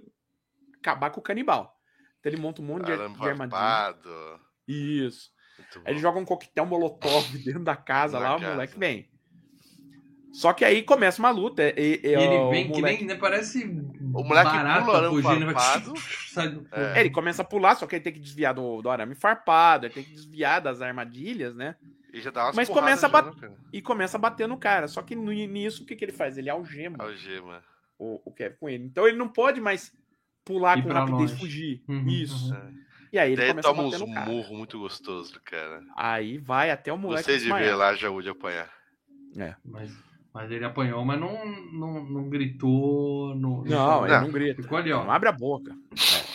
[0.78, 1.78] acabar com o canibal.
[2.22, 3.60] Então ele monta um monte de, Arame de armadilhas.
[3.60, 4.40] farpado.
[4.68, 5.30] Isso.
[5.84, 8.52] Aí ele joga um coquetel molotov dentro da casa lá, o casa.
[8.52, 9.10] moleque vem.
[10.32, 11.62] Só que aí começa uma luta.
[11.62, 13.64] E, e- E ele o vem que moleque- nem né, parece
[14.14, 15.94] O moleque barata pula arame fugindo, vai- farpado.
[16.72, 16.96] É.
[16.96, 19.84] É, ele começa a pular, só que ele tem que desviar do, do arame farpado,
[19.84, 21.76] ele tem que desviar das armadilhas, né?
[22.10, 23.50] E já dá umas Mas começa a bat- né?
[23.70, 24.88] E começa a bater no cara.
[24.88, 26.38] Só que no início, o que, que ele faz?
[26.38, 27.62] Ele algema Algema.
[27.98, 28.84] o, o Kevin com ele.
[28.84, 29.92] Então ele não pode mais
[30.45, 31.36] pular Ir com rapidez e longe.
[31.36, 31.82] fugir.
[31.88, 32.53] Uhum, Isso.
[32.53, 32.57] uhum.
[32.78, 32.82] É.
[33.12, 35.82] E aí ele Daí começa a toma uns murros muito gostosos, cara.
[35.97, 38.70] Aí vai até o moleque Gostei de ver lá Jaú de apanhar.
[39.62, 39.93] Mas,
[40.32, 41.32] mas ele apanhou, mas não,
[41.72, 43.34] não, não gritou.
[43.34, 44.22] Não, Não, ele Não.
[44.22, 44.62] não grita.
[44.62, 45.05] Ficou ali, ó.
[45.05, 45.76] Não abre a boca.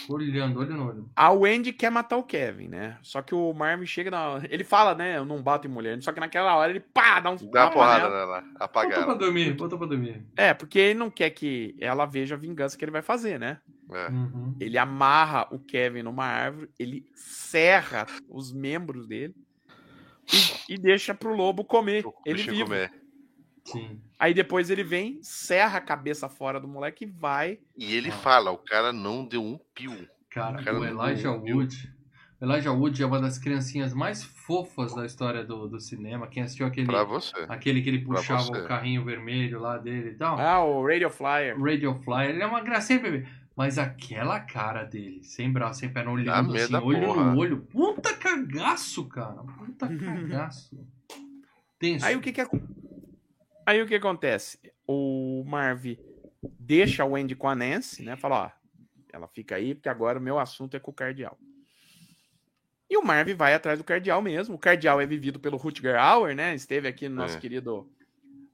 [0.10, 1.10] Olhando, olho no olho.
[1.16, 2.98] A Wendy quer matar o Kevin, né?
[3.02, 4.40] Só que o Marvin chega na.
[4.50, 5.18] Ele fala, né?
[5.18, 6.02] Eu não bato em mulher.
[6.02, 7.36] Só que naquela hora ele pá, dá um.
[7.52, 8.20] Dá uma porrada nela.
[8.20, 8.42] nela.
[8.42, 10.24] Voltou Apagar pra dormir, voltou pra dormir.
[10.38, 13.60] É, porque ele não quer que ela veja a vingança que ele vai fazer, né?
[13.92, 14.10] É.
[14.10, 14.56] Uhum.
[14.60, 19.34] Ele amarra o Kevin numa árvore, ele serra os membros dele
[20.68, 22.06] e, e deixa pro lobo comer.
[22.06, 22.66] O Ele vivo.
[22.66, 22.92] comer.
[23.66, 24.02] Sim.
[24.20, 27.60] Aí depois ele vem, serra a cabeça fora do moleque e vai.
[27.78, 30.08] E ele fala, o cara não deu um pio.
[30.30, 31.58] Cara, Cara, o Elijah viu.
[31.58, 31.94] Wood.
[32.40, 36.28] O Elijah Wood é uma das criancinhas mais fofas da história do, do cinema.
[36.28, 37.34] Quem assistiu aquele, Pra você.
[37.50, 40.40] aquele que ele puxava o carrinho vermelho lá dele e tal.
[40.40, 41.60] Ah, o Radio Flyer.
[41.60, 43.28] Radio Flyer, ele é uma gracinha, bebê.
[43.58, 47.32] Mas aquela cara dele, sem braço, sem perna, olhando assim, olho porra.
[47.34, 47.62] no olho.
[47.64, 49.42] Puta cagaço, cara.
[49.44, 50.80] Puta cagaço.
[51.80, 52.06] Tenso.
[52.06, 52.62] Aí o que que acon-
[53.66, 54.60] Aí o que acontece?
[54.88, 55.98] O Marv
[56.60, 58.16] deixa a Wendy com a Nancy, né?
[58.16, 58.52] Fala, ó,
[59.12, 61.38] ela fica aí porque agora o meu assunto é com o Cardial.
[62.90, 64.56] E o Marv vai atrás do Cardial mesmo.
[64.56, 66.54] O Cardial é vivido pelo Rutger Hauer, né?
[66.56, 67.40] Esteve aqui no nosso É.
[67.40, 67.92] querido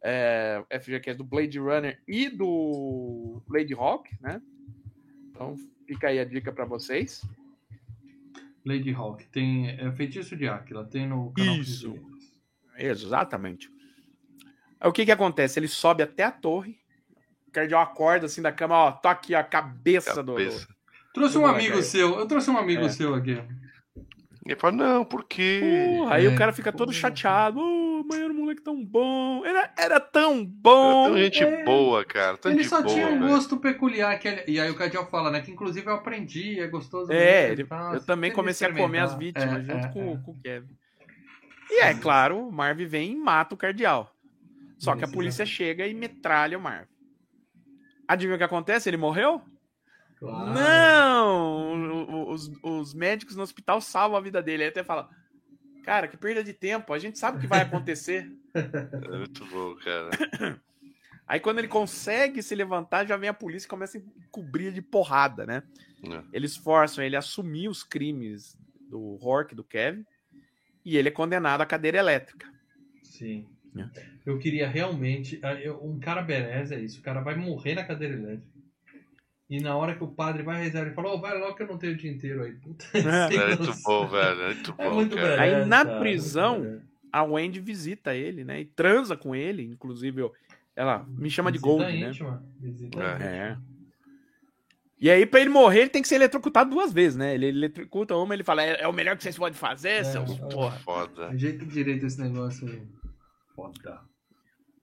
[0.01, 4.41] é, FGCast do Blade Runner e do Blade Hawk, né?
[5.33, 5.55] Então
[5.87, 7.23] fica aí a dica pra vocês.
[8.65, 9.25] Lady Hawk.
[9.25, 10.85] Tem é, Feitiço de Áquila.
[10.85, 11.95] Tem no canal Isso.
[12.77, 13.69] Exatamente.
[14.79, 15.59] Aí o que que acontece?
[15.59, 16.77] Ele sobe até a torre.
[17.47, 20.67] O Cardial acorda assim da cama, ó, tá aqui a cabeça, do- Cabeça.
[21.13, 21.83] Trouxe um amigo aí.
[21.83, 22.17] seu.
[22.17, 22.89] Eu trouxe um amigo É.
[22.89, 23.37] seu aqui.
[24.45, 25.61] Ele fala, não, por quê?
[25.97, 26.99] Porra, aí É, o cara fica todo porra.
[26.99, 27.59] chateado.
[28.03, 29.45] Ô, mas era um moleque tão bom.
[29.45, 31.07] Era, era tão bom.
[31.07, 31.63] Tão gente é.
[31.63, 32.37] boa, cara.
[32.37, 33.27] Tão ele de só boa, tinha um velho.
[33.27, 34.17] gosto peculiar.
[34.19, 35.41] Que ele- E aí o Cadial fala, né?
[35.41, 37.11] Que inclusive eu aprendi, é gostoso.
[37.11, 40.13] É, mesmo ele- tal, eu também comecei a comer as vítimas É, junto é, com,
[40.13, 40.17] é.
[40.23, 40.75] com o Kevin.
[41.69, 44.13] E é claro, o Marv vem e mata o Cardial.
[44.77, 45.55] Só que a polícia exatamente.
[45.55, 46.87] chega e metralha o Marv.
[48.07, 48.89] Adivinha o que acontece?
[48.89, 49.41] Ele morreu?
[50.19, 50.53] Claro.
[50.53, 52.29] Não!
[52.29, 54.63] Os, os médicos no hospital salvam a vida dele.
[54.63, 55.09] Aí até fala:
[55.83, 58.31] Cara, que perda de tempo, a gente sabe o que vai acontecer.
[58.55, 60.11] É muito bom, cara.
[61.27, 64.79] Aí quando ele consegue se levantar, já vem a polícia e começa a cobrir de
[64.79, 65.63] porrada, né?
[66.03, 66.23] É.
[66.31, 68.55] Eles forçam ele a assumir os crimes
[68.89, 70.05] do Hork, do Kevin,
[70.85, 72.47] e ele é condenado à cadeira elétrica.
[73.01, 73.47] Sim.
[73.75, 73.89] É.
[74.23, 75.39] Eu queria realmente.
[75.41, 76.99] ah, Um cara beleza é isso.
[76.99, 78.52] O cara vai morrer na cadeira elétrica.
[79.55, 81.67] E na hora que o padre vai rezar, ele fala: Ô, vai logo que eu
[81.67, 82.53] não tenho o dia inteiro aí.
[82.53, 83.01] Puta, sem
[83.39, 84.41] É muito bom, velho.
[84.41, 85.37] É muito bom, É muito cara.
[85.37, 85.57] beleza.
[85.59, 86.81] Aí, na prisão.
[87.11, 88.61] A Wendy visita ele, né?
[88.61, 90.33] E transa com ele, inclusive eu-
[90.75, 92.09] ela me chama de Visita Gold, né?
[92.09, 92.43] íntima.
[92.59, 93.13] Visita É.
[93.13, 93.25] íntima.
[93.29, 93.57] É.
[94.99, 97.35] E aí, pra ele morrer, ele tem que ser eletrocutado duas vezes, né?
[97.35, 100.31] Ele eletrocuta uma, ele fala, é, é o melhor que vocês podem fazer, É, seus
[100.31, 100.45] é.
[100.49, 100.71] porra.
[100.79, 101.27] Foda.
[101.27, 102.81] Ajeita direito esse negócio aí.
[103.55, 103.99] Foda.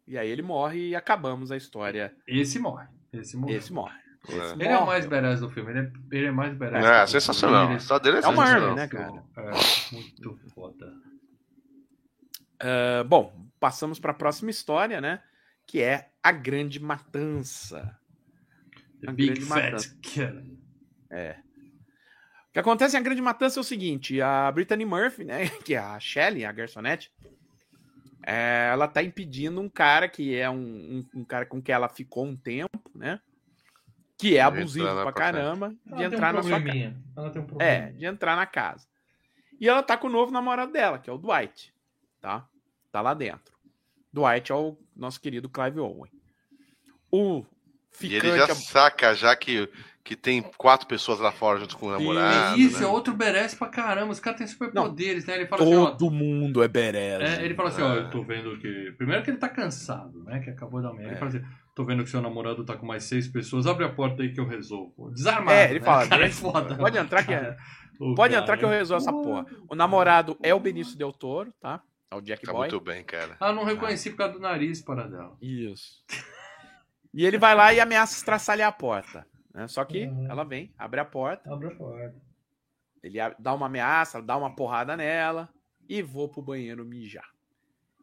[0.06, 2.14] E aí ele morre e acabamos a história.
[2.28, 2.86] Esse morre.
[3.12, 3.55] Esse morre.
[3.55, 3.98] Esse morre.
[4.28, 4.52] É.
[4.52, 5.70] Ele é o mais badass do filme.
[5.70, 6.84] Ele é, ele é mais badass.
[6.84, 7.68] É, sensacional.
[7.68, 8.60] A história dele é É sensacional.
[8.60, 9.22] Marvin, né, cara?
[9.36, 10.92] É, muito foda.
[12.60, 15.22] Ah, bom, passamos para a próxima história, né?
[15.66, 17.98] Que é a Grande Matança.
[19.01, 19.98] The A Big grande Fat matança.
[20.02, 20.44] Killer.
[21.10, 21.36] É.
[22.51, 25.74] O que acontece em A Grande Matança é o seguinte: a Brittany Murphy, né, que
[25.74, 27.10] é a Shelley, a garçonete,
[28.26, 31.88] é, ela tá impedindo um cara que é um, um, um cara com que ela
[31.88, 33.20] ficou um tempo, né?
[34.20, 36.97] Que é De abusivo entrar pra caramba, Ela de tem um entrar na sua casa.
[37.16, 37.70] Ela tem um problema.
[37.72, 38.86] É, de entrar na casa.
[39.60, 41.72] E ela tá com o novo namorado dela, que é o Dwight,
[42.20, 42.47] tá?
[42.92, 43.55] Tá lá dentro.
[44.12, 46.10] Dwight é o nosso querido Clive Owen.
[47.10, 48.26] O E ficante...
[48.26, 49.68] ele já saca, já que,
[50.02, 52.59] que tem quatro pessoas lá fora junto com o namorado.
[52.59, 52.84] Isso, né?
[52.84, 54.12] é outro merece pra caramba.
[54.12, 55.36] Os caras têm superpoderes, né?
[55.36, 55.90] Ele fala assim, ó.
[55.92, 57.38] Todo mundo é berez.
[57.38, 57.98] É, ele fala assim, ó, É.
[57.98, 58.92] eu tô vendo que.
[58.97, 60.40] Primeiro que ele tá cansado, né?
[60.40, 61.10] Que acabou da merda.
[61.10, 61.44] Ele fala assim,
[61.81, 64.39] tô vendo que seu namorado tá com mais seis pessoas, abre a porta aí que
[64.40, 65.11] eu resolvo.
[65.12, 65.51] Desarmado.
[65.57, 65.85] É, ele né?
[65.86, 66.77] fala, Cara, é foda.
[66.77, 67.57] Pode entrar que é.
[68.16, 69.47] Pode entrar que eu resolvo essa porra.
[69.69, 71.82] O namorado é o Benício Del Toro, tá?
[72.11, 72.61] É o Jack Tá Boy.
[72.69, 73.36] muito bem, cara.
[73.40, 75.36] Ah, não reconheci por causa do nariz, para dela.
[75.40, 76.05] Isso.
[77.15, 79.27] E ele vai lá e ameaça estraçalhar a porta.
[79.55, 79.66] né?
[79.69, 80.31] Só que Uhum.
[80.31, 82.15] ela vem, abre a porta, Abre a porta.
[83.02, 85.48] ele dá uma ameaça, dá uma porrada nela
[85.89, 87.28] e vou pro banheiro mijar.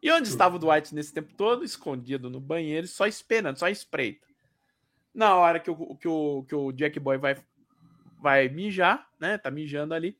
[0.02, 1.64] E onde estava o Dwight nesse tempo todo?
[1.64, 4.26] Escondido no banheiro, só esperando, só espreita.
[5.12, 7.36] Na hora que o, que o, que o Jack Boy vai,
[8.20, 9.36] vai mijar, né?
[9.36, 10.16] Tá mijando ali.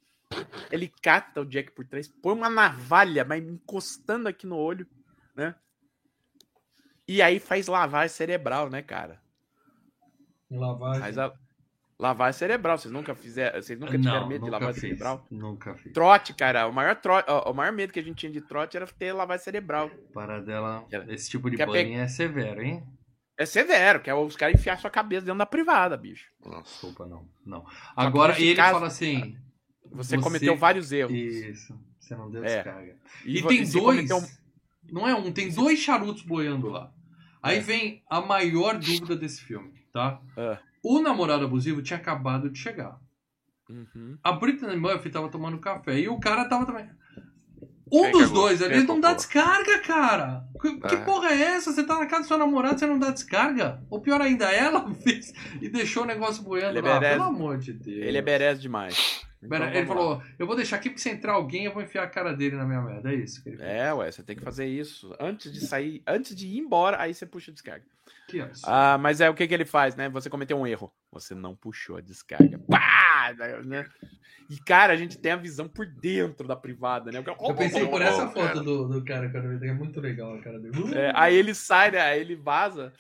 [0.71, 4.87] Ele cata o Jack por trás, põe uma navalha, mas encostando aqui no olho,
[5.35, 5.55] né?
[7.07, 9.23] E aí faz lavagem cerebral, né, cara?
[10.51, 11.01] Lavagem.
[11.01, 11.33] Faz a
[11.99, 12.79] lavagem cerebral.
[12.79, 14.91] Vocês nunca fizeram, vocês nunca tiveram não, medo de nunca lavagem fiz.
[14.91, 15.27] cerebral?
[15.31, 15.93] Nunca fiz.
[15.93, 17.13] Trote, cara, o maior, tro...
[17.47, 19.91] o maior medo que a gente tinha de trote era ter lavagem cerebral.
[20.13, 22.83] Para dela, esse tipo de quer banho é severo, hein?
[23.39, 26.27] É severo, que é os caras enfiar sua cabeça dentro da privada, bicho.
[26.45, 26.63] Nossa.
[26.73, 27.29] Desculpa, não.
[27.47, 27.65] Não.
[27.95, 29.37] Agora, ele caso- fala assim.
[29.93, 31.13] Você, Você- cometeu vários erros.
[31.15, 31.73] Isso.
[32.01, 32.57] Você não deu É.
[32.57, 32.97] descarga.
[33.25, 33.73] E, E, tem dois.
[34.11, 34.23] cometeu-
[34.91, 36.91] Não é um, tem dois charutos boiando lá.
[37.43, 37.61] Aí É.
[37.61, 40.21] vem a maior dúvida desse filme, tá?
[40.37, 40.59] É.
[40.83, 42.99] O namorado abusivo tinha acabado de chegar.
[43.69, 44.17] Uhum.
[44.23, 46.89] A Britney Murphy tava tomando café e o cara tava também.
[47.91, 50.45] Um Quem dos dois Quem não dá descarga, cara.
[50.61, 51.05] Que, que É.
[51.05, 51.73] porra é essa?
[51.73, 53.83] Você tá na casa do seu namorado e você não dá descarga?
[53.91, 57.01] Ou pior ainda, ela fez e deixou o negócio boiando Ele é lá.
[57.01, 57.17] berez.
[57.17, 58.07] Pelo amor de Deus.
[58.07, 59.27] Ele é berés demais.
[59.43, 62.09] Então, ele falou: Eu vou deixar aqui porque se entrar alguém, eu vou enfiar a
[62.09, 63.11] cara dele na minha merda.
[63.11, 63.63] É isso ele.
[63.63, 65.15] É, ué, você tem que fazer isso.
[65.21, 67.85] Antes de sair, antes de ir embora, aí você puxa a descarga.
[68.29, 68.71] Que absurdo.
[68.71, 70.09] Ah, mas é o que, que ele faz, né?
[70.11, 70.93] Você cometeu um erro.
[71.11, 72.59] Você não puxou a descarga.
[72.69, 73.35] Pá!
[73.65, 73.87] Né?
[74.51, 77.23] E, cara, a gente tem a visão por dentro da privada, né?
[77.27, 78.61] Eu pensei por essa oh, foto cara.
[78.61, 80.95] do, do cara eu vi, é muito legal a cara dele.
[80.95, 82.01] É, aí ele sai, né?
[82.01, 82.93] Aí ele vaza.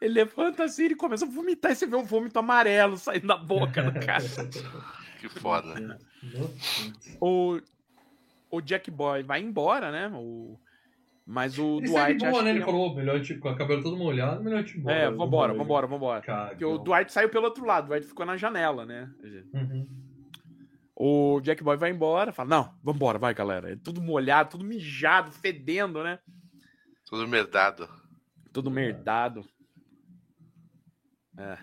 [0.00, 3.36] Ele levanta assim, ele começa a vomitar e você vê um vômito amarelo saindo da
[3.36, 4.24] boca do cara.
[5.18, 5.98] Que foda.
[7.20, 7.60] O,
[8.48, 10.08] o Jack Boy vai embora, né?
[10.14, 10.56] O,
[11.30, 12.30] mas o sai Dwight.
[12.30, 12.52] boa, né?
[12.52, 14.96] que Ele falou, melhor tipo, com a cabelo todo molhado, melhor te embora.
[14.96, 16.22] É, vambora, vambora, vambora.
[16.48, 16.78] Porque o.
[16.78, 19.12] Dwight saiu pelo outro lado, o Dwight ficou na janela, né?
[19.52, 19.86] Uhum.
[20.96, 23.70] O Jack Boy vai embora, fala: Não, vambora, vai, galera.
[23.70, 26.18] É tudo molhado, tudo mijado, fedendo, né?
[27.04, 27.86] Tudo merdado.
[28.50, 29.44] Tudo merdado.
[31.36, 31.58] É.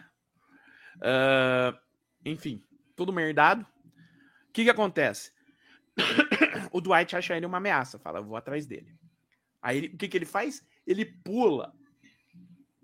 [1.01, 1.75] Ah,
[2.23, 2.63] enfim,
[2.95, 3.65] tudo merdado.
[4.47, 5.33] O que que acontece?
[6.71, 8.95] o Dwight acha ele uma ameaça, fala, eu vou atrás dele.
[9.65, 10.63] Aí ele- o que que ele faz?
[10.85, 11.73] Ele pula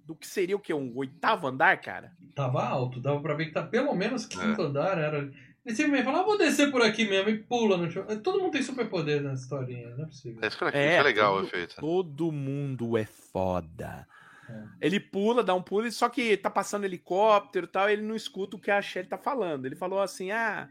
[0.04, 0.74] do que seria o quê?
[0.74, 2.12] Um oitavo andar, cara?
[2.36, 4.28] Tava alto, dava pra ver que tá pelo menos É.
[4.30, 4.98] quinto andar.
[4.98, 5.20] Era...
[5.64, 8.04] Ele simplesmente fala, ah, vou descer por aqui mesmo e pula no chão.
[8.24, 10.40] Todo mundo tem superpoder nessa historinha, não é possível.
[10.42, 11.76] É, isso que é, É, isso é legal o tudo- efeito.
[11.76, 14.08] Todo mundo é foda.
[14.50, 14.64] É.
[14.82, 18.56] Ele pula, dá um pulo, só que tá passando helicóptero e tal, ele não escuta
[18.58, 19.68] o que a Shelly tá falando.
[19.68, 20.68] Ele falou assim, ah...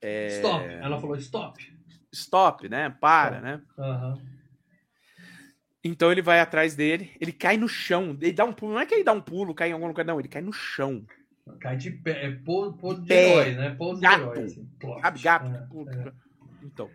[0.00, 0.28] É...
[0.36, 0.64] Stop.
[0.64, 1.74] Ela falou stop.
[2.12, 2.88] Stop, né?
[3.00, 3.60] Para, né?
[3.76, 4.18] Aham.
[5.82, 8.86] Então ele vai atrás dele, ele cai no chão, ele dá um pulo, não é
[8.86, 11.06] que ele dá um pulo, cai em algum lugar, não, ele cai no chão.
[11.58, 12.26] Cai de pé.
[12.26, 13.30] É pô, pô de Pé.
[13.32, 13.74] herói, né?
[13.74, 14.20] Pô de Gato.
[14.22, 14.44] herói.
[14.44, 14.68] Assim.
[15.00, 15.50] Sabe, gato?
[15.50, 15.90] É, pula.
[15.92, 16.12] é.
[16.62, 16.90] Então,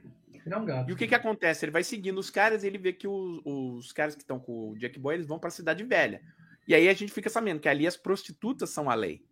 [0.46, 0.90] é um gato.
[0.90, 1.66] e o que que acontece?
[1.66, 4.70] Ele vai seguindo os caras e ele vê que os, os caras que estão com
[4.72, 6.22] o Jack Boy, eles vão pra Cidade Velha.
[6.68, 9.24] E aí a gente fica sabendo que ali as prostitutas são a lei.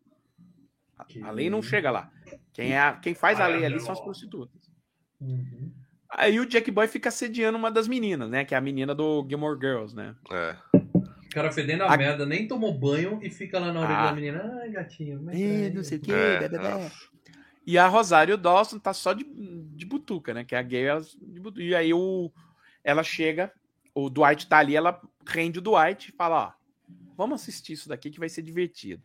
[0.98, 2.12] A, Que a lei não chega lá.
[2.52, 3.84] Quem, é a- quem faz a Ai, lei ali meu.
[3.84, 4.60] são as prostitutas.
[5.22, 5.72] Uhum.
[6.16, 8.46] Aí o Jack Boy fica assediando uma das meninas, né?
[8.46, 10.16] Que é a menina do Gilmore Girls, né?
[10.32, 10.56] É.
[10.76, 14.06] O cara fedendo a, A- merda, nem tomou banho e fica lá na orelha Ah.
[14.08, 14.60] da menina.
[14.62, 15.18] Ai, gatinho.
[15.18, 16.92] como é É, é não aí?" sei o que, É, nossa.
[17.66, 20.44] E a Rosário Dawson tá só de, de butuca, né?
[20.44, 21.02] Que é a gay, ela.
[21.56, 22.32] E aí o,
[22.84, 23.52] ela chega,
[23.96, 26.52] o Dwight tá ali, ela rende o Dwight e fala, ó,
[27.18, 29.02] vamos assistir isso daqui que vai ser divertido.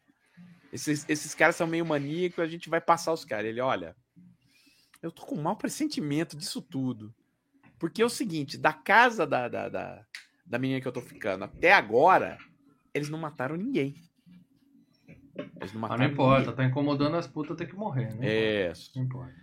[0.72, 3.46] Esses, esses caras são meio maníacos, a gente vai passar os caras.
[3.46, 3.96] Ele, olha,
[5.02, 7.14] eu tô com um mau pressentimento disso tudo.
[7.78, 10.04] Porque é o seguinte, da casa da, da, da,
[10.44, 12.36] da menina que eu tô ficando até agora,
[12.92, 13.94] eles não mataram ninguém.
[15.60, 16.56] Eles não Mas mataram não importa, ninguém.
[16.56, 18.12] tá incomodando as putas, tem que morrer.
[18.14, 18.72] Não É.
[18.96, 19.34] Não importa.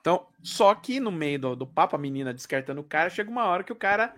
[0.00, 3.44] Então, só que no meio do, do papo, a menina descartando o cara, chega uma
[3.44, 4.14] hora que o cara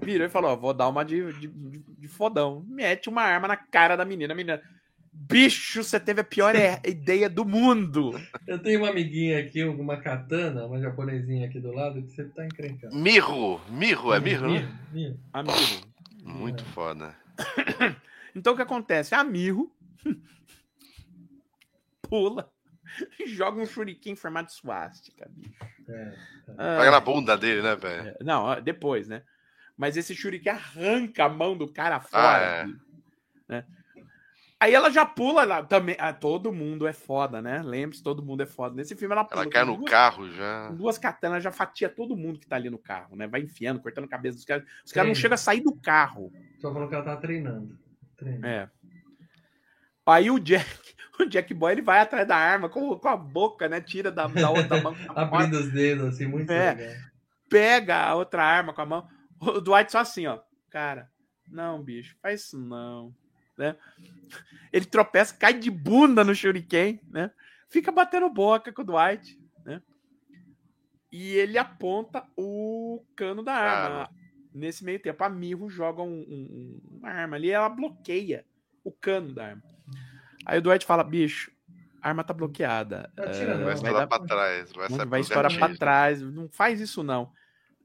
[0.00, 2.64] virou e falou: Ó, vou dar uma de, de, de- de fodão.
[2.66, 4.32] Mete uma arma na cara da menina.
[4.32, 4.62] A menina,
[5.18, 8.12] bicho, você teve a pior ideia do mundo.
[8.46, 12.44] Eu tenho uma amiguinha aqui, uma katana, uma japonesinha aqui do lado, que você tá
[12.44, 12.94] encrencando.
[12.94, 14.68] Mirro, Mirro, é Mirro, né?
[14.92, 15.18] Mirro.
[16.22, 17.14] Muito foda.
[18.34, 19.14] Então o que acontece?
[19.14, 19.74] A Mirro
[22.02, 22.50] pula
[23.18, 25.54] e joga um shuriken em formato de swastika, bicho.
[25.88, 26.14] É.
[26.58, 28.08] Ah, Pega na bunda dele, né, velho?
[28.08, 29.22] É, Não, depois, né?
[29.76, 32.44] Mas esse shuriken arranca a mão do cara Ah, fora.
[32.44, 32.64] é.
[32.66, 32.80] bicho,
[33.48, 33.64] né?
[34.58, 35.96] Aí ela já pula lá também.
[35.98, 37.62] Ah, todo mundo é foda, né?
[37.62, 38.74] Lembre-se, todo mundo é foda.
[38.74, 39.42] Nesse filme ela pula.
[39.42, 40.68] Ela cai no duas, carro já.
[40.68, 43.26] com duas katanas, já fatia todo mundo que tá ali no carro, né?
[43.26, 44.64] Vai enfiando, cortando a cabeça dos caras.
[44.84, 46.32] Os caras não chegam a sair do carro.
[46.58, 47.78] Só falou que ela tava treinando.
[48.16, 48.46] Treinando.
[48.46, 48.70] É.
[50.06, 50.64] Aí o Jack,
[51.20, 53.80] o Jack Boy, ele vai atrás da arma com, com a boca, né?
[53.80, 54.94] Tira da, da outra mão.
[54.94, 56.72] com a mão, Abrindo os dedos, assim, muito É.
[56.74, 56.94] legal.
[57.50, 59.08] pega a outra arma com a mão.
[59.38, 60.40] O Dwight só assim, ó.
[60.70, 61.10] Cara,
[61.50, 63.14] não, bicho, faz isso não.
[63.58, 63.74] Né?
[64.72, 67.30] Ele tropeça, cai de bunda no Shuriken, né?
[67.68, 69.80] Fica batendo boca com o Dwight, né?
[71.10, 73.96] E ele aponta o cano da arma.
[74.06, 74.10] Cara.
[74.52, 78.44] Nesse meio tempo, a Mirro joga um- um- um- uma arma ali e ela bloqueia
[78.82, 79.62] o cano da arma.
[80.44, 81.50] Aí o Dwight fala, bicho,
[82.00, 83.10] a arma tá bloqueada.
[83.16, 83.24] Não.
[83.54, 84.72] Vai vai estourar dar- pra trás.
[84.72, 86.22] Vai, vai estourar pra trás.
[86.22, 87.30] Não faz isso, não.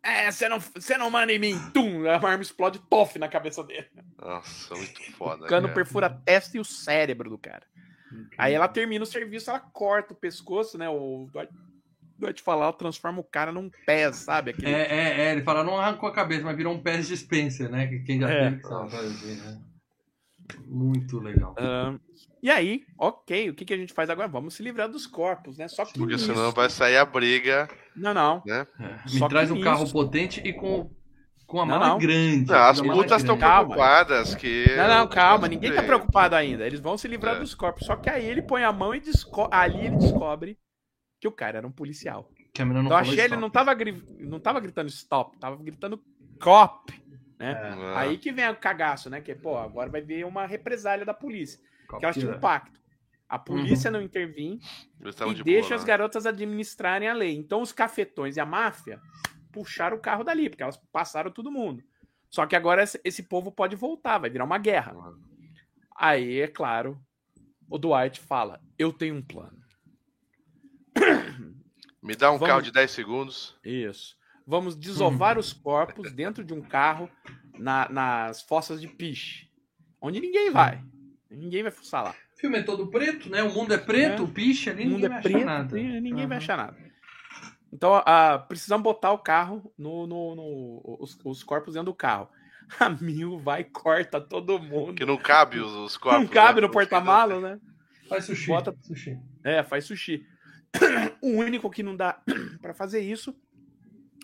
[0.04, 1.56] É, você não, você não manda em mim.
[1.74, 2.08] Tum!
[2.10, 3.88] A arma explode tof na cabeça dele.
[4.20, 5.46] Nossa, muito foda.
[5.46, 5.76] O cano cara.
[5.76, 7.64] perfura a testa e o cérebro do cara.
[8.38, 10.90] Aí ela termina o serviço, ela corta o pescoço, né?
[10.90, 11.54] O Dwight,
[12.18, 14.52] Dwight fala, ela transforma o cara num pé, sabe?
[14.52, 14.72] Aquele...
[14.72, 17.70] É, é, é, ele fala, não arrancou a cabeça, mas virou um pé de dispenser,
[17.70, 17.88] né?
[17.88, 18.44] Que quem já É.
[18.50, 19.62] teve que sabe fazer, né?
[20.68, 21.56] Muito legal.
[21.58, 21.98] Ahn,
[22.42, 24.28] e aí, ok, o que, que a gente faz agora?
[24.28, 25.68] Vamos se livrar dos corpos, né?
[25.68, 28.42] Só que Porque nisso- senão vai sair a briga, Não, não.
[28.46, 28.66] né?
[28.80, 29.12] É.
[29.14, 30.90] Me traz um carro potente e com,
[31.46, 31.98] com a mala não.
[32.00, 32.50] grande.
[32.52, 34.66] Não, as putas estão preocupadas que.
[34.76, 35.86] Não, não, calma, ninguém tá sei.
[35.88, 36.66] preocupado ainda.
[36.66, 37.40] Eles vão se livrar É.
[37.40, 37.86] dos corpos.
[37.86, 39.48] Só que aí ele põe a mão e desco...
[39.52, 40.58] ali ele descobre
[41.20, 42.28] que o cara era um policial.
[42.54, 45.56] Que a menina não então achei ele não tava, gri- não tava gritando stop, tava
[45.58, 46.02] gritando
[46.42, 46.92] cop.
[47.42, 47.52] Né?
[47.52, 49.20] É, Aí que vem o cagaço, né?
[49.22, 51.60] Que, pô, agora vai vir uma represália da polícia.
[52.00, 52.38] Que elas tinham copia.
[52.38, 52.80] um pacto.
[53.28, 54.60] A polícia não intervém
[55.00, 55.88] e de deixa boa, as né?
[55.88, 57.34] garotas administrarem a lei.
[57.36, 59.00] Então os cafetões e a máfia
[59.54, 61.82] puxaram o carro dali, porque elas passaram todo mundo.
[62.30, 64.94] Só que agora esse, esse povo pode voltar, vai virar uma guerra.
[65.96, 67.00] Aí, é claro,
[67.70, 69.60] o Dwight fala: Eu tenho um plano.
[72.02, 73.56] Me dá um Vamos- carro de 10 segundos.
[73.64, 74.18] Isso.
[74.46, 77.10] Vamos desovar os corpos dentro de um carro
[77.58, 79.50] na- nas fossas de piche.
[80.02, 80.84] Onde ninguém vai.
[81.30, 82.16] Ninguém vai fuçar lá.
[82.36, 83.44] O filme é todo preto, né?
[83.44, 84.26] O mundo é preto, É.
[84.26, 85.76] o piche ali, O mundo ninguém é vai preto, achar nada.
[85.78, 86.38] ninguém vai Aham.
[86.38, 86.78] achar nada.
[87.72, 92.28] Então, ah, precisamos botar o carro no, no- no- os, os corpos dentro do carro.
[92.80, 94.96] A Mil vai e corta todo mundo.
[94.96, 96.22] Que não cabe os, os corpos.
[96.24, 96.68] Não cabe né?
[96.68, 97.60] no porta-malas, né?
[98.10, 98.48] Faz sushi.
[98.48, 99.18] Bota- sushi.
[99.44, 100.26] É, faz sushi.
[101.22, 102.22] O único que não dá
[102.62, 103.36] pra fazer isso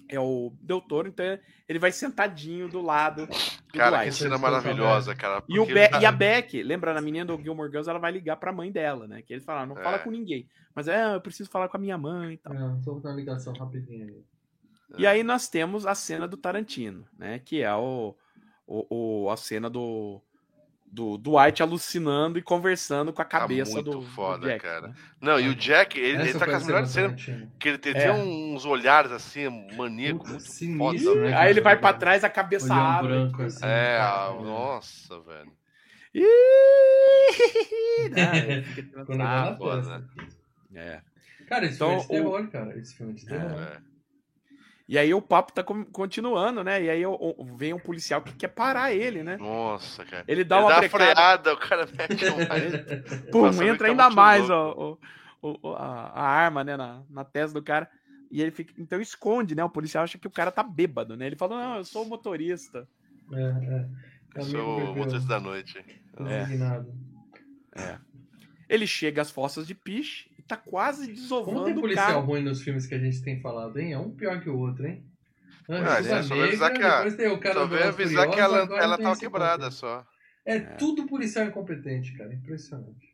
[0.09, 1.25] é o Del Toro, então
[1.67, 5.43] ele vai sentadinho do lado do Cara, que cena maravilhosa, cara.
[5.49, 8.11] E, Be ele tá- e a Beck, lembra na menina do Gilmore Girls, ela vai
[8.11, 9.21] ligar pra mãe dela, né?
[9.21, 9.99] Que eles falaram, não fala É.
[9.99, 10.47] com ninguém.
[10.73, 12.53] Mas é, eu preciso falar com a minha mãe e tal.
[12.53, 14.23] Não, só botar uma ligação rapidinha aí.
[14.97, 17.39] E aí nós temos a cena do Tarantino, né?
[17.39, 18.15] Que é o,
[18.65, 20.21] o, o- a cena do,
[20.89, 24.87] do Dwight alucinando e conversando com a cabeça Tá muito do, do foda, Jack, cara.
[24.87, 24.93] né?
[25.21, 27.49] Não, e o Jack, ele, ele tá com a as melhores cena cenas.
[27.59, 27.99] Que ele tem, É.
[27.99, 28.11] tem
[28.55, 31.15] uns olhares assim, maníacos, muito sinistro, foda.
[31.21, 31.27] né?
[31.27, 31.37] velho.
[31.37, 33.07] Aí ele vai pra trás, a cabeça Olhão abre.
[33.13, 33.65] branco assim.
[33.65, 34.25] É, cara.
[34.29, 35.51] a- nossa, velho.
[36.13, 36.23] Ih!
[38.11, 38.61] Né?
[38.93, 39.57] Quando vai na sarro.
[39.57, 39.81] foda.
[39.81, 40.03] testa.
[40.75, 41.01] É.
[41.47, 42.77] Cara, esse Então, filme é de o- terror, cara.
[42.79, 43.61] Esse filme é de terror.
[43.61, 43.77] É.
[44.87, 46.81] E aí o papo tá continuando, né?
[46.81, 47.01] E aí
[47.57, 49.35] vem um policial que quer parar ele, né?
[49.35, 50.23] Nossa, cara.
[50.27, 53.31] Ele dá Ele uma dá freada, o cara mete um...
[53.31, 54.97] pum, Nossa, entra tá ainda mais ó,
[55.41, 57.89] o- o- a, a arma, né, na, na testa do cara.
[58.31, 59.63] E ele fica, então esconde, né?
[59.63, 61.27] O policial acha que o cara tá bêbado, né?
[61.27, 62.87] Ele fala, não, eu sou o motorista.
[63.33, 63.85] É, é.
[64.35, 65.83] Eu sou o motorista da noite.
[66.19, 66.43] É.
[66.43, 66.93] Indignado.
[68.69, 72.25] Ele chega às fossas de piche tá quase Como tem desovando o policial carro.
[72.25, 73.93] ruim nos filmes que a gente tem falado, hein?
[73.93, 75.03] É um pior que o outro, hein?
[75.69, 77.87] Antes Ah, é, só vai avisar Negra, que a- depois tem o cara Só veio
[77.87, 79.73] avisar que ela, ela tava quebrada ponto.
[79.75, 80.05] só.
[80.45, 82.33] É tudo policial incompetente, cara.
[82.33, 83.05] Impressionante.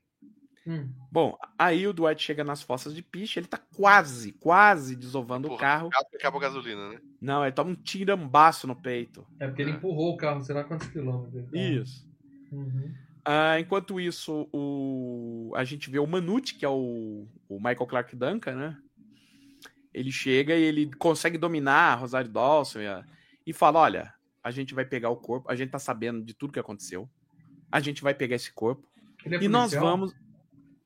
[0.66, 0.88] Hum.
[1.12, 5.52] Bom, aí o Dwight chega nas fossas de piche, ele tá quase, quase desovando o
[5.52, 5.88] Porra, carro.
[5.88, 7.00] Acabou, acabou a gasolina, né?
[7.20, 9.26] Não, ele toma um tirambaço no peito.
[9.40, 9.74] É porque ele É.
[9.74, 11.52] empurrou o carro, sei lá quantos quilômetros.
[11.52, 12.08] Isso.
[12.52, 12.94] Uhum.
[13.26, 18.16] Ah, enquanto isso, o, a gente vê o Manute, que é o, o Michael Clark
[18.16, 18.78] Duncan, né?
[19.94, 23.06] Ele chega e ele consegue dominar a Rosário Dawson e, a-
[23.46, 24.14] e fala: olha,
[24.44, 27.10] a gente vai pegar o corpo, a gente tá sabendo de tudo que aconteceu.
[27.72, 28.88] A gente vai pegar esse corpo
[29.26, 30.14] Ele é e nós vamos.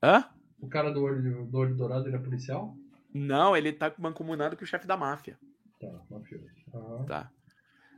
[0.02, 0.24] Hã?
[0.60, 2.76] O cara do olho, do olho dourado, ele é policial?
[3.12, 5.38] Não, ele tá mancomunado com o chefe da máfia.
[5.80, 6.46] Tá, mafioso.
[6.74, 7.04] Aham.
[7.06, 7.30] Tá.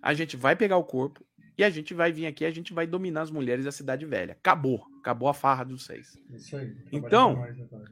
[0.02, 1.24] A gente vai pegar o corpo
[1.58, 4.32] e a gente vai vir aqui, a gente vai dominar as mulheres da cidade velha.
[4.32, 4.86] Acabou.
[5.00, 6.16] Acabou a farra dos seis.
[6.30, 6.74] Isso aí.
[6.92, 7.90] Então- mais agora.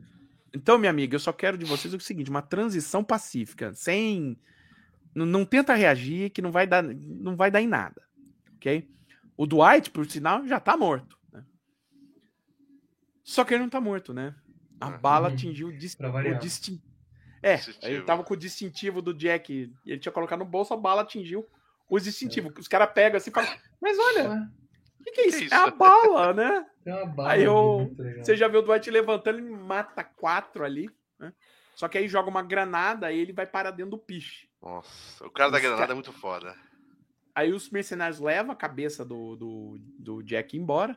[0.54, 4.38] Então, minha amiga, eu só quero de vocês o seguinte: uma transição pacífica, sem.
[5.14, 8.00] N- Não tenta reagir, que não vai dar, não vai dar em nada.
[8.56, 8.88] Ok?
[9.36, 11.16] O Dwight, por sinal, já tá morto.
[11.32, 11.44] né?
[13.22, 14.34] Só que ele não tá morto, né?
[14.80, 14.98] A Uhum.
[14.98, 16.38] bala atingiu o, dis- Pra o variar.
[16.40, 16.80] distin-
[17.42, 17.86] É, Distintivo.
[17.92, 19.72] ele tava com o distintivo do Jack.
[19.86, 21.46] Ele tinha colocado no bolso, a bala atingiu
[21.88, 22.52] o distintivo.
[22.58, 23.50] Os caras pegam assim e falam:
[23.80, 24.48] Mas olha,
[25.00, 25.44] o que, que é isso?
[25.44, 25.54] isso?
[25.54, 26.66] É a bala, né?
[26.84, 28.24] tem uma bala Aí eu- muito legal.
[28.24, 30.88] Você já viu o Dwight levantando, ele mata quatro ali.
[31.18, 31.32] Né?
[31.74, 34.48] Só que aí joga uma granada e ele vai parar dentro do piche.
[34.60, 36.54] Nossa, o cara da Os granada ca- é muito foda.
[37.34, 40.96] Aí os mercenários levam a cabeça do, do, do Jack embora.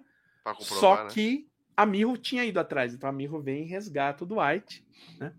[0.59, 1.09] Só né?
[1.11, 1.47] que
[1.77, 2.95] a Mirro tinha ido atrás.
[2.95, 4.83] Então a Mirro vem e resgata o Dwight.
[5.19, 5.31] Né?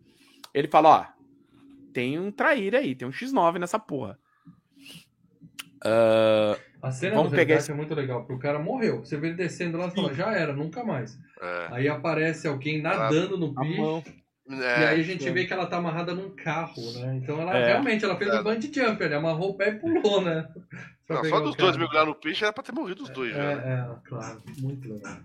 [0.54, 1.22] Ele fala: ó,
[1.92, 4.16] tem um traíra aí, tem um X9 nessa porra.
[5.84, 9.00] Ah, A cena Vamos do pegar resgate é muito legal, porque o cara morreu.
[9.04, 11.18] Você vê ele descendo lá e fala, já era, nunca mais.
[11.40, 11.68] É.
[11.72, 13.80] Aí aparece alguém nadando no bicho.
[13.80, 14.02] mão.
[14.48, 15.30] E É, aí a gente é.
[15.32, 17.16] vê que ela tá amarrada num carro, né?
[17.22, 17.66] Então ela É.
[17.68, 18.40] realmente ela fez É.
[18.40, 20.48] um bungee jump, ele amarrou o pé e pulou, né?
[21.08, 23.38] Não, só o dos dois mergulhar no peixe era pra ter morrido os dois já.
[23.38, 23.52] né?
[23.52, 25.18] É, é, claro, muito legal.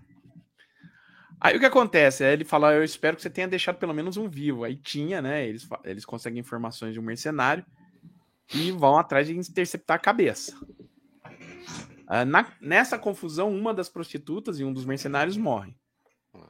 [1.40, 2.24] Aí o que acontece?
[2.24, 4.64] Ele fala: Eu espero que você tenha deixado pelo menos um vivo.
[4.64, 5.46] Aí tinha, né?
[5.46, 7.64] Eles, eles conseguem informações de um mercenário
[8.54, 10.56] e vão atrás de interceptar a cabeça.
[12.06, 15.74] Ah, na- nessa confusão, uma das prostitutas e um dos mercenários morrem.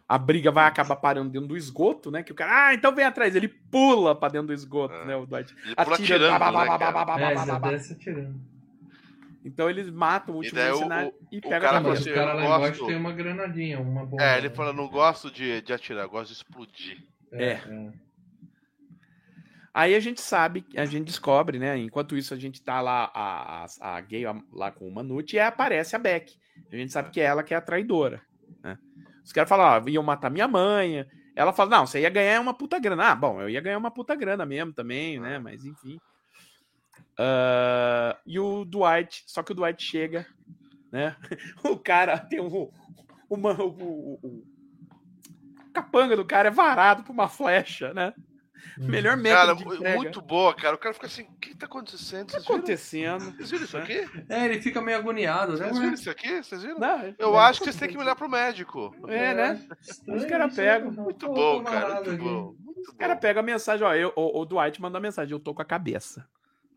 [0.06, 2.22] A briga vai acabar parando dentro do esgoto, né?
[2.22, 3.34] Que o cara, ah, então vem atrás.
[3.34, 5.04] Ele pula pra dentro do esgoto, É.
[5.06, 5.16] né?
[5.16, 5.54] O Dwight.
[5.64, 8.40] Ele pula Atira, atirando, bah, bah, né, É, atirando.
[9.44, 12.08] Então eles matam o último o- mercenário e o pegam cara a assim, o cabeça.
[12.10, 14.22] eu cara lá não embaixo tem uma granadinha, uma bomba.
[14.22, 14.54] É, ele né?
[14.54, 17.02] fala, não gosto de, de atirar, gosto de explodir.
[17.32, 17.52] É.
[17.52, 17.92] É.
[19.78, 21.78] Aí a gente sabe, a gente descobre, né?
[21.78, 25.38] Enquanto isso, a gente tá lá, a, a, a gay lá com o Manute, e
[25.38, 26.36] aparece a Beck.
[26.72, 28.20] A gente sabe que é ela que é a traidora.
[28.60, 28.76] Né?
[29.24, 31.06] Os caras falam, ó, iam matar minha mãe.
[31.32, 33.12] Ela fala, não, você ia ganhar uma puta grana.
[33.12, 35.38] Ah, bom, eu ia ganhar uma puta grana mesmo também, né?
[35.38, 36.00] Mas enfim.
[37.16, 40.26] Ah, e o Dwight, só que o Dwight chega,
[40.90, 41.14] né?
[41.62, 42.68] O cara tem um.
[43.30, 44.44] Uma, o, o, o
[45.72, 48.12] capanga do cara é varado por uma flecha, né?
[48.76, 50.74] Melhor método Cara, muito boa, cara.
[50.74, 52.22] O cara fica assim, o que tá acontecendo?
[52.24, 52.56] O que tá Vocês viram?
[52.56, 53.36] acontecendo?
[53.36, 54.10] Vocês viram isso aqui?
[54.28, 55.64] É, ele fica meio agoniado, né?
[55.66, 56.42] Vocês viram isso aqui?
[56.42, 56.78] Vocês viram?
[56.78, 58.94] Não, Eu não, acho que vocês têm que me olhar pro médico.
[59.08, 59.68] É, né?
[59.80, 60.92] Estranho Os cara isso, pegam.
[60.92, 61.94] Muito Pô, bom, tô cara.
[61.94, 62.18] Muito aqui.
[62.18, 62.54] bom.
[62.58, 63.20] Muito O cara bom.
[63.20, 65.64] pega a mensagem, ó, eu, o, o Dwight manda a mensagem, eu tô com a
[65.64, 66.26] cabeça.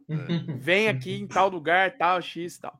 [0.60, 2.80] Vem aqui em tal lugar, tal, X, tal.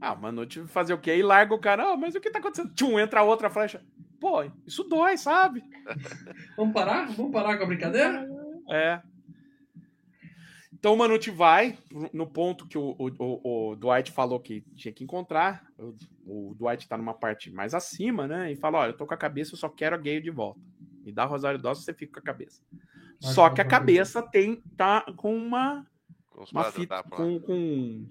[0.00, 1.16] Ah, mano, eu tive que fazer o quê?
[1.16, 2.72] E larga o cara, ah, mas o que tá acontecendo?
[2.74, 3.82] Tchum, entra outra flecha.
[4.20, 5.62] Pô, isso dói, sabe?
[6.56, 7.06] Vamos parar?
[7.12, 8.28] Vamos parar com a brincadeira?
[8.68, 9.00] É.
[10.72, 11.76] Então o Manute vai
[12.12, 15.66] no ponto que o, o, o- Dwight falou que tinha que encontrar.
[16.24, 18.52] O, o Dwight tá numa parte mais acima, né?
[18.52, 20.60] E fala: Olha, eu tô com a cabeça, eu só quero a Gale de volta.
[21.04, 22.62] Me dá Rosário Dawson, você fica com a cabeça.
[23.22, 25.86] Mas só que a cabeça tem tá com uma,
[26.30, 27.02] Com os uma fita lá.
[27.02, 28.06] com, com.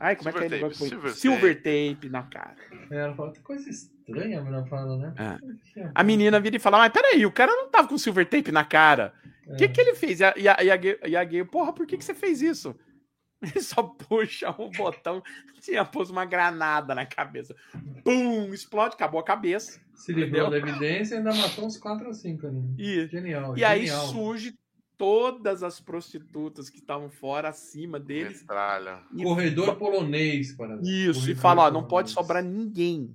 [0.00, 1.14] Ai, como é que é Silver tape, silver?
[1.14, 2.56] Silver tape na cara.
[2.90, 5.14] É, ela fala, que coisa estranha a menina fala, né?
[5.18, 5.90] É.
[5.94, 8.64] A menina vira e fala: Mas peraí, o cara não tava com silver tape na
[8.64, 9.12] cara.
[9.46, 9.56] O É.
[9.56, 10.20] que, que ele fez?
[10.20, 12.14] E a, e a, e a, gay, e a gay, porra, por que, que você
[12.14, 12.74] fez isso?
[13.42, 15.22] Ele só puxa um botão,
[15.60, 17.54] tinha pôs uma granada na cabeça.
[18.02, 18.52] Bum!
[18.54, 19.78] Explode, acabou a cabeça.
[19.94, 22.60] Se livrou da evidência e ainda matou uns 4 ou 5 ali.
[22.78, 24.06] E, Genial, e aí genial.
[24.06, 24.54] surge
[24.96, 28.40] todas as prostitutas que estavam fora, acima deles.
[28.40, 29.02] Metralha.
[29.14, 33.14] E Corredor polonês, para Isso, e Corredor fala, ó, não pode sobrar ninguém.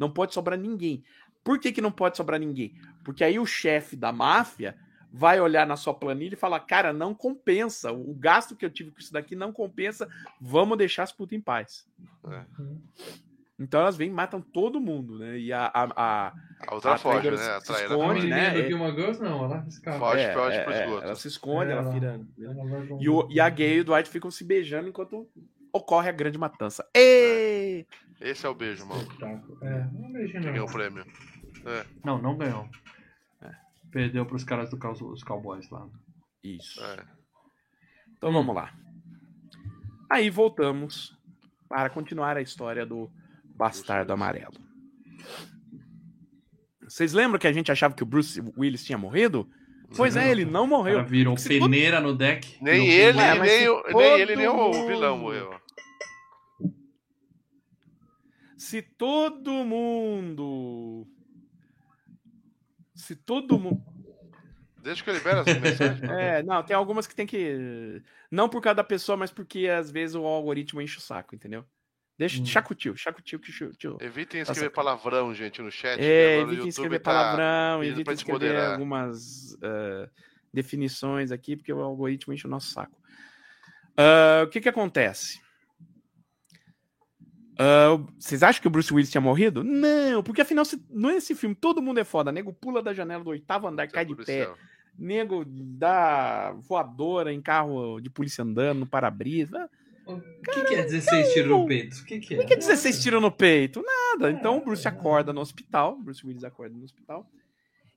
[0.00, 1.04] Não pode sobrar ninguém.
[1.44, 2.74] Por que, que não pode sobrar ninguém?
[3.04, 4.74] Porque aí o chefe da máfia
[5.12, 7.92] vai olhar na sua planilha e falar, cara, não compensa.
[7.92, 10.08] O gasto que eu tive com isso daqui não compensa.
[10.40, 11.86] Vamos deixar as putas em paz.
[12.28, 12.44] É.
[13.58, 15.38] Então elas vêm e matam todo mundo, né?
[15.38, 16.32] E a, a, a-
[16.66, 17.36] A outra A foge, né?
[17.36, 18.50] A traíra A esconde, né?
[18.52, 19.98] do É- Girls, não, ela escapa.
[19.98, 21.04] Foge, é, foge é, pro é, esgoto.
[21.04, 22.20] ela se esconde, É, ela ela- vira.
[22.40, 25.28] ela com- E, o, e a gay e o Dwight ficam se beijando enquanto
[25.72, 26.84] ocorre a grande matança.
[26.96, 27.86] Ê!
[28.20, 29.02] Esse é o beijo, mano.
[29.02, 29.58] Espetáculo.
[29.62, 30.72] É, não beijinho Quem ganhou não.
[30.72, 31.06] o prêmio?
[32.04, 32.68] Não, não ganhou.
[33.90, 35.86] Perdeu pros caras do caos- os cowboys lá.
[36.44, 36.82] Isso.
[36.84, 37.04] É.
[38.16, 38.72] Então vamos lá.
[40.08, 41.16] Aí voltamos
[41.68, 43.10] para continuar a história do
[43.56, 44.54] Bastardo Amarelo.
[46.82, 49.48] Vocês lembram que a gente achava que o Bruce Willis tinha morrido?
[49.96, 50.96] Pois é, ele não morreu.
[50.98, 52.58] cara virou todo- peneira no deck.
[52.62, 55.59] Nem ele, nem, nem todo ele, nem o vilão morreu.
[58.60, 61.06] Se todo mundo.
[62.94, 63.82] Se todo mundo.
[64.82, 66.00] Deixa que eu libere as mensagens.
[66.10, 68.02] É, não, tem algumas que tem que.
[68.30, 71.64] Não por causa da pessoa, mas porque às vezes o algoritmo enche o saco, entendeu?
[72.18, 72.44] Deixa, Hum.
[73.18, 73.96] o tio que tio.
[73.98, 75.98] Evitem Tá escrever palavrão, gente, no chat.
[75.98, 77.82] É, evita YouTube escrever tá palavrão,
[78.14, 78.72] te escrever moderar.
[78.74, 80.10] algumas eh,
[80.52, 83.00] definições aqui, porque o algoritmo enche o nosso saco.
[83.96, 85.40] Ah, o que que acontece?
[87.62, 89.62] Ah, o- vocês acham que o Bruce Willis tinha morrido?
[89.62, 92.32] Não, porque afinal, se, nesse filme todo mundo é foda.
[92.32, 94.46] Nego pula da janela do oitavo andar, cai de pé.
[94.46, 94.58] Policial.
[94.98, 99.68] Nego dá voadora em carro de polícia andando, no para-brisa.
[100.06, 101.96] O que, que é 16 tiros no peito?
[101.98, 102.36] O que, que é?
[102.38, 103.82] Por que 16 tiros no peito?
[103.82, 104.30] Nada.
[104.30, 107.24] Então o Bruce acorda no hospital, Bruce Willis acorda no hospital,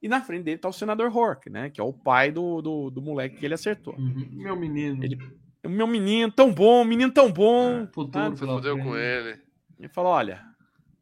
[0.02, 1.70] e na frente dele tá o senador Hork, né?
[1.70, 3.96] Que é o pai do, do, do moleque que ele acertou.
[3.98, 4.28] Uhum.
[4.34, 5.04] Meu menino.
[5.04, 5.18] Ele-
[5.66, 7.88] O meu menino, tão bom, menino tão bom.
[7.94, 8.86] Futuro pela Fudeu frente.
[8.88, 9.40] com ele.
[9.78, 10.46] Ele falou: olha,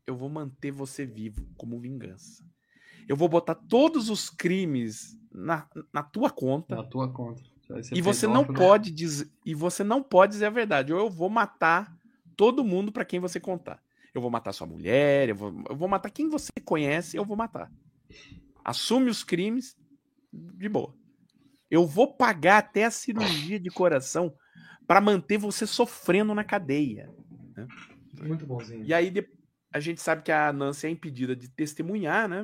[0.05, 2.43] eu vou manter você vivo como vingança.
[3.07, 6.75] Eu vou botar todos os crimes na, na tua conta.
[6.75, 7.43] Na tua conta.
[7.81, 10.93] ser E você não pode dizer, e você não pode dizer a verdade.
[10.93, 11.95] Ou eu vou matar
[12.35, 13.81] todo mundo pra quem você contar.
[14.13, 17.37] Eu vou matar sua mulher, eu vou, eu vou matar quem você conhece, eu vou
[17.37, 17.71] matar.
[18.63, 19.77] Assume os crimes
[20.31, 20.93] de boa.
[21.69, 24.33] Eu vou pagar até a cirurgia de coração
[24.85, 27.09] pra manter você sofrendo na cadeia.
[28.27, 28.83] Muito bonzinho.
[28.85, 29.13] E aí
[29.73, 32.43] a gente sabe que a Nancy é impedida de testemunhar, né?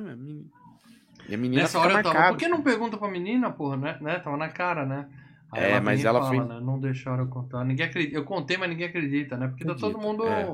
[1.28, 2.08] E a menina Nessa hora eu tava.
[2.14, 2.28] marcada.
[2.34, 3.98] Por que não pergunta pra menina, porra, né?
[4.00, 4.18] né?
[4.20, 5.08] Tava na cara, né?
[5.54, 6.60] É, ela mas ela fala, foi- né?
[6.60, 7.64] Não deixaram eu contar.
[7.64, 8.16] Ninguém acredita.
[8.16, 9.48] Eu contei, mas ninguém acredita, né?
[9.48, 10.44] Porque tá todo Acredita, mundo é.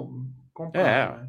[0.52, 1.08] comprando, É.
[1.22, 1.28] né?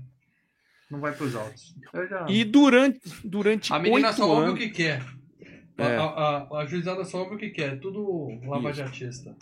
[0.89, 1.75] Não vai pros altos.
[2.09, 2.25] Já...
[2.29, 4.59] E durante, durante A menina só ouve o anos...
[4.59, 5.01] que quer.
[5.77, 5.97] A- É.
[5.97, 7.79] A, a, a juizada só ouve o que quer.
[7.79, 9.35] Tudo lavajatista.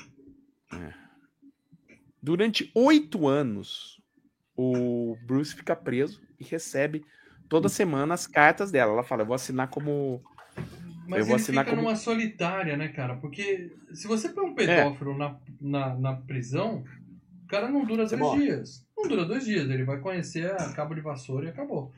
[2.22, 3.93] Durante oito anos,
[4.56, 7.06] o Bruce fica preso e recebe
[7.50, 8.92] toda semana as cartas dela.
[8.94, 10.22] Ela fala: Eu vou assinar como.
[11.08, 13.16] Mas Eu vou ele assinar fica como- numa solitária, né, cara?
[13.16, 14.50] Porque se você põe É.
[14.50, 16.84] um pedófilo na, na, na prisão,
[17.44, 18.46] o cara não dura Você dois morre.
[18.46, 18.88] dias.
[18.98, 19.70] Não dura dois dias.
[19.70, 21.92] Ele vai conhecer a cabo de vassoura e acabou.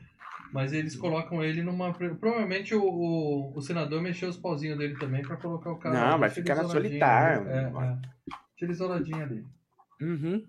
[0.52, 1.92] Mas eles colocam ele numa.
[1.92, 5.94] Provavelmente o, o, o senador mexeu os pauzinhos dele também pra colocar o cara.
[5.94, 7.40] Não, lá, vai ficar na solitária.
[7.40, 7.50] ali.
[7.50, 7.96] É, é.
[8.26, 9.44] Deixa ele isoladinho ali.
[10.00, 10.44] Uhum.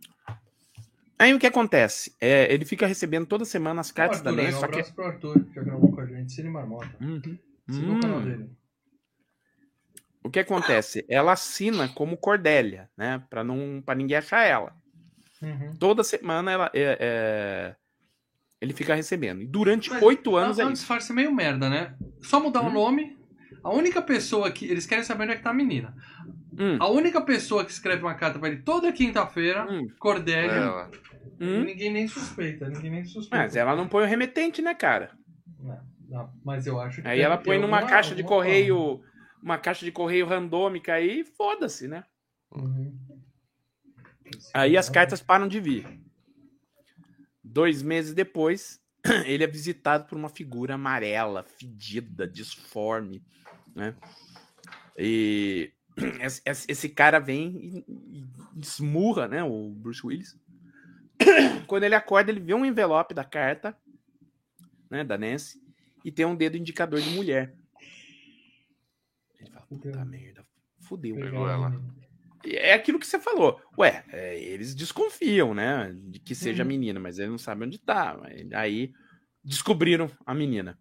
[1.19, 2.15] Aí o que acontece?
[2.21, 4.67] É, ele fica recebendo toda semana as cartas o da Arthur, aí, Nancy, um só
[4.67, 4.93] que.
[4.93, 6.31] pro Arthur, que já gravou com a gente.
[6.31, 6.89] Cine Marmota.
[7.01, 7.37] Uhum.
[7.69, 8.23] Siga o canal Hum.
[8.25, 8.49] dele.
[10.23, 11.05] O que acontece?
[11.09, 13.23] Ela assina como Cordélia, né?
[13.29, 14.75] Pra, não, pra ninguém achar ela.
[15.41, 15.73] Uhum.
[15.79, 17.75] Toda semana ela, é, é,
[18.59, 19.41] ele fica recebendo.
[19.41, 21.95] E durante oito anos é é um disfarce meio merda, né?
[22.21, 22.73] Só mudar o Hum.
[22.73, 23.17] nome.
[23.63, 24.65] A única pessoa que.
[24.65, 25.95] Eles querem saber onde é que tá a menina.
[26.59, 30.91] Hum, A única pessoa que escreve uma carta pra ele toda quinta-feira, hum, Cordélia, Ela.
[31.39, 31.63] hum.
[31.63, 33.37] ninguém nem suspeita, ninguém nem suspeita.
[33.43, 35.11] Mas ela não põe o remetente, né, cara?
[35.59, 35.79] Não,
[36.09, 37.07] não, mas eu acho que.
[37.07, 39.01] Aí ela põe numa alguma- caixa de correio,
[39.41, 42.03] uma caixa de correio randômica aí, foda-se, né?
[42.49, 42.67] forma.
[42.67, 42.97] Uhum.
[44.53, 45.85] Aí as cartas param de vir.
[47.43, 48.81] Dois meses depois,
[49.25, 53.23] ele é visitado por uma figura amarela, fedida, disforme,
[53.75, 53.95] né?
[54.97, 55.71] E
[56.45, 58.25] esse- cara vem e
[58.61, 60.37] esmurra, né, o Bruce Willis.
[61.67, 63.75] Quando ele acorda, ele vê um envelope da carta,
[64.89, 65.59] né, da Nancy,
[66.05, 67.53] e tem um dedo indicador de mulher.
[69.39, 70.05] Ele fala, puta Fudeu.
[70.05, 70.45] merda,
[70.81, 71.15] fudeu.
[71.15, 71.81] Pegou ela.
[72.45, 73.59] É aquilo que você falou.
[73.77, 75.93] Ué, é, eles desconfiam, né?
[76.05, 76.69] De que seja Uhum.
[76.69, 78.17] menina, mas eles não sabem onde tá.
[78.53, 78.93] Aí
[79.43, 80.77] descobriram a menina.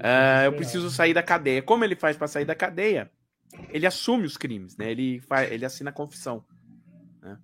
[0.00, 1.62] Ah, eu preciso sair da cadeia.
[1.62, 3.10] Como ele faz pra sair da cadeia?
[3.70, 4.90] Ele assume os crimes, né?
[4.90, 6.44] Ele, faz, ele assina a confissão.
[7.20, 7.38] né?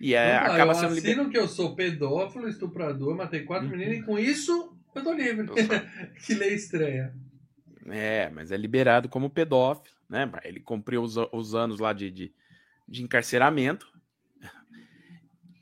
[0.00, 3.76] E é, tá, acaba eu sendo assino que eu sou pedófilo, estuprador, matei quatro Uhum.
[3.76, 5.46] meninas e com isso eu tô livre.
[5.46, 5.54] Eu
[6.26, 7.14] que lei estranha.
[7.86, 10.30] É, mas é liberado como pedófilo, né?
[10.44, 12.34] Ele cumpriu os, os anos lá de, de,
[12.88, 13.86] de encarceramento.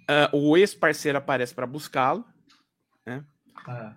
[0.08, 2.24] Ah, o ex-parceiro aparece pra buscá-lo.
[3.66, 3.94] Ah,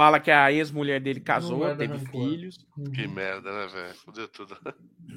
[0.00, 2.26] Fala que a ex-mulher dele casou, dar teve rancor.
[2.26, 2.66] filhos.
[2.74, 2.84] uhum.
[2.84, 3.94] Que merda, né, velho?
[3.96, 4.56] Fudeu tudo.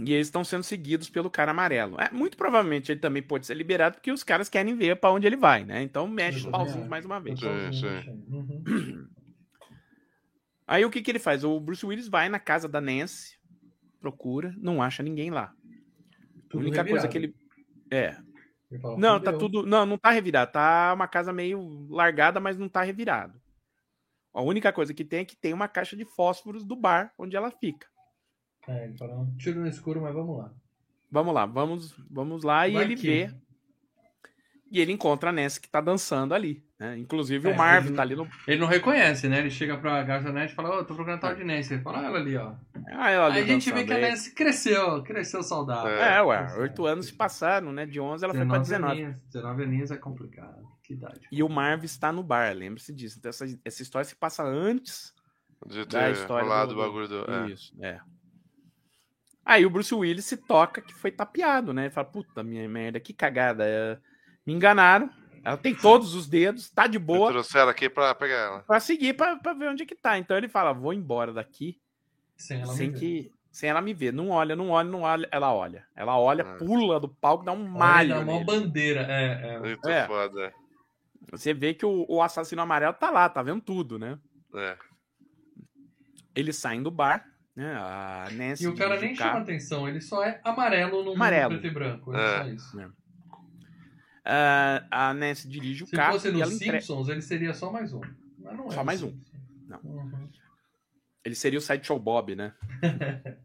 [0.05, 1.95] E eles estão sendo seguidos pelo cara amarelo.
[2.01, 5.25] É, muito provavelmente ele também pode ser liberado porque os caras querem ver pra onde
[5.25, 5.81] ele vai, né?
[5.83, 7.39] Então mexe os Eu pauzinhos também mais uma vez.
[7.39, 8.09] Sim, sim.
[8.27, 9.07] Uhum.
[10.67, 11.45] Aí o que, que ele faz?
[11.45, 13.37] O Bruce Willis vai na casa da Nancy,
[14.01, 15.43] procura, não acha ninguém lá.
[15.45, 17.09] A Tudo única coisa revirado.
[17.09, 17.35] que ele.
[17.89, 18.17] É.
[18.69, 19.65] Ele fala, Não, tá tudo.
[19.65, 20.51] Não, não tá revirado.
[20.51, 23.41] Tá uma casa meio largada, mas não tá revirado.
[24.33, 27.35] A única coisa que tem é que tem uma caixa de fósforos do bar onde
[27.35, 27.87] ela fica.
[28.67, 30.51] É, ele fala um tiro no escuro, mas vamos lá.
[31.11, 32.67] Vamos lá, vamos, vamos lá.
[32.67, 33.35] E ele que- vê.
[34.71, 36.63] E ele encontra a Nancy que tá dançando ali.
[36.79, 36.97] né?
[36.97, 38.27] Inclusive É, o Marvin ele- tá ali no.
[38.47, 39.37] Ele não reconhece, né?
[39.39, 41.75] Ele chega pra garçonete e fala, ô, tô procurando tal de Nancy.
[41.75, 42.55] Ele fala, ah, ela ali, ó.
[42.91, 45.91] Ah, ela ali Aí a gente vê que a Nancy cresceu, cresceu saudável.
[45.93, 47.85] É, ué, oito anos se passaram, né?
[47.85, 48.91] De 11 ela foi pra 19.
[49.01, 49.15] aninhos.
[49.31, 50.67] 19 aninhos é complicado.
[50.83, 51.27] Que idade.
[51.31, 53.17] E o Marvin está no bar, lembre-se disso.
[53.17, 55.13] Então essa, essa história se passa antes
[55.65, 57.31] De da ter história rolado do- o bagulho do.
[57.31, 57.47] É.
[57.49, 57.99] Isso, é.
[59.45, 61.83] Aí o Bruce Willis se toca que foi tapeado, né?
[61.85, 63.65] Ele fala, puta minha merda, que cagada.
[63.65, 63.97] é,
[64.45, 65.09] Me enganaram.
[65.43, 67.29] Ela tem todos os dedos, tá de Me boa.
[67.29, 68.59] trouxeram aqui pra pegar ela.
[68.61, 70.17] Pra seguir, pra, pra ver onde é que tá.
[70.17, 71.77] Então ele fala, vou embora daqui
[72.37, 72.99] Sem ela sem me ver.
[72.99, 73.31] que...
[73.51, 74.11] Sem ela me ver.
[74.13, 75.27] Não olha, não olha, não olha.
[75.31, 75.85] Ela olha.
[75.95, 78.45] Ela olha, pula do palco, dá um malho dá mó nele.
[78.45, 79.01] bandeira.
[79.07, 79.59] É, é.
[79.59, 80.07] Muito É.
[80.07, 80.53] foda.
[81.31, 84.19] Você vê que o, o assassino amarelo tá lá, tá vendo tudo, né?
[84.55, 84.77] É.
[86.35, 87.25] Eles saem do bar,
[87.55, 87.73] né?
[87.75, 91.51] A Nancy E o cara nem chama atenção, ele só é amarelo no Amarelo.
[91.51, 92.15] mundo preto e branco.
[92.15, 92.37] É, É.
[92.43, 92.93] só isso.
[94.25, 96.79] Ah, a Nancy dirige o Se carro fosse e nos ela entrega.
[96.81, 98.01] Simpsons, ele seria só mais um.
[98.39, 99.17] Mas não é Só mais um.
[99.67, 99.79] Não.
[99.83, 100.29] Uhum.
[101.25, 102.53] Ele seria o Sideshow Bob, né?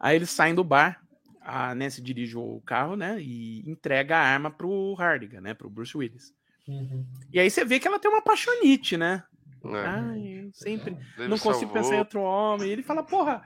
[0.00, 1.00] Aí eles saem do bar,
[1.40, 3.20] a Nancy dirige o carro, né?
[3.20, 5.54] E entrega a arma pro Hardigan, né?
[5.54, 6.32] Pro Bruce Willis.
[6.68, 7.06] Uhum.
[7.32, 9.22] E aí você vê que ela tem uma paixonite, né?
[9.64, 9.86] É.
[9.86, 11.72] Ai, eu sempre Ele não consigo salvou.
[11.74, 12.68] pensar em outro homem.
[12.68, 13.42] E ele fala, porra,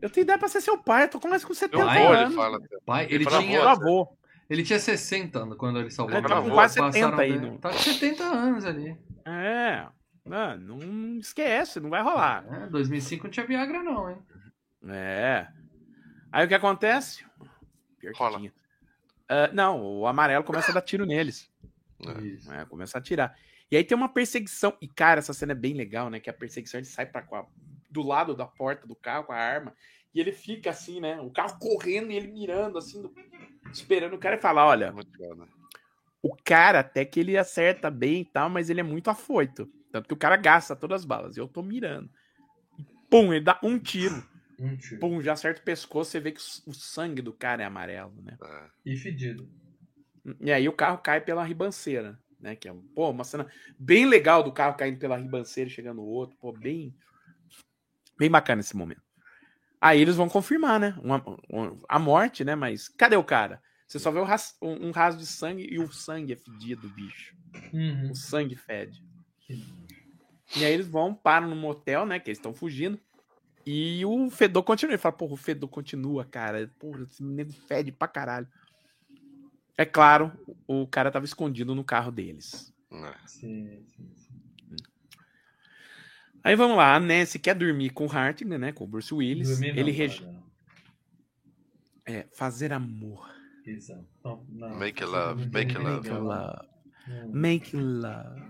[0.00, 2.22] eu tenho ideia pra ser seu pai, eu tô quase com 70 Meu avô, ele
[2.22, 2.34] anos.
[2.34, 2.58] fala.
[2.86, 4.08] Pai, Ele ele, tinha, Meu avô.
[4.48, 7.58] ele tinha 60 anos quando ele salvou Ele a tá com quase Passaram 70 aí.
[7.58, 8.96] Tá com 70 anos ali.
[9.24, 9.86] É.
[10.24, 12.44] Não, não esquece, não vai rolar.
[12.50, 14.18] É, 2005 não tinha Viagra não, hein?
[14.88, 15.46] É.
[16.30, 17.24] Aí o que acontece?
[17.98, 18.40] Pior que Rola.
[19.28, 21.50] Ah, não, o amarelo começa a dar tiro neles.
[22.00, 22.60] É.
[22.60, 23.36] É, começa a atirar.
[23.70, 24.76] E aí tem uma perseguição.
[24.80, 26.20] E, cara, essa cena é bem legal, né?
[26.20, 27.46] Que a perseguição ele sai pra, com a-
[27.90, 29.74] do lado da porta do carro com a arma.
[30.14, 31.20] E ele fica assim, né?
[31.20, 33.12] O carro correndo e ele mirando, assim, do-
[33.72, 34.94] esperando o cara e fala: olha,
[36.22, 39.70] o cara até que ele acerta bem e tal, mas ele é muito afoito.
[39.92, 41.36] Tanto que o cara gasta todas as balas.
[41.36, 42.10] E eu tô mirando.
[42.78, 44.22] E, pum, ele dá um tiro.
[44.58, 44.98] Um tiro.
[45.00, 46.10] Pum, já acerta o pescoço.
[46.10, 48.36] Você vê que o sangue do cara é amarelo, né?
[48.42, 48.64] É.
[48.84, 49.48] E fedido.
[50.40, 52.54] E aí o carro cai pela ribanceira, né?
[52.56, 53.46] Que é pô, uma cena
[53.78, 56.94] bem legal do carro caindo pela ribanceira e chegando no outro, pô, bem
[58.18, 59.02] bem bacana esse momento.
[59.80, 60.96] Aí eles vão confirmar, né?
[61.02, 61.22] uma-
[61.52, 62.54] um- a morte, né?
[62.54, 63.62] Mas cadê o cara?
[63.86, 66.88] Você só vê o ras- um, um raso de sangue e o sangue é fedido,
[66.90, 67.34] bicho.
[67.72, 68.10] Uhum.
[68.10, 69.02] O sangue fede.
[70.56, 72.18] E aí eles vão, param no motel, né?
[72.18, 72.98] Que eles estão fugindo.
[73.64, 74.92] E o fedor continua.
[74.92, 76.70] Ele fala, porra, o fedor continua, cara.
[76.78, 78.48] Porra, esse menino fede pra caralho.
[79.78, 80.32] É claro,
[80.66, 82.74] o cara tava escondido no carro deles.
[82.92, 83.14] É.
[83.26, 84.76] Sim, sim, sim.
[86.42, 88.72] Aí vamos lá, a Nancy quer dormir com o Hartigan, né?
[88.72, 89.48] Com o Bruce Willis.
[89.50, 90.28] Dormir não, Ele reje...
[92.04, 93.28] é, fazer amor.
[93.64, 94.04] Exato.
[94.24, 94.76] Não, não.
[94.76, 96.22] Make love, make Make Não.
[96.24, 96.68] love.
[97.32, 98.42] Make love.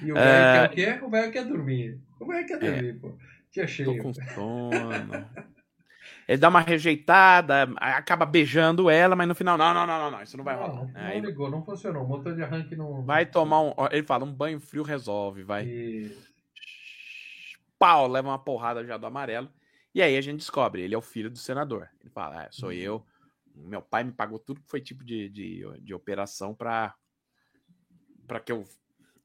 [0.00, 0.68] E o É.
[0.68, 1.04] velho quer o quê?
[1.04, 2.00] O velho quer dormir.
[2.20, 3.18] O velho quer dormir, pô.
[3.52, 4.02] Dia Tô cheio.
[4.02, 5.30] com sono.
[6.28, 10.22] Ele dá uma rejeitada, acaba beijando ela, mas no final, não, não, não, não, não
[10.22, 10.92] isso não vai Não, rolar.
[10.92, 12.02] não, não ligou, não funcionou.
[12.02, 13.04] O motor de arranque não.
[13.04, 13.72] vai tomar um.
[13.92, 15.64] Ele fala, um banho frio resolve, vai.
[15.64, 16.16] E...
[17.78, 19.48] Pau, leva uma porrada já do amarelo.
[19.94, 21.88] E aí a gente descobre, ele é o filho do senador.
[22.00, 23.06] Ele fala, ah, sou eu.
[23.54, 26.94] Meu pai me pagou tudo que foi tipo de, de, de operação pra,
[28.26, 28.64] pra que eu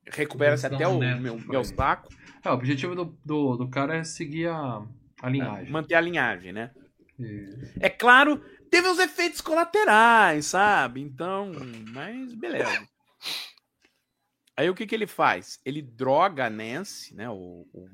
[0.08, 2.10] recuperasse até o neto meu, pra meu saco.
[2.44, 4.86] É, o objetivo do, do, do cara é seguir a,
[5.22, 5.72] a linhagem.
[5.72, 6.72] Manter a linhagem, né?
[7.24, 7.74] Isso.
[7.80, 8.38] É claro,
[8.70, 11.02] teve os efeitos colaterais, sabe?
[11.02, 11.52] Então,
[11.94, 12.88] mas beleza.
[14.58, 15.60] Aí o que, que ele faz?
[15.66, 17.30] Ele droga a Nancy, né?
[17.30, 17.90] O, o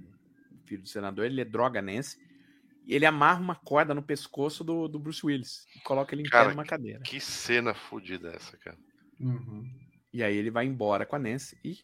[0.66, 2.18] filho do senador, ele droga a Nancy.
[2.86, 6.30] E ele amarra uma corda no pescoço do, do Bruce Willis e coloca ele em
[6.30, 7.02] Cara, pé numa cadeira.
[7.02, 8.78] Que cena fodida essa, cara.
[9.20, 9.70] Uhum.
[10.14, 11.76] E aí ele vai embora com a Nancy e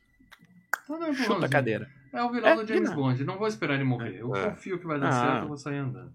[1.26, 1.90] chuta a cadeira.
[2.14, 2.94] É o vilão É, do James.
[2.94, 3.22] Bond.
[3.26, 4.20] Não vou esperar ele morrer.
[4.22, 4.50] Eu É.
[4.50, 5.12] confio que vai dar Ah.
[5.12, 6.14] certo, eu vou sair andando.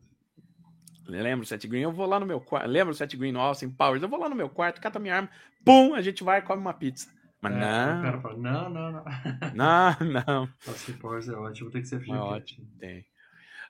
[1.08, 1.82] Lembra o Seth Green?
[1.82, 2.68] Eu vou lá no meu quarto.
[2.68, 4.02] Lembra o Seth Green no Austin Powers?
[4.02, 5.30] Eu vou lá no meu quarto, cata minha arma,
[5.64, 7.08] pum, a gente vai e come uma pizza.
[7.40, 9.04] Mas É, O não, cara fala, não, não, não.
[9.54, 10.48] não, não.
[10.66, 12.16] Austin Powers é ótimo, tem que ser Felipe.
[12.16, 12.66] É ótimo.
[12.78, 13.04] Tem.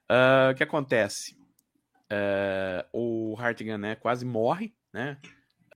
[0.08, 1.36] Ah, o que acontece?
[2.10, 5.16] Ah, o Hartigan, né, quase morre, né?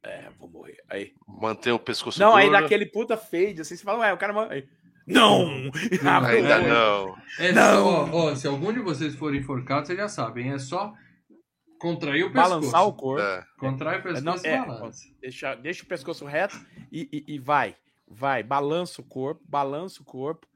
[0.02, 0.78] É, vou morrer.
[0.88, 1.12] Aí.
[1.28, 2.58] Manter o pescoço Não, aí duro.
[2.58, 4.48] dá aquele puta fade, assim, você fala, ué, o cara morre.
[4.54, 4.68] Aí,
[5.06, 5.70] Não!
[6.04, 7.16] Abre o Ainda não.
[7.38, 7.84] É Não.
[7.84, 10.50] só, ó, se algum de vocês for enforcado, vocês já sabem.
[10.52, 10.92] É só
[11.82, 12.50] contrair o pescoço.
[12.50, 13.22] Balançar o corpo.
[13.22, 13.44] É.
[13.58, 15.04] Contrai o pescoço Não, e é, balança.
[15.20, 16.58] Deixa, deixa o pescoço reto
[16.90, 17.76] e, e- e vai.
[18.06, 20.46] Vai, balança o corpo, balança o corpo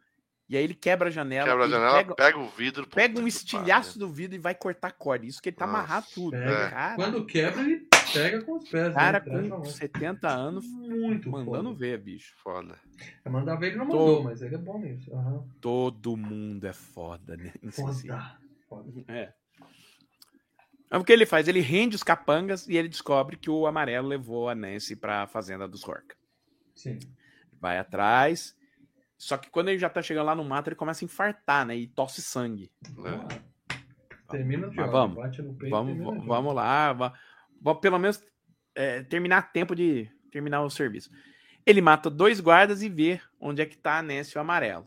[0.48, 1.48] E aí ele quebra a janela.
[1.48, 2.86] Quebra a janela, pega, pega, o vidro.
[2.86, 5.26] pega um estilhaço do vidro e vai cortar a corda.
[5.26, 6.36] Isso que ele tá Nossa, amarrado tudo.
[6.36, 6.70] É.
[6.70, 8.94] Cara, Quando quebra, ele pega com os pés.
[8.94, 9.24] cara né?
[9.24, 9.64] Traz a com mão.
[9.64, 11.78] 70 anos muito mandando foda.
[11.80, 12.32] ver, bicho.
[12.44, 12.78] Foda.
[13.24, 15.12] É mandar ver ele não mandou, mas ele é bom nisso.
[15.12, 15.44] Aham.
[15.60, 17.52] Todo mundo é foda, né?
[17.72, 18.38] Foda.
[18.68, 19.04] Foda.
[19.08, 19.32] É.
[20.92, 21.48] O que ele faz?
[21.48, 25.66] Ele rende os capangas e ele descobre que o amarelo levou a Nancy pra fazenda
[25.66, 26.16] dos Horka.
[26.74, 26.98] Sim.
[27.60, 28.54] Vai atrás.
[29.18, 31.76] Só que quando ele já tá chegando lá no mato, ele começa a infartar, né?
[31.76, 32.70] E tosse sangue.
[32.96, 33.26] né?
[34.28, 34.90] Termina jogo.
[34.90, 35.70] vamos, Bate no peito.
[35.70, 36.26] Vamos, termina o va- jogo.
[36.28, 36.92] vamos lá.
[36.92, 37.14] va-
[37.60, 38.22] Vamos pelo menos
[38.74, 41.10] é, terminar a tempo de terminar o serviço.
[41.64, 44.86] Ele mata dois guardas e vê onde é que tá a Nancy e o amarelo.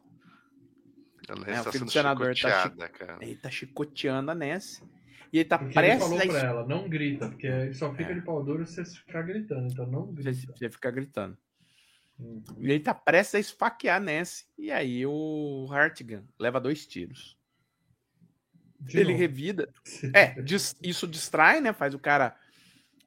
[1.28, 3.18] A Nancy É, o tá filho do senador tá cara.
[3.22, 4.84] Ele tá chicoteando a Nancy.
[5.32, 7.92] E ele tá Porque ele prestes falou a pra ela, não grita, porque ele só
[7.94, 8.14] fica É.
[8.16, 10.54] de pau duro se você ficar gritando, então não Você, grita.
[10.58, 11.38] você fica gritando.
[12.20, 12.42] Hum.
[12.58, 14.46] E ele tá prestes a esfaquear a Nancy.
[14.58, 17.38] E aí o Hartigan leva dois tiros.
[18.80, 19.20] De ele novo.
[19.20, 19.70] revida.
[20.16, 20.36] É,
[20.82, 21.74] isso distrai, né?
[21.74, 22.36] Faz o cara.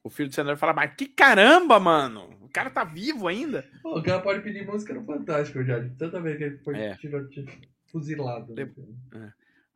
[0.05, 2.37] O filho do senador fala, mas que caramba, mano!
[2.41, 3.65] O cara tá vivo ainda.
[3.83, 6.77] Pô, o cara pode pedir música no Fantástico já, de tanta vez que ele foi
[6.79, 6.97] É.
[6.97, 7.55] tirou, tirou-
[7.87, 8.53] fuzilado.
[8.55, 9.33] né?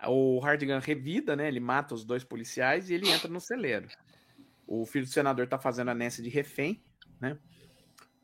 [0.09, 1.49] O Hardigan revida, né?
[1.49, 3.89] Ele mata os dois policiais e ele entra no celeiro.
[4.67, 6.83] O filho do senador tá fazendo a Nancy de refém,
[7.21, 7.39] né?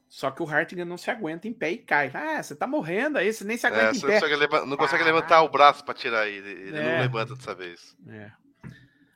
[0.09, 2.11] Só que o Hartigan não se aguenta em pé e cai.
[2.13, 4.07] Ah, você tá morrendo aí, você nem se aguenta É, em pé.
[4.07, 5.07] não consegue, leva- não consegue Ah.
[5.07, 6.49] levantar o braço pra tirar ele.
[6.51, 6.93] Ele É.
[6.97, 7.97] não levanta dessa vez.
[8.07, 8.31] É.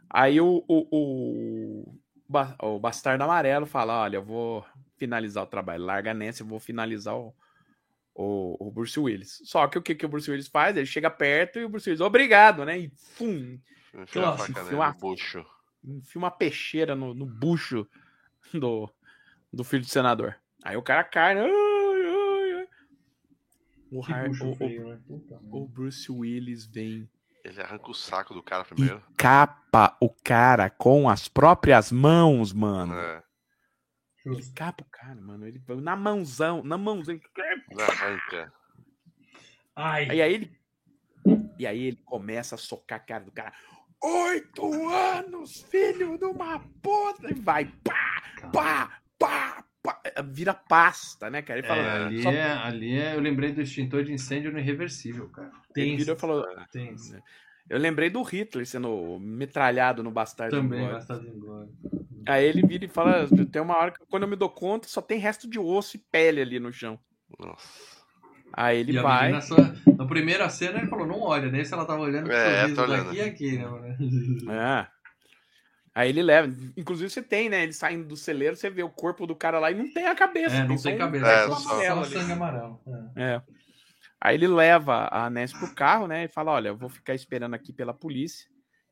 [0.09, 1.99] Aí o, o, o,
[2.63, 4.65] o bastardo amarelo fala: Olha, eu vou
[4.97, 5.85] finalizar o trabalho.
[5.85, 7.35] Larga a Nancy, eu vou finalizar o,
[8.19, 9.41] o, o Bruce Willis.
[9.45, 10.77] Só que o que, que o Bruce Willis faz?
[10.77, 12.79] Ele chega perto e o Bruce Willis, obrigado, né?
[12.79, 13.59] E fum,
[13.95, 15.47] Enfia a Clássico, faca enfia nele uma- no bucho.
[15.85, 17.87] enfia uma peixeira no, no bucho
[18.55, 18.89] do,
[19.53, 20.35] do filho do senador.
[20.65, 21.39] Aí o cara cai.
[21.39, 22.69] Ai, ai, ai.
[23.93, 25.01] O, Har- o- feio, né?
[25.53, 27.09] O Bruce Willis vem
[27.45, 29.03] Ele arranca o saco do cara e primeiro.
[29.17, 32.95] capa o cara com as próprias mãos, mano.
[32.95, 33.23] É,
[34.25, 35.47] Ele capa o cara, mano.
[35.47, 37.21] Ele na mãozão, na mãozão.
[37.71, 38.53] Ele arranca.
[39.75, 40.57] Ai, Aí, aí ele.
[41.59, 43.53] E aí ele começa a socar a cara do cara.
[44.03, 47.31] Oito anos, filho de uma puta!
[47.31, 48.23] E vai, pá,
[48.53, 50.03] pá, pá, pá.
[50.27, 51.61] Vira pasta, né, cara?
[51.61, 51.81] Ele fala.
[51.83, 53.15] É, ali, só- é, ali é.
[53.15, 55.49] Eu lembrei do extintor de incêndio no irreversível, cara.
[55.75, 55.97] Ele Tem.
[55.97, 56.45] virou e falou.
[56.71, 56.95] Tem.
[57.69, 61.41] Eu lembrei do Hitler sendo metralhado no Bastardo Também, Inglório.
[61.41, 61.69] glória.
[62.29, 65.01] Aí ele vira e fala: tem uma hora que quando eu me dou conta, só
[65.03, 66.99] tem resto de osso e pele ali no chão.
[67.39, 67.97] Nossa.
[68.53, 69.33] Aí ele e vai.
[69.99, 73.05] na primeira cena ele falou, não olha, nesse ela tava olhando É, sorriso tô olhando.
[73.07, 73.97] daqui e aqui, né, mano?
[74.53, 74.87] É.
[75.95, 76.53] Aí ele leva.
[76.77, 77.63] Inclusive você tem, né?
[77.63, 80.15] Ele saindo do celeiro, você vê o corpo do cara lá e não tem a
[80.15, 80.55] cabeça.
[80.57, 82.13] É, não tem um- cabeça, É, é, só, só- só ali.
[82.13, 82.81] sangue amarelo.
[83.17, 83.23] É.
[83.35, 83.43] É.
[84.21, 86.25] Aí ele leva a Nancy pro carro, né?
[86.25, 88.47] E fala: Olha, eu vou ficar esperando aqui pela polícia,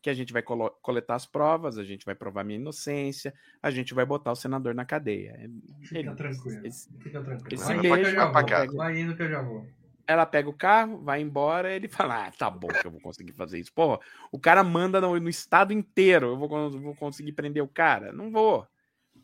[0.05, 3.33] que a gente vai coletar as provas, a gente vai provar minha inocência,
[3.63, 5.51] a gente vai botar o senador na cadeia.
[5.81, 6.67] Fica Ele- tranquilo.
[6.67, 7.49] esse- Fica tranquilo.
[7.55, 8.77] esse vai, beijo- pra vou.
[8.77, 9.67] Vai indo que eu já vou.
[10.07, 13.33] Ela pega o carro, vai embora, ele fala: Ah, tá bom que eu vou conseguir
[13.33, 13.73] fazer isso.
[13.73, 13.99] Porra,
[14.31, 18.13] o cara manda no, no estado inteiro, eu vou, vou conseguir prender o cara?
[18.13, 18.67] Não vou.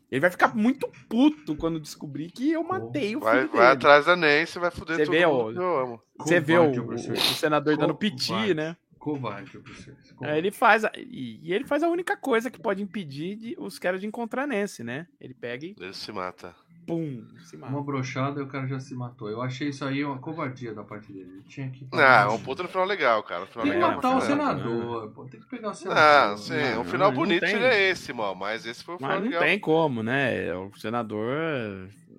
[0.09, 3.49] Ele vai ficar muito puto quando descobrir que eu matei o filho Vai, dele.
[3.55, 6.01] vai atrás da Nancy, vai foder Você todo vê, mundo ó, que eu amo.
[6.17, 8.75] Você vê o, o- o senador dando piti, né?
[9.01, 10.37] Covarde, Willis, Aí covarde.
[10.37, 10.85] ele faz.
[10.85, 14.05] a- e, e ele faz a única coisa que pode impedir de- os caras de
[14.05, 15.07] encontrar Nancy, né?
[15.19, 16.53] Ele pega e Ele se mata.
[16.85, 17.73] pum, se mata.
[17.73, 19.27] Uma brochada e o cara já se matou.
[19.29, 21.31] Eu achei isso aí uma covardia da parte dele.
[21.33, 21.87] Ele tinha que.
[21.91, 23.43] Não, é um puta no final legal, cara.
[23.43, 23.95] Um final Tem que legal.
[23.95, 24.25] matar caralho.
[24.27, 25.11] senador.
[25.11, 26.29] Pô, tem que pegar o senador.
[26.29, 27.49] Não, sim, Não, o final não bonito tem.
[27.49, 28.35] seria esse, mano.
[28.35, 29.43] Mas esse foi o final Mas não legal.
[29.43, 30.53] tem como, né?
[30.53, 31.33] O senador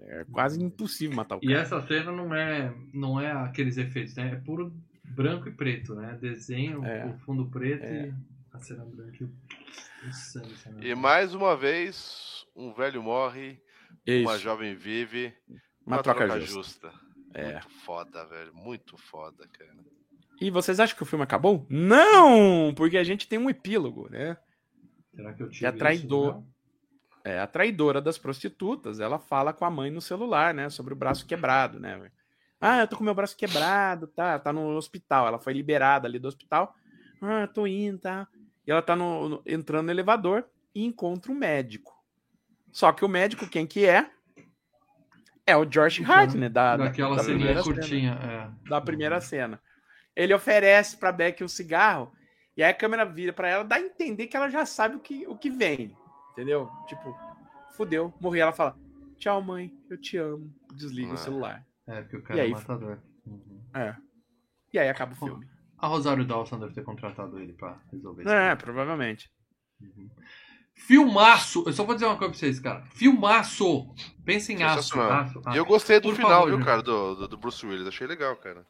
[0.09, 1.61] é quase impossível matar o E cara.
[1.61, 4.31] essa cena não é, não é aqueles efeitos, né?
[4.33, 4.73] É puro
[5.15, 6.19] branco e preto, né?
[6.21, 7.07] Desenho, É.
[7.07, 8.07] o fundo preto É.
[8.09, 8.15] e
[8.53, 10.55] a cena branca e o- sangue.
[10.89, 13.61] E mais uma vez, um velho morre,
[14.07, 15.33] uma Isso, jovem vive,
[15.87, 16.93] uma troca justa.
[17.35, 17.53] É.
[17.53, 18.55] Muito foda, velho.
[18.55, 19.73] Muito foda, cara.
[20.41, 21.67] E vocês acham que o filme acabou?
[21.71, 22.75] Não!
[22.75, 24.37] Porque a gente tem um epílogo, né?
[25.15, 26.39] Será que eu tive Que é traidor.
[26.39, 26.53] isso?
[27.25, 30.69] É, a traidora das prostitutas, ela fala com a mãe no celular, né?
[30.69, 32.11] Sobre o braço quebrado, né?
[32.65, 34.39] Ah, eu tô com meu braço quebrado, tá?
[34.39, 35.27] Tá no hospital.
[35.27, 36.75] Ela foi liberada ali do hospital.
[37.21, 38.29] Ah, tô indo, tá?
[38.67, 40.45] E ela tá no, no- entrando no elevador
[40.75, 41.93] e encontra um médico.
[42.71, 44.09] Só que o médico, quem que é?
[45.45, 46.49] É o George Hart, né?
[46.49, 48.13] Da, da- Daquela da cena curtinha.
[48.65, 48.69] É.
[48.71, 49.61] da primeira cena.
[50.15, 52.13] Ele oferece pra Beck um cigarro
[52.57, 55.01] e aí a câmera vira pra ela, dá a entender que ela já sabe o
[55.01, 55.97] que, o que vem.
[56.33, 56.71] Entendeu?
[56.87, 57.17] Tipo,
[57.77, 58.39] fudeu, morri.
[58.41, 58.77] Ela fala:
[59.19, 60.55] Tchau, mãe, eu te amo.
[60.75, 61.15] Desliga Ah.
[61.15, 61.67] o celular.
[61.87, 62.51] É, porque o cara E aí?
[62.51, 62.99] é matador.
[63.27, 63.63] Uhum.
[63.75, 63.97] É.
[64.73, 65.47] E aí acaba o filme.
[65.79, 68.31] A Rosário Dawson deve ter contratado ele pra resolver isso.
[68.31, 69.31] É, provavelmente.
[70.75, 71.65] Filmaço!
[71.67, 72.83] Eu só vou dizer uma coisa pra vocês, cara.
[72.95, 73.93] Filmaço!
[74.25, 74.99] Pensa em aço.
[75.01, 75.43] Aço, aço.
[75.53, 76.65] E eu gostei do Por final, favor, viu, gente.
[76.67, 77.87] cara, do, do Bruce Willis.
[77.87, 78.67] Achei legal, cara.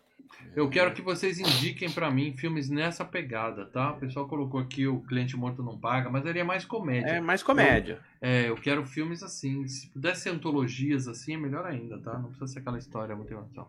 [0.54, 3.92] Eu quero que vocês indiquem pra mim filmes nessa pegada, tá?
[3.92, 7.08] O pessoal colocou aqui o Cliente Morto Não Paga, mas ele é mais comédia.
[7.10, 8.00] É mais comédia.
[8.20, 9.66] É, eu quero filmes assim.
[9.66, 12.14] Se pudesse ser antologias assim, é melhor ainda, tá?
[12.18, 13.68] Não precisa ser aquela história emoção.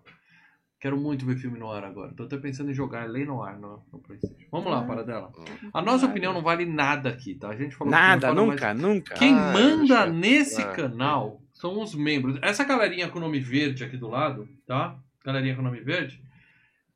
[0.84, 2.14] Quero muito ver filme no ar agora.
[2.14, 4.36] Tô até pensando em jogar Lei no ar no, no PlayStation.
[4.52, 5.32] Vamos lá, para dela.
[5.74, 7.48] A nossa opinião não vale nada aqui, tá?
[7.48, 9.14] A gente falou que Nada, fala, mas nunca, nunca.
[9.16, 10.72] Quem Ah, manda eu- nesse ah.
[10.72, 12.38] canal são os membros.
[12.42, 15.00] Essa galerinha com o nome verde aqui do lado, tá?
[15.24, 16.22] Galerinha com o nome verde,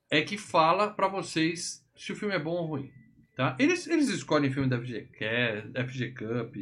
[0.09, 2.91] é que fala pra vocês se o filme é bom ou ruim.
[3.35, 3.55] Tá?
[3.59, 6.55] Eles, eles escolhem filme da FG, Ca- FG Cup,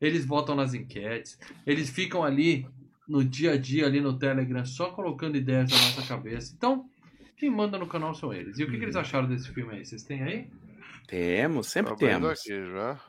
[0.00, 2.66] eles votam nas enquetes, eles ficam ali
[3.08, 6.52] no dia a dia, ali no Telegram, só colocando ideias na nossa cabeça.
[6.56, 6.90] Então,
[7.36, 8.58] quem manda no canal são eles.
[8.58, 9.84] E o que, que eles acharam desse filme aí?
[9.84, 10.50] Vocês têm aí?
[11.06, 12.30] Temos, sempre Tá temos.
[12.30, 13.00] aqui já.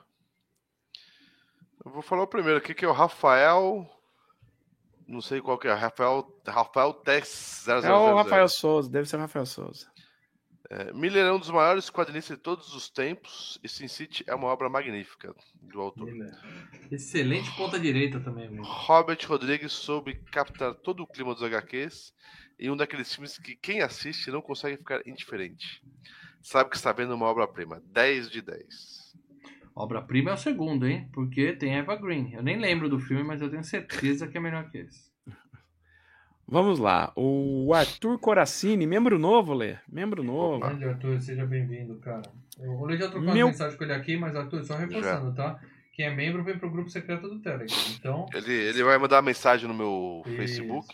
[1.84, 3.90] Eu vou falar o primeiro aqui, que é o Rafael.
[5.10, 5.74] Não sei qual que é.
[5.74, 7.84] Rafael, Rafael Tex 0000.
[7.84, 9.88] É o Rafael Souza, deve ser o Rafael Souza.
[10.70, 14.36] É, Miller é um dos maiores quadrinistas de todos os tempos e Sin City é
[14.36, 15.34] uma obra magnífica
[15.64, 16.08] do autor.
[16.92, 18.64] Excelente ponta direita também, mesmo.
[18.64, 22.14] Robert Rodrigues soube captar todo o clima dos HQs
[22.60, 25.82] em um daqueles filmes que quem assiste não consegue ficar indiferente.
[26.40, 27.82] Sabe que está vendo uma obra-prima.
[27.88, 28.99] 10 de 10.
[29.80, 31.08] Obra-prima é o segundo, hein?
[31.14, 32.34] Porque tem Eva Green.
[32.34, 35.10] Eu nem lembro do filme, mas eu tenho certeza que é melhor que esse.
[36.48, 37.12] Vamos lá.
[37.16, 39.78] O Arthur Coracini, membro novo, Lê.
[39.88, 40.60] Membro novo.
[40.60, 42.24] Grande Arthur, seja bem-vindo, cara.
[42.58, 45.60] O Rolê já trocou Meu- uma mensagem com ele aqui, mas Arthur, só reforçando, tá?
[45.94, 47.78] Quem é membro vem pro grupo secreto do Telegram.
[47.98, 50.36] Então, Ele, ele vai mandar mensagem no meu Isso.
[50.36, 50.88] Facebook.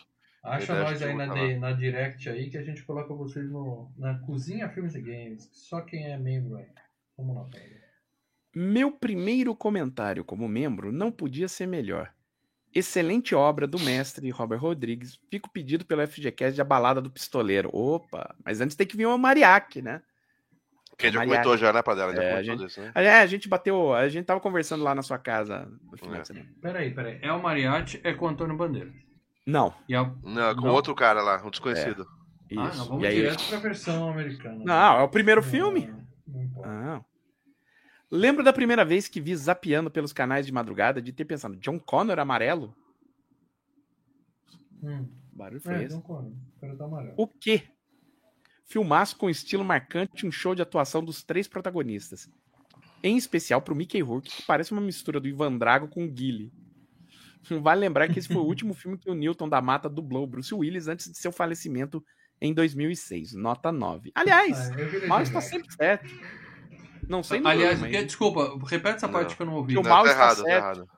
[0.44, 4.20] acha nós aí na, de- na direct aí que a gente coloca vocês no, na
[4.20, 5.50] Cozinha Filmes e Games.
[5.54, 6.68] Só quem é membro aí.
[7.18, 7.75] Vamos lá, Paulo.
[8.56, 12.12] Meu primeiro comentário como membro não podia ser melhor.
[12.74, 15.20] Excelente obra do mestre Robert Rodrigues.
[15.30, 17.70] Fico pedido pelo FGCast de A Balada do Pistoleiro.
[17.74, 20.02] Opa, mas antes tem que vir o Mariachi, né?
[20.98, 21.38] Que a gente Mariachi.
[21.44, 22.16] comentou já, né, Padela?
[22.16, 22.92] Já É, a gente- disso, né?
[22.96, 26.22] É, a gente bateu, a gente tava conversando lá na sua casa no final É.
[26.22, 26.46] de semana.
[26.62, 27.20] Peraí, peraí.
[27.22, 28.92] É o Mariachi, é com o Antônio Bandeira.
[29.46, 30.04] Não, E a...
[30.24, 30.74] Não, com Não.
[30.74, 32.08] outro cara lá, um desconhecido.
[32.50, 32.60] isso.
[32.60, 34.64] Ah, não, vamos e aí, direto pra versão americana.
[34.64, 35.94] Não, é o primeiro Não, filme.
[36.28, 36.70] Não importa.
[36.70, 37.02] Ah.
[38.12, 41.80] Lembro da primeira vez que vi zapeando pelos canais de madrugada de ter pensado, John
[41.80, 42.74] Connor amarelo?
[44.84, 45.08] Hum.
[45.34, 46.02] Barulho foi É, esse.
[46.02, 46.30] corre.
[46.30, 47.14] O cara tá amarelo.
[47.18, 47.64] O quê?
[48.66, 52.30] Filmaço com estilo marcante, um show de atuação dos três protagonistas.
[53.04, 56.52] Em especial pro Mickey Rourke, que parece uma mistura do Ivan Drago com o Guile.
[57.62, 60.28] Vale lembrar que esse foi o último filme que o Newton da Mata dublou o
[60.28, 62.04] Bruce Willis antes de seu falecimento
[62.42, 63.34] em 2006.
[63.34, 64.12] Nota 9.
[64.16, 66.10] Aliás, Ah, mal de está sempre certo.
[67.08, 69.36] Não sei no Aliás, mas- desculpa, repete essa parte Não.
[69.36, 69.74] que eu não ouvi.
[69.74, 70.58] Que o mal tá está errado, tá certo.
[70.64, 70.90] errado.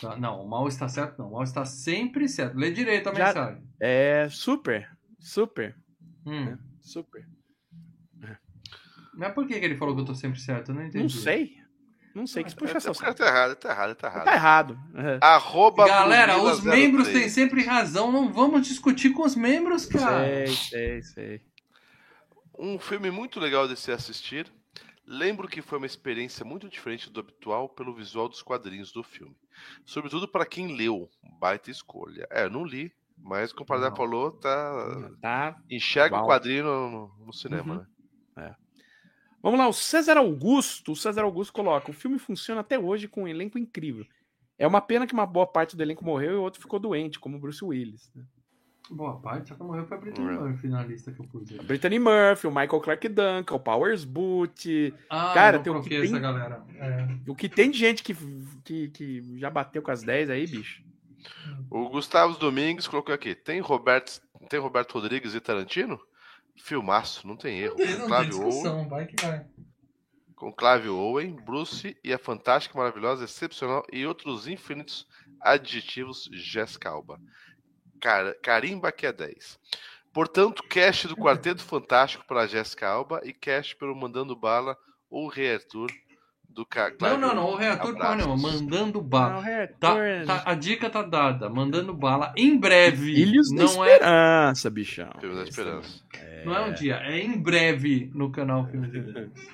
[0.00, 1.28] Tá, Não, o mal está certo, não.
[1.28, 2.56] O mal está sempre certo.
[2.56, 3.62] Lê direito a Já- mensagem.
[3.78, 5.76] É super, super,
[6.26, 6.56] Hum.
[6.80, 7.26] super.
[9.16, 10.70] Mas por que, que ele falou que eu tô sempre certo?
[10.70, 11.02] Eu não entendi.
[11.02, 11.56] Não sei.
[12.14, 13.14] Não sei, que É, puxa tá, seu saco.
[13.14, 14.74] tá errado, tá errado, tá Tá errado.
[14.94, 15.08] errado.
[15.08, 15.18] É.
[15.20, 17.20] Arroba Galera, os membros 03.
[17.20, 18.10] têm sempre razão.
[18.12, 20.46] Não vamos discutir com os membros, cara.
[20.46, 21.40] Sei, sei, sei.
[22.58, 24.46] Um filme muito legal de se assistir.
[25.06, 29.36] Lembro que foi uma experiência muito diferente do habitual pelo visual dos quadrinhos do filme.
[29.84, 31.10] Sobretudo para quem leu.
[31.38, 32.26] Baita escolha.
[32.30, 33.96] É, eu não li, mas como o Não.
[33.96, 35.10] falou, tá.
[35.20, 35.56] Tá.
[35.70, 36.24] Enxerga Uau.
[36.24, 38.42] o quadrinho no, no cinema, Uhum.
[38.42, 38.56] né?
[39.42, 40.92] Vamos lá, o César Augusto.
[40.92, 44.06] O César Augusto coloca: o filme funciona até hoje com um elenco incrível.
[44.58, 47.20] É uma pena que uma boa parte do elenco morreu e o outro ficou doente,
[47.20, 48.10] como o Bruce Willis.
[48.14, 48.24] né?
[48.90, 50.38] Boa parte, só que morreu foi a Britney É.
[50.38, 51.50] Murphy na lista que eu pus.
[51.50, 51.58] aí.
[51.58, 54.94] A Brittany Murphy, o Michael Clark Duncan, o Powers Boot.
[55.08, 56.62] Ah, Cara, não tem o que tem- essa galera.
[56.76, 57.06] É.
[57.26, 58.14] O que tem de gente que,
[58.62, 60.82] que, que já bateu com as 10 aí, bicho?
[61.70, 64.20] O Gustavo Domingues colocou aqui: tem Roberto,
[64.50, 65.98] tem Roberto Rodrigues e Tarantino?
[66.56, 67.76] Filmaço, não tem erro.
[67.78, 69.46] Não tem Clive Owen, discussão, vai que vai.
[70.36, 75.06] com Clive Owen, Bruce e a fantástica, maravilhosa, excepcional e outros infinitos
[75.40, 77.18] adjetivos Jessica Alba.
[78.04, 79.58] Cara, carimba que é 10.
[80.12, 84.76] Portanto, cast do Quarteto Fantástico para Jessica Alba e cast pelo Mandando Bala
[85.10, 85.90] ou Rei Arthur
[86.46, 87.46] do Ca- Clive Não, não, não.
[87.52, 88.26] O reator porra Abraços.
[88.26, 88.52] nenhuma.
[88.52, 89.48] Mandando Não, bala.
[89.48, 90.26] é, Tá, Turner.
[90.26, 91.48] tá, a dica tá dada.
[91.48, 93.14] Mandando bala em breve.
[93.14, 95.10] Filhos da não é, Esperança, bichão.
[95.18, 96.04] Filme da Esperança.
[96.44, 99.48] não é um dia, é em breve no canal Filmes de Games.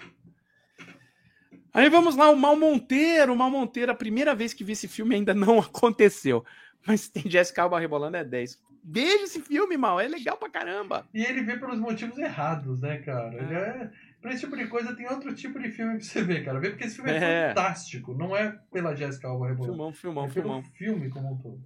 [1.72, 3.32] Aí vamos lá, o Mal Monteiro.
[3.32, 6.44] O Mal Monteiro, a primeira vez que vi esse filme ainda não aconteceu.
[6.86, 8.58] Mas tem Jessica Alba rebolando é 10.
[8.82, 10.00] veja esse filme, mal.
[10.00, 11.06] É legal pra caramba.
[11.12, 13.34] E ele vê pelos motivos errados, né, cara?
[13.34, 13.90] Ele é...
[14.20, 16.60] Pra esse tipo de coisa tem outro tipo de filme pra você ver, cara.
[16.60, 17.48] Vê porque esse filme é, É.
[17.48, 18.12] fantástico.
[18.14, 19.72] Não é pela Jessica Alba Rebolado.
[19.72, 20.62] Filmão, filmão, é pelo filmão.
[20.76, 21.60] filme como um todo.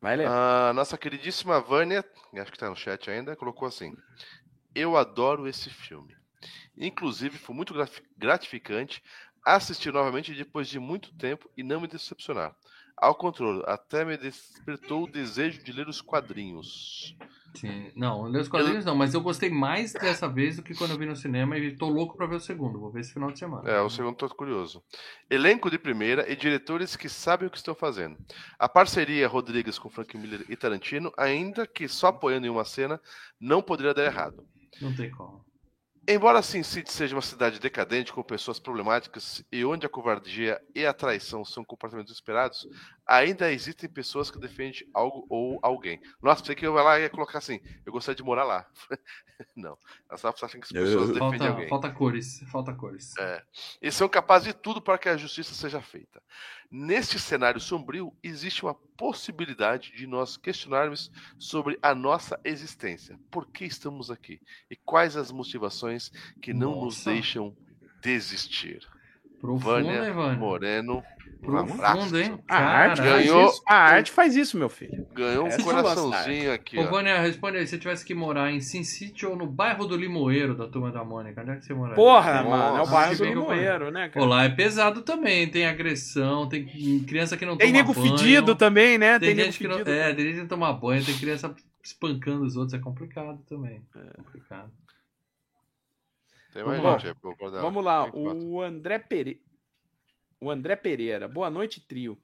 [0.00, 0.30] Vai, Léo.
[0.30, 3.96] A nossa queridíssima Vânia, acho que tá no chat ainda, colocou assim:
[4.74, 6.14] Eu adoro esse filme.
[6.76, 7.74] Inclusive, foi muito
[8.18, 9.02] gratificante
[9.44, 12.54] assistir novamente depois de muito tempo e não me decepcionar.
[12.96, 17.14] Ao contrário, até me despertou o desejo de ler os quadrinhos.
[17.54, 17.90] Sim.
[17.94, 20.98] Não, não os quadrinhos não, mas eu gostei mais dessa vez do que quando eu
[20.98, 22.78] vi no cinema e tô louco pra ver o segundo.
[22.78, 23.68] Vou ver esse final de semana.
[23.68, 24.82] É, o segundo tô curioso.
[25.30, 28.16] Elenco de primeira e diretores que sabem o que estão fazendo.
[28.58, 33.00] A parceria Rodrigues com Frank Miller e Tarantino, ainda que só apoiando em uma cena,
[33.40, 34.46] não poderia dar errado.
[34.80, 35.44] Não tem como.
[36.08, 40.86] Embora Sin City seja uma cidade decadente com pessoas problemáticas e onde a covardia e
[40.86, 42.64] a traição são comportamentos esperados,
[43.06, 46.00] ainda existem pessoas que defendem algo ou alguém.
[46.20, 48.66] Nossa, pensei que eu ia lá e ia colocar assim, eu gostaria de morar lá.
[49.54, 49.78] não,
[50.16, 51.68] só achando que as pessoas defendem Falta, alguém.
[51.68, 52.40] falta cores.
[52.50, 53.16] Falta cores.
[53.18, 53.42] É.
[53.80, 56.20] E são capazes de tudo para que a justiça seja feita.
[56.70, 63.18] Neste cenário sombrio, existe uma possibilidade de nós questionarmos sobre a nossa existência.
[63.30, 64.40] Por que estamos aqui?
[64.70, 66.10] E quais as motivações
[66.42, 67.10] que não nos Nossa.
[67.10, 67.56] deixam
[68.00, 68.86] desistir?
[69.40, 70.38] Profundo, Vânia hein, Vânia?
[70.38, 71.02] Moreno,
[71.42, 71.76] um abraço.
[71.98, 72.38] Profundo, hein?
[72.48, 73.62] A arte, Ganhou- isso.
[73.68, 75.06] a arte faz isso, meu filho.
[75.14, 76.86] Ganhou um Essa é coraçãozinho aqui, Ô, ó.
[76.90, 77.66] Vânia, responde aí.
[77.66, 80.90] Se você tivesse que morar em Sin City ou no bairro do Limoeiro da Turma
[80.90, 81.96] da Mônica, onde é que você moraria?
[81.96, 82.48] Porra, Nossa.
[82.48, 84.26] mano, é o bairro do Limoeiro, né, Pô, cara?
[84.26, 85.48] lá é pesado também.
[85.48, 86.66] Tem agressão, tem
[87.06, 88.18] criança que não Tem toma nego banho.
[88.18, 89.18] fedido também, né?
[89.18, 91.54] Tem, Tem, nego gente que não, é, tem gente que não toma banho, tem criança
[91.84, 93.80] espancando os outros, é complicado também.
[93.94, 94.70] É complicado.
[96.56, 97.60] Tem mais Vamos gente aí, pô, guardar.
[97.60, 99.38] Vamos lá, o André Pereira.
[100.40, 101.28] O André Pereira.
[101.28, 102.18] Boa noite, trio.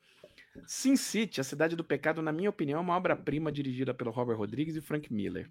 [0.67, 4.39] Sin City, a cidade do pecado, na minha opinião, é uma obra-prima dirigida pelo Robert
[4.39, 5.51] Rodrigues e Frank Miller.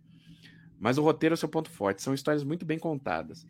[0.79, 3.45] Mas o roteiro é seu ponto forte, são histórias muito bem contadas.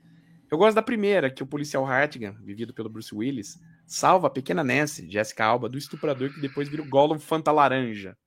[0.51, 4.65] Eu gosto da primeira, que o policial Hartigan, vivido pelo Bruce Willis, salva a pequena
[4.65, 8.17] Nancy, Jessica Alba, do estuprador que depois vira o Gollum Fanta Laranja.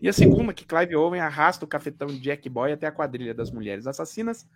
[0.00, 3.50] E a segunda, que Clive Owen arrasta o cafetão Jack Boy até a quadrilha das
[3.50, 4.48] mulheres assassinas,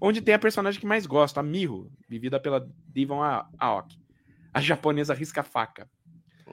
[0.00, 3.22] onde tem a personagem que mais gosto, a Miho, vivida pela Devon
[3.58, 3.98] Aoki.
[4.52, 5.88] A japonesa risca-faca.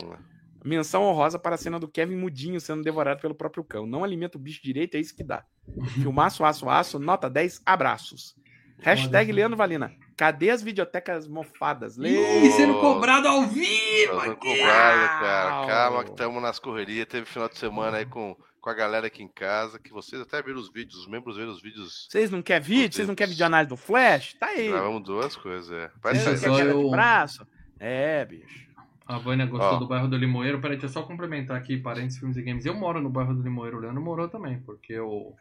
[0.03, 0.15] Hum.
[0.63, 3.85] Menção honrosa para a cena do Kevin mudinho sendo devorado pelo próprio cão.
[3.85, 5.43] Não alimenta o bicho direito, é isso que dá.
[6.01, 8.35] Filmaço, aço, aço, nota 10, abraços.
[8.79, 9.91] Hashtag Leandro Valina.
[10.17, 11.97] Cadê as videotecas mofadas?
[11.97, 12.45] Lê!
[12.45, 14.13] Ih, sendo cobrado ao vivo!
[14.37, 15.67] Cobrar, cara.
[15.67, 17.07] Calma que estamos nas correrias.
[17.07, 20.41] Teve final de semana aí com, com a galera aqui em casa, que vocês até
[20.41, 22.07] viram os vídeos, os membros viram os vídeos.
[22.09, 22.95] Vocês não querem vídeo?
[22.95, 24.35] Vocês não querem videoanálise do Flash?
[24.35, 24.69] Tá aí.
[24.69, 25.89] Gravamos duas coisas, é.
[26.01, 27.47] Parece só queda eu- de braço?
[27.79, 28.69] É, bicho.
[29.07, 29.79] A Vânia gostou Ó.
[29.79, 30.61] do bairro do Limoeiro.
[30.61, 32.65] Peraí, deixa eu só complementar aqui, parentes, filmes e games.
[32.65, 35.35] Eu moro no bairro do Limoeiro, o Leandro morou também, porque eu.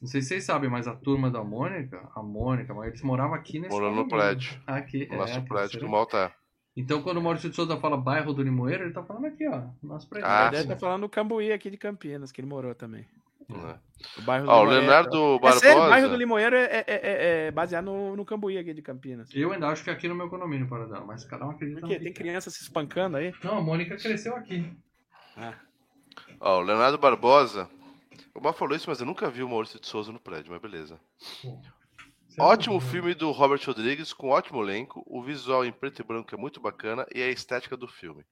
[0.00, 3.34] Não sei se vocês sabem, mas a turma da Mônica, a Mônica, mas eles moravam
[3.34, 4.58] aqui nesse Morando no prédio.
[4.66, 6.32] Aqui, no é, nosso aqui, prédio do Malta.
[6.76, 9.62] Então, quando o Maurício de Souza fala bairro do Limoeiro, ele tá falando aqui, ó.
[9.82, 10.26] Nosso prédio.
[10.28, 10.62] Ah, Deve sim.
[10.72, 13.06] estar falando do Cambuí aqui de Campinas, que ele morou também.
[13.48, 13.78] né?
[14.18, 15.58] O bairro Ó, o Limoeiro- Leonardo É Barbosa.
[15.60, 18.80] sério, o bairro do Limoeiro é, é- é- é baseado no, no Cambuí aqui de
[18.80, 19.28] Campinas.
[19.34, 21.80] Eu ainda acho que é aqui no meu condomínio, para dela, mas cada um acredita
[21.80, 22.00] Por no quê?
[22.02, 23.34] Tem criança se espancando aí?
[23.44, 24.72] Não, a Mônica cresceu aqui.
[26.40, 27.68] Ó, o Leonardo Barbosa.
[28.34, 30.60] O Mal falou isso, mas eu nunca vi o Maurício de Souza no prédio, mas
[30.62, 30.98] beleza.
[31.44, 31.48] É
[32.38, 35.02] Ótimo filme do Robert Rodrigues, com ótimo elenco.
[35.06, 38.24] O visual em preto e branco é muito bacana e a estética do filme.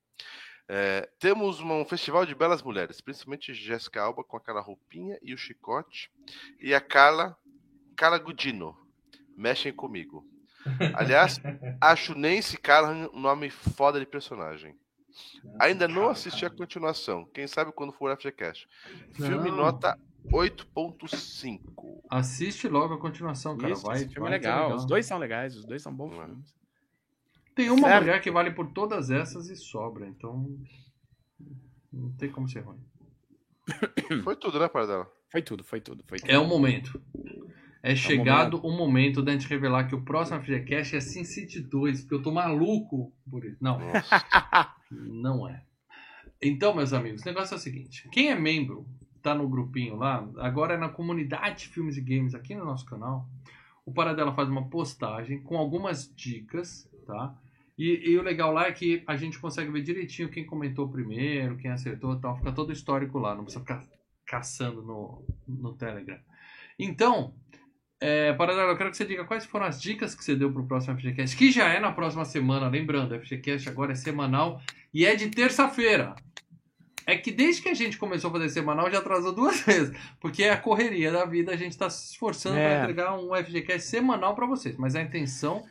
[0.69, 5.39] É, temos um festival de belas mulheres, principalmente Jessica Alba com aquela roupinha e o
[5.39, 6.11] chicote.
[6.61, 7.37] E a Carla,
[7.95, 8.77] Carla Gudino.
[9.37, 10.27] Mexem comigo.
[10.95, 11.39] Aliás,
[11.81, 14.77] acho Nancy Callahan um nome foda de personagem.
[15.59, 17.27] Ainda não assisti a continuação.
[17.35, 18.69] Quem sabe quando for FGCast.
[19.13, 22.03] Filme nota 8.5.
[22.09, 23.73] Assiste logo a continuação, cara.
[23.73, 24.75] Isso, vai, esse filme é vai ser legal.
[24.75, 26.25] Os dois são legais, os dois são bons é.
[26.25, 26.55] filmes.
[27.55, 28.03] Tem uma Certo.
[28.03, 30.59] mulher que vale por todas essas e sobra, então.
[31.93, 32.81] Não tem como ser ruim.
[34.25, 35.11] Foi tudo, né, Pardela?
[35.31, 36.31] Foi tudo, foi tudo, foi tudo.
[36.31, 37.01] É o momento.
[37.83, 42.03] É chegado o momento da gente revelar que o próximo FGCast é Sin City 2,
[42.03, 43.57] porque eu tô maluco por isso.
[43.61, 44.75] Não, Nossa.
[44.91, 45.65] não é.
[46.43, 48.87] Então, meus amigos, o negócio é o seguinte: quem é membro,
[49.23, 53.29] tá no grupinho lá, agora é na comunidade Filmes e Games aqui no nosso canal.
[53.85, 57.35] O Paradela faz uma postagem com algumas dicas, tá?
[57.77, 61.57] E, e o legal lá é que a gente consegue ver direitinho quem comentou primeiro,
[61.57, 62.37] quem acertou e tal.
[62.37, 63.83] Fica todo histórico lá, não precisa ficar
[64.27, 66.19] caçando no, no Telegram.
[66.79, 67.35] Então,
[68.01, 70.97] é, eu quero que você diga quais foram as dicas que você deu pro próximo
[70.99, 74.61] FGCast, que já é na próxima semana, lembrando, o FGCast agora é semanal
[74.93, 76.15] e é de terça-feira.
[77.13, 79.97] É que desde que a gente começou a fazer semanal já atrasou duas vezes.
[80.21, 82.69] Porque é a correria da vida, a gente tá se esforçando É.
[82.69, 84.77] para entregar um FGCast semanal para vocês.
[84.77, 85.63] Mas a intenção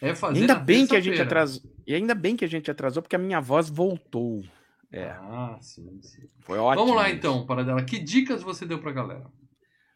[0.00, 0.40] é fazer.
[0.40, 1.62] ainda na bem que a gente atrasou.
[1.86, 4.42] E ainda bem que a gente atrasou, porque a minha voz voltou.
[4.92, 6.22] É, Ah, sim, sim.
[6.40, 6.84] foi ótimo.
[6.86, 7.82] Vamos lá então, Paradela.
[7.82, 9.24] Que dicas você deu pra galera?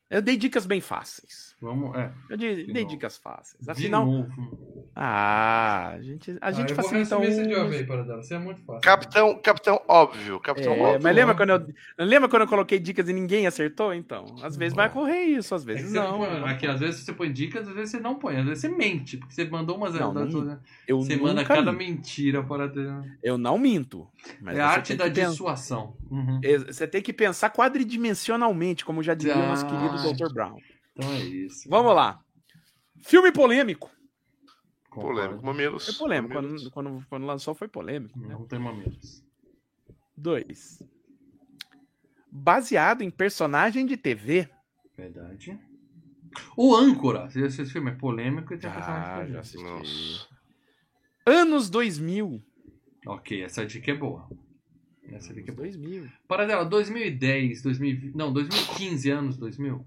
[0.09, 1.55] Eu dei dicas bem fáceis.
[1.61, 2.13] Vamos, é.
[2.31, 3.61] Eu dei, De dei dicas fáceis.
[3.65, 4.07] De Afinal.
[4.07, 4.87] novo.
[4.95, 7.25] Ah, a gente, a gente ah, eu vou facilita um.
[8.21, 8.81] Isso é muito fácil.
[8.83, 10.39] Capitão, capitão óbvio.
[10.41, 11.01] Capitão É, óbvio.
[11.03, 11.39] mas lembra né?
[11.39, 11.51] quando,
[11.99, 13.93] eu, lembra quando eu coloquei dicas e ninguém acertou?
[13.93, 16.19] Então, às vezes vai ocorrer isso, às É vezes você não.
[16.19, 18.37] põe- aqui, às vezes você põe dicas, às vezes você não põe.
[18.37, 19.95] Às vezes você mente, porque você mandou umas.
[19.95, 21.79] Não, das- não- Eu você manda cada minto.
[21.85, 22.89] mentira para ter.
[23.23, 24.07] Eu não minto.
[24.41, 25.95] Mas é a você arte da dissuasão.
[26.11, 26.41] Uhum.
[26.67, 29.69] Você tem que pensar quadridimensionalmente, como já diria o nosso Ah.
[29.69, 30.33] querido Dr.
[30.33, 30.57] Brown.
[30.93, 31.69] Então é isso.
[31.69, 32.21] Vamos lá.
[33.03, 33.91] Filme polêmico.
[34.91, 35.85] Polêmico, mamilos.
[35.85, 36.35] Foi polêmico.
[36.35, 36.69] Mamilos.
[36.69, 38.19] Quando, quando, quando lançou, foi polêmico.
[38.19, 38.29] né?
[38.29, 39.23] Não tem mamilos.
[40.17, 40.83] Dois.
[42.33, 44.49] Baseado em personagem de TV.
[44.97, 45.59] Verdade.
[46.57, 47.29] O Âncora.
[47.29, 47.91] Você já assistiu esse filme?
[47.91, 49.67] É polêmico e tem Ah, personagem já assisti.
[49.67, 50.19] assisti.
[50.19, 50.29] Nossa.
[51.27, 52.43] Anos 2000.
[53.07, 54.29] Ok, essa dica é boa.
[55.09, 55.55] É Anos boa.
[55.57, 56.09] 2000.
[56.29, 58.15] Para dela, 2010, 2020.
[58.17, 59.87] Não, 2015, anos 2000.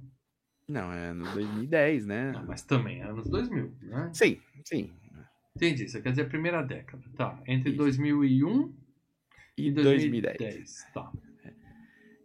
[0.68, 2.32] Não, é anos 2010, né?
[2.32, 4.10] Não, mas também é anos 2000, né?
[4.14, 4.92] Sim, sim.
[5.56, 7.04] Entendi, isso quer dizer a primeira década.
[7.18, 7.78] Tá, entre Isso.
[7.80, 8.74] 2001
[9.58, 10.38] E e 2010.
[10.38, 10.86] 2010.
[10.94, 11.12] Tá,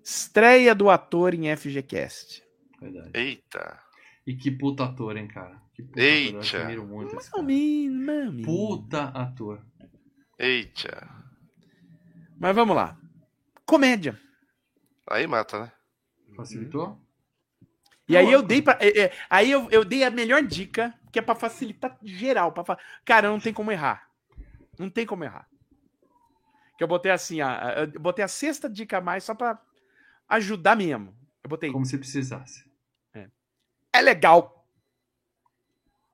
[0.04, 2.42] Estreia do ator em FGCast.
[2.80, 3.10] verdade.
[3.14, 3.80] Eita.
[4.26, 5.60] E que puta ator, hein, cara?
[5.74, 6.38] Que puta Eita.
[6.38, 6.54] ator.
[6.54, 7.42] Eu admiro muito esse cara.
[7.42, 8.42] Mami, mami.
[8.42, 9.64] Puta ator.
[10.38, 11.23] Eita.
[12.38, 12.96] Mas vamos lá.
[13.66, 14.20] Comédia.
[15.08, 15.72] Aí mata, né?
[16.36, 17.00] Facilitou?
[18.08, 21.18] E aí eu dei pra, é, é, aí eu, eu dei a melhor dica, que
[21.18, 22.52] é pra facilitar geral.
[22.52, 24.08] Pra, fa- cara, não tem como errar.
[24.78, 25.48] Não tem como errar.
[26.76, 29.58] Que eu botei assim, a, a- eu botei a sexta dica a mais só pra
[30.28, 31.14] ajudar mesmo.
[31.42, 31.70] Eu botei.
[31.70, 32.64] Como se precisasse.
[33.92, 34.66] É legal.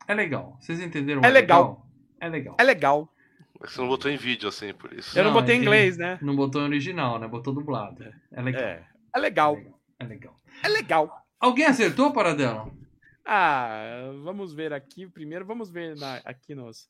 [0.07, 0.59] É legal.
[0.61, 1.23] Vocês entenderam?
[1.25, 1.89] É legal.
[2.21, 2.57] É legal.
[2.59, 3.15] É legal.
[3.63, 5.19] É que Você não botou em vídeo assim, por isso.
[5.19, 6.19] Eu não, Não, botei em inglês, né?
[6.23, 7.29] Não botou em original, né?
[7.29, 8.03] Botou dublado.
[8.33, 8.63] É legal.
[8.63, 8.87] É.
[9.15, 9.57] É legal.
[9.99, 10.37] É legal.
[10.65, 11.27] É legal.
[11.39, 12.71] Alguém acertou, Paradela?
[13.25, 15.07] Ah, vamos ver aqui.
[15.07, 16.89] Primeiro, vamos ver na- aqui nos.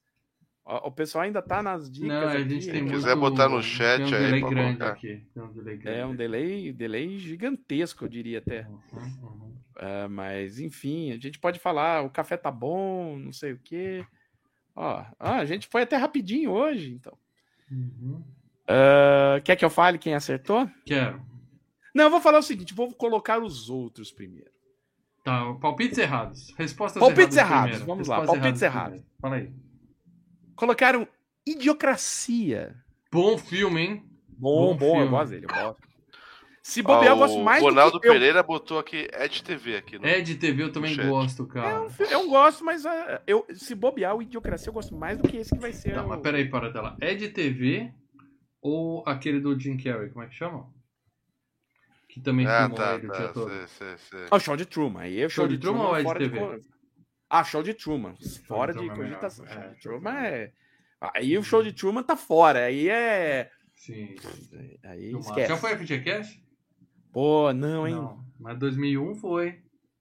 [0.64, 2.08] O pessoal ainda tá nas dicas.
[2.08, 2.90] Não, a aqui, gente tem né?
[2.90, 4.92] quiser botar no chat tem um aí delay grande colocar.
[4.92, 5.26] aqui.
[5.34, 5.98] Tem um delay grande.
[5.98, 8.66] É um delay, delay gigantesco, eu diria até.
[8.68, 8.80] Uhum,
[9.22, 9.56] uhum.
[9.76, 14.04] Ah, mas, enfim, a gente pode falar, o café tá bom, não sei o quê.
[14.74, 17.16] Ó, ah, a gente foi até rapidinho hoje, então.
[17.70, 18.22] Uhum.
[18.66, 20.68] Ah, quer que eu fale quem acertou?
[20.84, 21.20] Quero.
[21.94, 24.50] Não, eu vou falar o seguinte, vou colocar os outros primeiro.
[25.24, 26.54] Tá, palpites errados.
[26.56, 27.70] Respostas Palpites erradas.
[27.70, 29.04] errados, vamos lá, Respostas palpites primeiro.
[29.20, 29.52] Fala aí.
[30.54, 31.08] Colocaram
[31.46, 32.76] Idiocracia.
[33.10, 34.04] Bom filme, hein?
[34.28, 35.89] Bom, Bom bom, eu gosto dele, eu gosto.
[36.70, 38.12] Se bobear, eu gosto o mais Ronaldo do que eu.
[38.12, 39.98] Pereira botou aqui Ed TV aqui.
[39.98, 40.06] No...
[40.06, 41.82] É de TV eu também gosto, É cara.
[41.82, 45.28] um filme- eu gosto, mas ah, eu, se bobear o Idiocracia, eu gosto mais do
[45.28, 45.96] que esse que vai ser.
[45.96, 46.08] Não, o...
[46.10, 46.96] mas peraí, para dela.
[47.00, 47.92] É de TV
[48.62, 50.10] ou aquele do Jim Carrey?
[50.10, 50.72] Como é que chama?
[52.08, 53.32] Que também Ah, filmou tá, ele o dia tá.
[53.32, 53.48] todo.
[53.50, 54.26] Sei, sei, sei.
[54.30, 55.00] Ah, o show de Truman.
[55.00, 56.38] Aí é o show, de de, Truman Truman, ou é de fora TV?
[56.38, 56.60] co-
[57.28, 58.14] Ah, show de Truman.
[58.46, 59.44] Fora de Truman é cogitação.
[59.44, 59.60] melhor.
[59.60, 60.52] Show É, de Truman é.
[61.14, 62.64] Aí o show de Truman tá fora.
[62.66, 63.50] Aí é.
[63.74, 64.14] Sim.
[64.84, 65.48] Aí esquece.
[65.48, 66.40] Já foi FGCast?
[67.12, 67.94] Pô, não, hein?
[67.94, 68.18] Não.
[68.38, 69.58] Mas 2001 foi.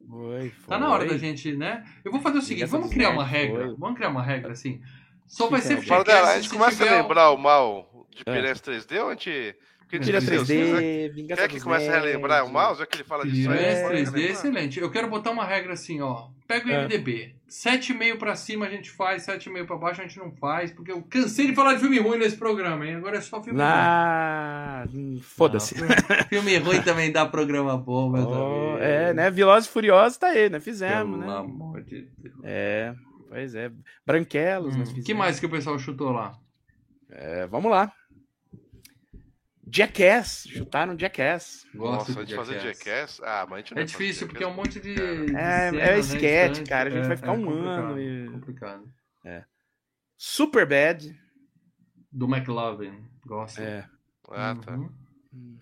[0.08, 1.10] Foi, Tá na hora foi.
[1.14, 1.84] da gente, né?
[2.04, 3.66] Eu vou fazer o seguinte, vamos criar uma regra.
[3.68, 3.76] foi.
[3.78, 4.82] Vamos criar uma regra assim.
[5.28, 5.78] Só vai ser é?
[5.82, 8.34] FGCast dela, a gente começa tiver a lembrar o mal de É.
[8.34, 9.56] Pires 3D ou a gente.
[9.80, 12.76] Porque Tira Tira 3D, Vingança Quer que comece a relembrar o mal?
[12.76, 13.58] Já que ele fala disso aí.
[13.58, 14.32] Pires pode 3D, relembrar.
[14.32, 14.80] excelente.
[14.80, 16.28] Eu quero botar uma regra assim, ó.
[16.48, 16.82] Pega o É.
[16.84, 17.36] IMDB.
[17.50, 21.02] 7,5 pra cima a gente faz, 7,5 pra baixo a gente não faz, porque eu
[21.04, 22.96] cansei de falar de filme ruim nesse programa, hein?
[22.96, 25.20] Agora é só filme Ah, ruim.
[25.22, 25.76] foda-se.
[26.30, 28.82] Filme ruim também dá programa bom, meus Oh, amigos.
[28.82, 29.32] é, né?
[29.32, 30.60] Velozes e Furiosos tá aí, né?
[30.60, 31.38] Fizemos, Pelo né?
[31.40, 32.36] amor de Deus.
[32.44, 32.94] É,
[33.28, 33.72] pois é.
[34.06, 35.04] Branquelos, Hum, fizemos.
[35.06, 36.38] que mais que o pessoal chutou lá?
[37.10, 37.92] É, vamos lá.
[39.72, 40.48] Jackass.
[40.50, 41.66] Chutaram Jackass.
[41.76, 43.22] Gosto Nossa, a gente fazer Jackass.
[43.24, 44.94] Ah, mas a gente não É difícil, porque é um monte de.
[44.96, 46.70] de É, cenas, é né, sketch, distante.
[46.70, 48.94] cara, a gente vai ficar um complicado, ano e- Complicado.
[50.18, 51.16] Super Bad.
[52.12, 53.06] Do McLovin.
[53.26, 53.62] Gosto.
[53.62, 53.88] É.
[54.32, 54.74] Ah, tá.
[54.76, 55.58] Uhum.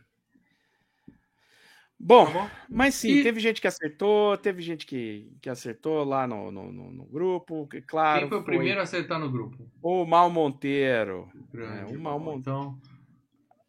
[1.99, 2.49] Bom, Tá bom?
[2.69, 6.71] mas sim, E- teve gente que acertou, teve gente que, que acertou lá no, no,
[6.71, 7.67] no- no grupo.
[7.67, 9.67] Que, claro, Quem foi o primeiro a acertar no grupo?
[9.81, 11.27] O Mal Monteiro.
[11.51, 11.93] Grande.
[11.93, 12.79] É, uma- uma- Então.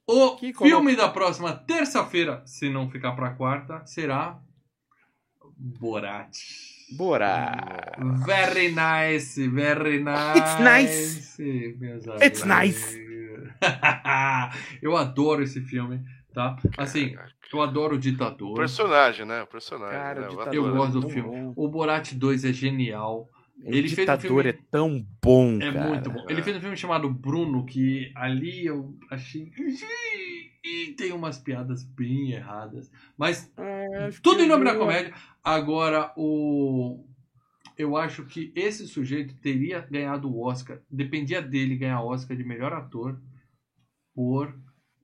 [0.08, 4.40] O Que colo- filme da próxima terça-feira, se não ficar pra quarta, será.
[5.56, 6.30] Borat.
[6.96, 7.52] Bora.
[8.24, 10.38] Very nice, very nice.
[10.38, 10.58] It's
[11.38, 11.42] nice.
[12.24, 12.96] It's amigos.
[14.80, 16.02] Eu adoro esse filme.
[16.32, 16.56] tá?
[16.78, 17.32] Assim, Caraca.
[17.52, 18.54] eu adoro o O ditador.
[18.56, 19.42] personagem, né?
[19.42, 19.98] O personagem.
[19.98, 20.26] Cara, né?
[20.28, 20.76] o Eu ditador Eu adoro.
[20.78, 21.30] gosto do tão filme.
[21.30, 21.52] bom.
[21.56, 23.28] O Borat 2 é genial.
[23.64, 25.88] O Ele fez um ditador filme- é tão bom, É cara.
[25.88, 26.24] muito bom.
[26.28, 26.42] Ele É.
[26.44, 29.50] fez um filme chamado Bruno, que ali eu achei.
[30.64, 32.90] E tem umas piadas bem erradas.
[33.16, 35.12] Mas É, tudo em nome da comédia.
[35.42, 37.04] Agora, o.
[37.76, 40.80] Eu acho que esse sujeito teria ganhado o Oscar.
[40.90, 43.20] Dependia dele ganhar o Oscar de melhor ator
[44.14, 44.52] por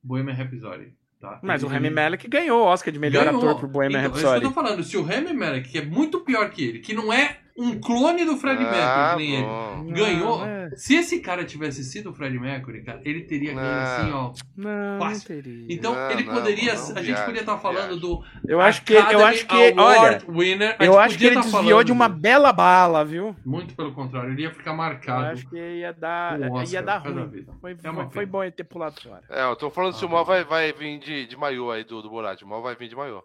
[0.03, 0.93] Bohemian Rhapsody.
[1.21, 1.41] Tá?
[1.43, 3.41] Mas o Rami Malek ganhou o Oscar de melhor Ganhou.
[3.41, 4.55] ator por Bohemian então, É isso que eu Rhapsody.
[4.55, 4.83] tô falando.
[4.85, 8.25] Se o Rami Malek, que é muito pior que ele, que não é um clone
[8.25, 9.87] do Fred Ah, Mercury, ele, bom.
[9.93, 10.39] ganhou.
[10.39, 13.83] Não, é- Se esse cara tivesse sido o Fred Mercury, cara, ele teria ganho Não.
[13.83, 14.33] assim, ó.
[14.57, 15.29] Não, não Fácil.
[15.29, 15.67] teria.
[15.69, 16.75] Então Não, ele não, poderia.
[16.75, 18.01] não a gente viaja, podia estar falando viaja.
[18.01, 18.25] do.
[18.49, 20.77] eu acho que, eu Academy acho que, olha, Award winner.
[20.79, 23.37] A eu acho que ele tá desviou falando de uma bela bala, viu?
[23.45, 25.27] Muito pelo contrário, ele ia ficar Eu marcado.
[25.27, 27.47] acho que ia dar, Oscar ia dar ruim.
[27.61, 29.23] Foi, É foi, bom ele ter pulado fora.
[29.31, 31.85] É, eu tô falando se Ah, o mal vai, vai vir de, de maiô aí
[31.85, 32.43] do, do Borat.
[32.43, 33.23] O mal vai vir de maiô.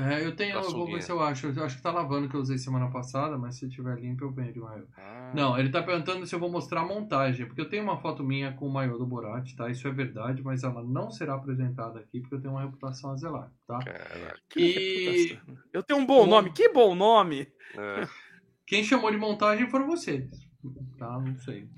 [0.00, 1.48] É, eu tenho, Da eu vou ver se eu acho.
[1.48, 4.32] Eu acho que tá lavando que eu usei semana passada, mas se tiver limpo eu
[4.32, 4.84] venho de maiô.
[4.96, 7.98] Ah, Não, ele tá perguntando se eu vou mostrar a montagem, porque eu tenho uma
[7.98, 9.68] foto minha com o maiô do Borat, tá?
[9.68, 13.16] Isso é verdade, mas ela não será apresentada aqui porque eu tenho uma reputação a
[13.16, 13.78] zelar, tá?
[13.78, 14.38] Caraca.
[14.56, 15.38] E
[15.72, 16.30] Eu tenho um bom Bom.
[16.30, 16.52] nome.
[16.52, 17.46] Que bom nome!
[17.76, 18.08] É.
[18.66, 20.28] quem chamou de montagem foram vocês,
[20.98, 21.18] tá?
[21.18, 21.68] Não sei.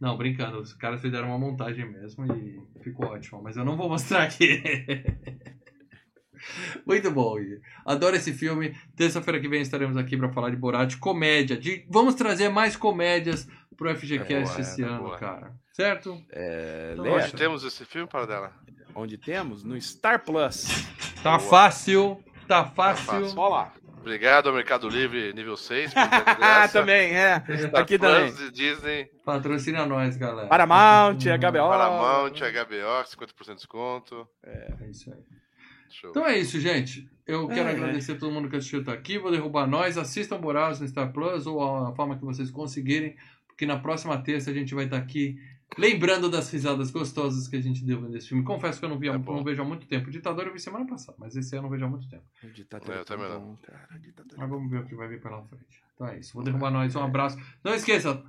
[0.00, 3.88] Não, brincando, os caras fizeram uma montagem mesmo e ficou ótimo, mas eu não vou
[3.88, 4.62] mostrar aqui.
[6.86, 7.36] Muito bom.
[7.84, 8.76] Adoro esse filme.
[8.96, 11.56] Terça-feira que vem estaremos aqui para falar de Borat, comédia.
[11.56, 11.84] De...
[11.88, 13.46] Vamos trazer mais comédias
[13.76, 15.18] pro FGCast boa, esse é, ano, boa.
[15.18, 15.52] cara.
[15.72, 16.20] Certo?
[16.30, 18.52] É, Então, Onde temos esse filme para dela?
[18.94, 19.62] onde temos?
[19.64, 20.66] No Star Plus.
[21.22, 21.50] Tá Boa.
[21.50, 23.04] fácil, tá fácil.
[23.06, 23.38] fácil.
[23.38, 23.72] Olha lá.
[24.00, 25.92] Obrigado ao Mercado Livre nível 6.
[25.92, 27.38] por ter de Ah, também, é.
[27.68, 28.48] Star Aqui Plus também.
[28.48, 30.48] e Disney, Patrocina nós, galera.
[30.48, 31.68] Paramount, HBO.
[31.68, 34.26] Paramount, HBO, 50% de desconto.
[34.42, 35.20] É isso aí.
[35.90, 36.10] Show.
[36.10, 37.08] Então é isso, gente.
[37.26, 37.76] Eu quero É, é.
[37.76, 39.18] agradecer a todo mundo que assistiu até aqui.
[39.18, 39.96] Vou derrubar nós.
[39.98, 44.50] Assistam Boraz no Star Plus ou a forma que vocês conseguirem, porque na próxima terça
[44.50, 45.38] a gente vai estar aqui
[45.78, 48.42] lembrando das risadas gostosas que a gente deu nesse filme.
[48.42, 50.08] Confesso que eu não, vi, É não vejo há muito tempo.
[50.08, 52.24] O Ditador eu vi semana passada, mas esse ano eu não vejo há muito tempo.
[52.42, 53.40] O ditador É, eu é também não.
[53.40, 53.88] bom, cara.
[53.94, 55.80] O ditador é Mas vamos ver o que vai vir pela frente.
[55.94, 56.32] Então é isso.
[56.34, 56.96] Vou derrubar nós.
[56.96, 57.38] Um abraço.
[57.62, 58.20] Não esqueça,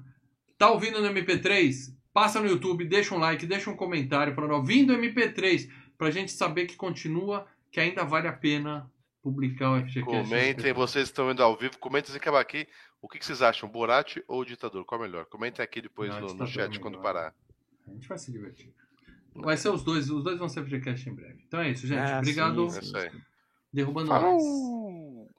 [0.58, 1.96] tá ouvindo no MP3?
[2.14, 6.32] Passa no YouTube, deixa um like, deixa um comentário falando, ó, vindo MP3, pra gente
[6.34, 8.92] saber que continua, que ainda vale a pena
[9.22, 10.04] publicar o FGCast.
[10.04, 12.68] Comentem, vocês estão indo ao vivo, comentem se acabar aqui.
[13.02, 14.86] O que, que vocês acham, Borat ou Ditador?
[14.86, 15.26] Qual é melhor?
[15.26, 17.04] Comentem aqui depois Não, no, no é chat quando melhor.
[17.14, 17.36] parar.
[17.88, 18.72] A gente vai se divertir.
[19.34, 21.44] Vai ser os dois, os dois vão ser FGCast em breve.
[21.48, 22.00] Então é isso, gente.
[22.00, 22.70] Ah, Obrigado.
[22.70, 23.12] sim, É isso aí.
[23.74, 24.22] Derrubando nós.
[24.22, 25.30] Falou!